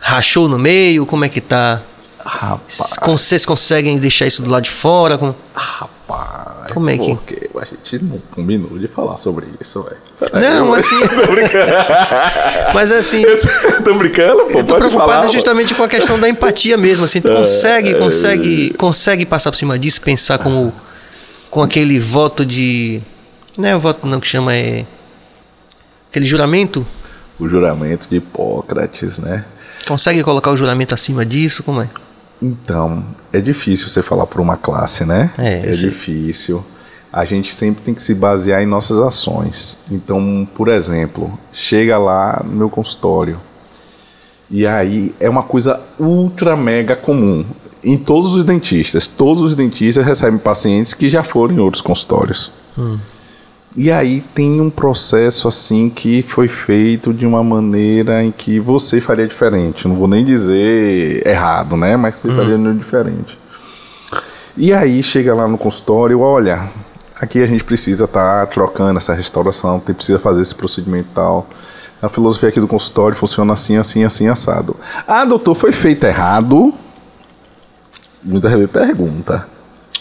[0.00, 1.04] Rachou no meio?
[1.06, 1.80] Como é que tá?
[2.24, 2.96] Rapaz.
[3.04, 5.16] Vocês conseguem deixar isso do lado de fora?
[5.18, 6.70] Com- Rapaz.
[6.72, 9.96] Como é que- Porque a gente não combinou de falar sobre isso, velho.
[10.34, 10.96] Não, assim.
[12.74, 13.22] Mas assim,
[13.84, 14.58] Tô brincando, pô.
[14.58, 15.28] eu tô preocupado falar.
[15.28, 17.04] justamente com a questão da empatia mesmo.
[17.04, 20.72] Assim, tu consegue, consegue, consegue passar por cima disso, pensar como
[21.50, 23.00] com aquele voto de.
[23.56, 24.84] Não é o voto não que chama, é.
[26.10, 26.84] Aquele juramento?
[27.38, 29.44] O juramento de Hipócrates, né?
[29.86, 31.62] Consegue colocar o juramento acima disso?
[31.62, 31.88] Como é?
[32.42, 35.30] Então, é difícil você falar por uma classe, né?
[35.38, 35.88] É, sei.
[35.88, 36.64] difícil.
[37.12, 39.78] A gente sempre tem que se basear em nossas ações.
[39.88, 43.38] Então, por exemplo, chega lá no meu consultório.
[44.50, 47.44] E aí é uma coisa ultra mega comum.
[47.84, 49.06] Em todos os dentistas.
[49.06, 52.50] Todos os dentistas recebem pacientes que já foram em outros consultórios.
[53.76, 59.00] E aí tem um processo assim que foi feito de uma maneira em que você
[59.00, 59.86] faria diferente.
[59.86, 61.96] Não vou nem dizer errado, né?
[61.96, 63.38] Mas você faria diferente.
[64.56, 66.68] E aí chega lá no consultório, olha,
[67.20, 71.48] aqui a gente precisa estar trocando essa restauração, tem precisa fazer esse procedimento e tal.
[72.02, 74.74] A filosofia aqui do consultório funciona assim, assim, assim, assado.
[75.06, 76.74] Ah, doutor, foi feito errado?
[78.22, 79.46] Muita gente pergunta.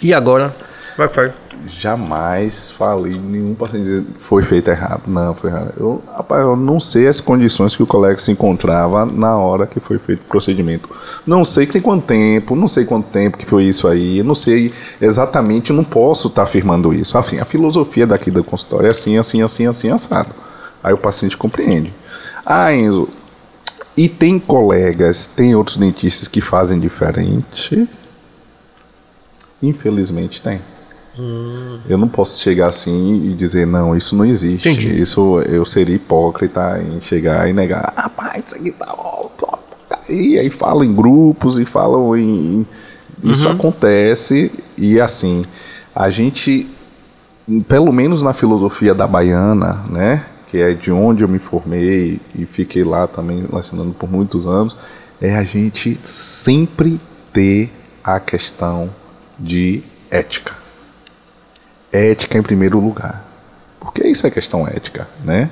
[0.02, 0.56] E agora?
[0.98, 1.34] Vai, vai.
[1.68, 5.04] Jamais falei nenhum paciente foi feito errado.
[5.08, 5.74] Não, foi errado.
[5.78, 9.80] Eu, rapaz, eu não sei as condições que o colega se encontrava na hora que
[9.80, 10.90] foi feito o procedimento.
[11.26, 14.36] Não sei que tem quanto tempo, não sei quanto tempo que foi isso aí, não
[14.36, 17.18] sei exatamente, não posso estar afirmando isso.
[17.18, 20.30] Afim, a filosofia daqui do consultório é assim, assim, assim, assim, assado.
[20.84, 21.94] Aí o paciente compreende.
[22.46, 23.10] Ah, Enzo,
[23.96, 27.88] e tem colegas, tem outros dentistas que fazem diferente?
[29.62, 30.62] Infelizmente tem.
[31.88, 34.70] Eu não posso chegar assim e dizer, não, isso não existe.
[34.70, 35.02] Entendi.
[35.02, 39.58] Isso eu seria hipócrita em chegar e negar, rapaz, isso aqui tá ó, ó,
[40.10, 42.66] e aí falam em grupos e falam em.
[43.24, 45.44] Isso acontece e assim,
[45.94, 46.68] a gente,
[47.68, 50.26] pelo menos na filosofia da baiana, né?
[50.48, 54.76] Que é de onde eu me formei e fiquei lá também lecionando por muitos anos,
[55.22, 57.00] é a gente sempre
[57.34, 57.70] ter
[58.04, 58.90] a questão
[59.38, 60.59] de ética
[61.92, 63.26] ética em primeiro lugar.
[63.80, 65.50] Porque isso é questão ética, né?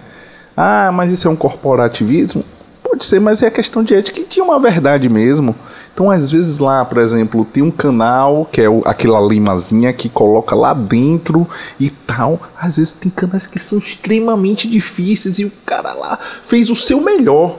[0.55, 2.43] Ah, mas isso é um corporativismo?
[2.83, 5.55] Pode ser, mas é questão de ética e tinha uma verdade mesmo.
[5.93, 10.07] Então, às vezes lá, por exemplo, tem um canal que é o- aquela limazinha que
[10.09, 11.47] coloca lá dentro
[11.79, 12.39] e tal.
[12.59, 17.01] Às vezes tem canais que são extremamente difíceis e o cara lá fez o seu
[17.01, 17.57] melhor.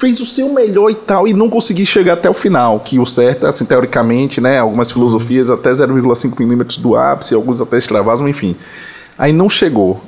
[0.00, 3.04] Fez o seu melhor e tal, e não consegui chegar até o final, que o
[3.04, 8.56] certo, assim, teoricamente, né, algumas filosofias até 0,5 milímetros do ápice, alguns até extravasam, enfim.
[9.18, 10.00] Aí não chegou.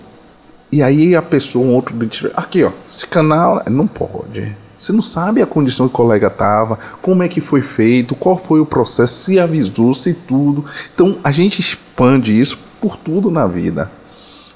[0.73, 1.94] E aí a pessoa, um outro,
[2.35, 4.56] aqui ó, esse canal, não pode.
[4.78, 8.39] Você não sabe a condição que o colega estava, como é que foi feito, qual
[8.39, 10.64] foi o processo, se avisou, se tudo.
[10.94, 13.90] Então a gente expande isso por tudo na vida.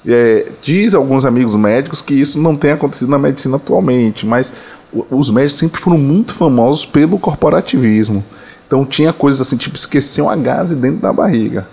[0.07, 4.53] É, diz alguns amigos médicos que isso não tem acontecido na medicina atualmente, mas
[5.11, 8.23] os médicos sempre foram muito famosos pelo corporativismo.
[8.65, 11.67] Então tinha coisas assim, tipo, esquecer uma gase dentro da barriga.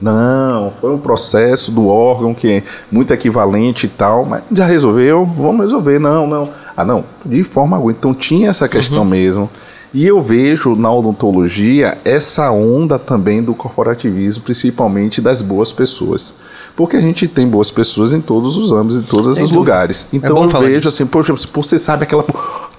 [0.00, 5.24] Não, foi um processo do órgão que é muito equivalente e tal, mas já resolveu,
[5.24, 5.98] vamos resolver.
[5.98, 6.50] Não, não.
[6.76, 7.92] Ah, não, de forma alguma.
[7.92, 9.04] Então tinha essa questão uhum.
[9.04, 9.48] mesmo.
[9.94, 16.34] E eu vejo na odontologia essa onda também do corporativismo, principalmente das boas pessoas.
[16.74, 20.08] Porque a gente tem boas pessoas em todos os âmbitos, em todos os lugares.
[20.12, 22.24] É então é eu vejo assim, poxa, você sabe aquela.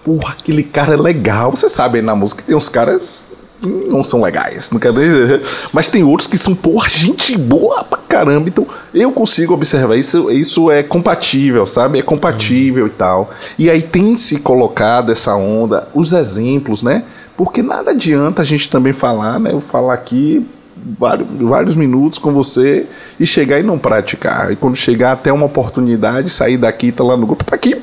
[0.03, 1.51] Porra, aquele cara é legal.
[1.51, 3.25] Você sabe aí na música que tem uns caras
[3.65, 5.41] não são legais, não quero dizer.
[5.71, 8.47] Mas tem outros que são, porra, gente boa pra caramba.
[8.47, 11.99] Então eu consigo observar isso, isso é compatível, sabe?
[11.99, 13.31] É compatível e tal.
[13.57, 17.03] E aí tem se colocado essa onda, os exemplos, né?
[17.37, 19.51] Porque nada adianta a gente também falar, né?
[19.51, 20.45] Eu falar aqui
[20.97, 22.85] vários, vários minutos com você
[23.19, 24.51] e chegar e não praticar.
[24.51, 27.81] E quando chegar até uma oportunidade, sair daqui, tá lá no grupo, tá aqui.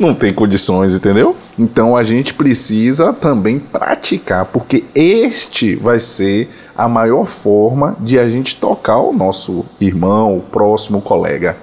[0.00, 1.36] Não tem condições, entendeu?
[1.58, 8.28] Então a gente precisa também praticar, porque este vai ser a maior forma de a
[8.28, 11.54] gente tocar o nosso irmão, o próximo colega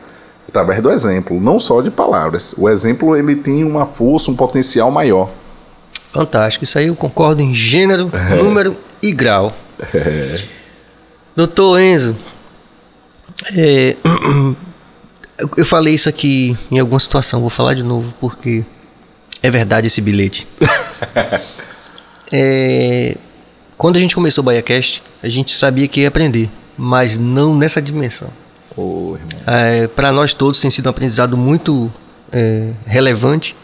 [0.48, 2.54] através do exemplo, não só de palavras.
[2.58, 5.30] O exemplo ele tem uma força, um potencial maior.
[6.14, 8.36] Fantástico, isso aí eu concordo em gênero, é.
[8.36, 9.54] número e grau.
[9.94, 10.44] É.
[11.36, 12.16] Doutor Enzo,
[13.56, 13.96] é,
[15.56, 18.64] eu falei isso aqui em alguma situação, vou falar de novo porque
[19.42, 20.48] é verdade esse bilhete.
[22.32, 23.16] é,
[23.78, 27.82] quando a gente começou o BaiaCast, a gente sabia que ia aprender, mas não nessa
[27.82, 28.30] dimensão.
[28.76, 31.92] Oh, é, Para nós todos tem sido um aprendizado muito
[32.32, 33.56] é, relevante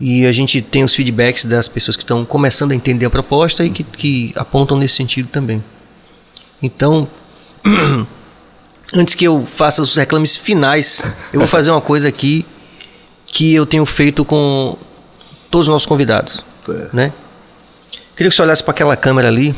[0.00, 3.64] e a gente tem os feedbacks das pessoas que estão começando a entender a proposta
[3.64, 5.62] e que, que apontam nesse sentido também.
[6.62, 7.06] Então,
[8.94, 11.02] antes que eu faça os reclames finais,
[11.32, 12.44] eu vou fazer uma coisa aqui
[13.26, 14.76] que eu tenho feito com
[15.50, 16.42] todos os nossos convidados.
[16.68, 16.88] É.
[16.92, 17.12] Né?
[18.16, 19.54] Queria que você olhasse para aquela câmera ali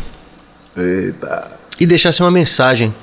[0.77, 1.53] Eita.
[1.81, 2.95] e deixasse uma mensagem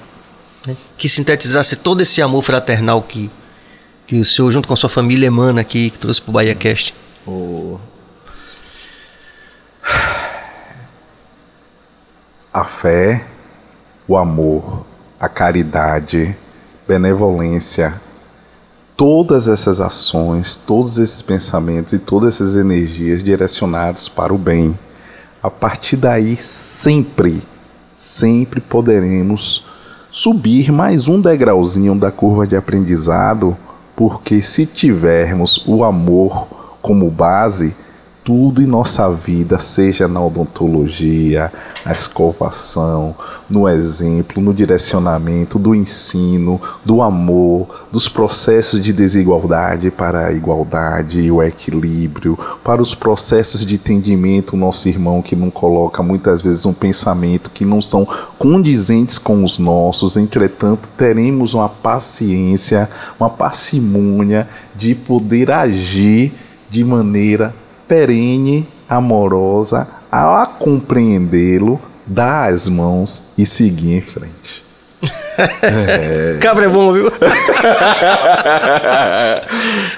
[0.65, 3.29] né, que sintetizasse todo esse amor fraternal que,
[4.07, 6.55] que o senhor, junto com a sua família, emana aqui, que trouxe para o Bahia
[6.55, 6.93] Cast.
[12.51, 13.25] A fé,
[14.07, 14.85] o amor,
[15.19, 16.35] a caridade,
[16.87, 17.93] benevolência,
[18.95, 24.77] todas essas ações, todos esses pensamentos e todas essas energias direcionadas para o bem.
[25.43, 27.41] A partir daí, sempre,
[27.95, 29.65] sempre poderemos
[30.09, 33.57] subir mais um degrauzinho da curva de aprendizado,
[33.95, 36.47] porque se tivermos o amor
[36.81, 37.75] como base
[38.23, 41.51] tudo em nossa vida, seja na odontologia,
[41.85, 43.15] na escovação,
[43.49, 51.21] no exemplo, no direcionamento do ensino, do amor, dos processos de desigualdade para a igualdade
[51.21, 56.65] e o equilíbrio, para os processos de entendimento, nosso irmão que não coloca muitas vezes
[56.65, 62.89] um pensamento que não são condizentes com os nossos, entretanto, teremos uma paciência,
[63.19, 66.33] uma parcimônia de poder agir
[66.69, 67.53] de maneira
[67.89, 74.63] perene, amorosa, a compreendê-lo, dar as mãos e seguir em frente.
[75.63, 76.37] é.
[76.41, 77.11] Cabra é bom, viu?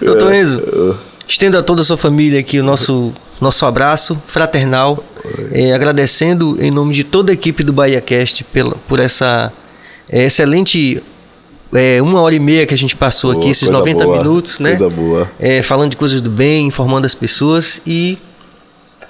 [0.01, 0.97] Doutor Enzo,
[1.27, 5.03] estendo a toda a sua família aqui o nosso, nosso abraço fraternal,
[5.51, 9.51] é, agradecendo em nome de toda a equipe do Bahia Cast pela, por essa
[10.09, 11.03] é, excelente
[11.73, 14.59] é, uma hora e meia que a gente passou boa, aqui, esses 90 boa, minutos,
[14.59, 14.71] né?
[14.71, 15.31] Coisa boa.
[15.39, 18.17] É, falando de coisas do bem, informando as pessoas e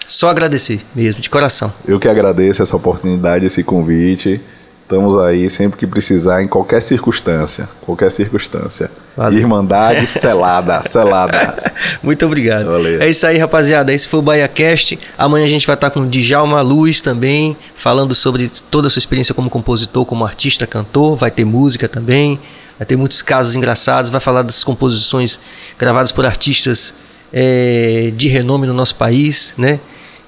[0.08, 1.74] só agradecer mesmo, de coração.
[1.88, 4.42] Eu que agradeço essa oportunidade, esse convite.
[4.92, 7.70] Estamos aí sempre que precisar, em qualquer circunstância.
[7.80, 8.92] Qualquer circunstância.
[9.16, 9.40] Valeu.
[9.40, 11.64] Irmandade selada, selada.
[12.04, 12.66] Muito obrigado.
[12.66, 13.02] Valeu.
[13.02, 13.94] É isso aí, rapaziada.
[13.94, 15.00] Esse foi o BaiaCast.
[15.18, 19.00] Amanhã a gente vai estar com o Djalma Luz também, falando sobre toda a sua
[19.00, 21.16] experiência como compositor, como artista, cantor.
[21.16, 22.38] Vai ter música também.
[22.78, 24.12] Vai ter muitos casos engraçados.
[24.12, 25.40] Vai falar das composições
[25.80, 26.94] gravadas por artistas
[27.32, 29.80] é, de renome no nosso país, né?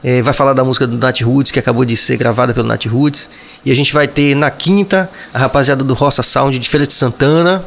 [0.03, 2.85] É, vai falar da música do Nat Roots, que acabou de ser gravada pelo Nat
[2.85, 3.29] Roots.
[3.63, 6.93] E a gente vai ter na quinta a rapaziada do Roça Sound de Feira de
[6.93, 7.63] Santana.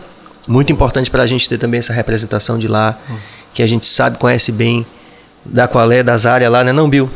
[0.47, 2.99] Muito importante para a gente ter também essa representação de lá,
[3.55, 4.87] que a gente sabe, conhece bem
[5.45, 7.09] da qual é, das áreas lá, né, não, Bill?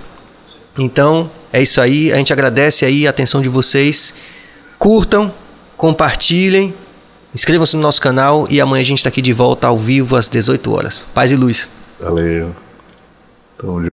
[0.78, 2.12] Então, é isso aí.
[2.12, 4.14] A gente agradece aí a atenção de vocês.
[4.78, 5.32] Curtam,
[5.76, 6.74] compartilhem,
[7.34, 10.28] inscrevam-se no nosso canal e amanhã a gente está aqui de volta ao vivo às
[10.28, 11.04] 18 horas.
[11.12, 11.68] Paz e luz.
[12.00, 12.54] Valeu.
[13.58, 13.89] Tamo junto.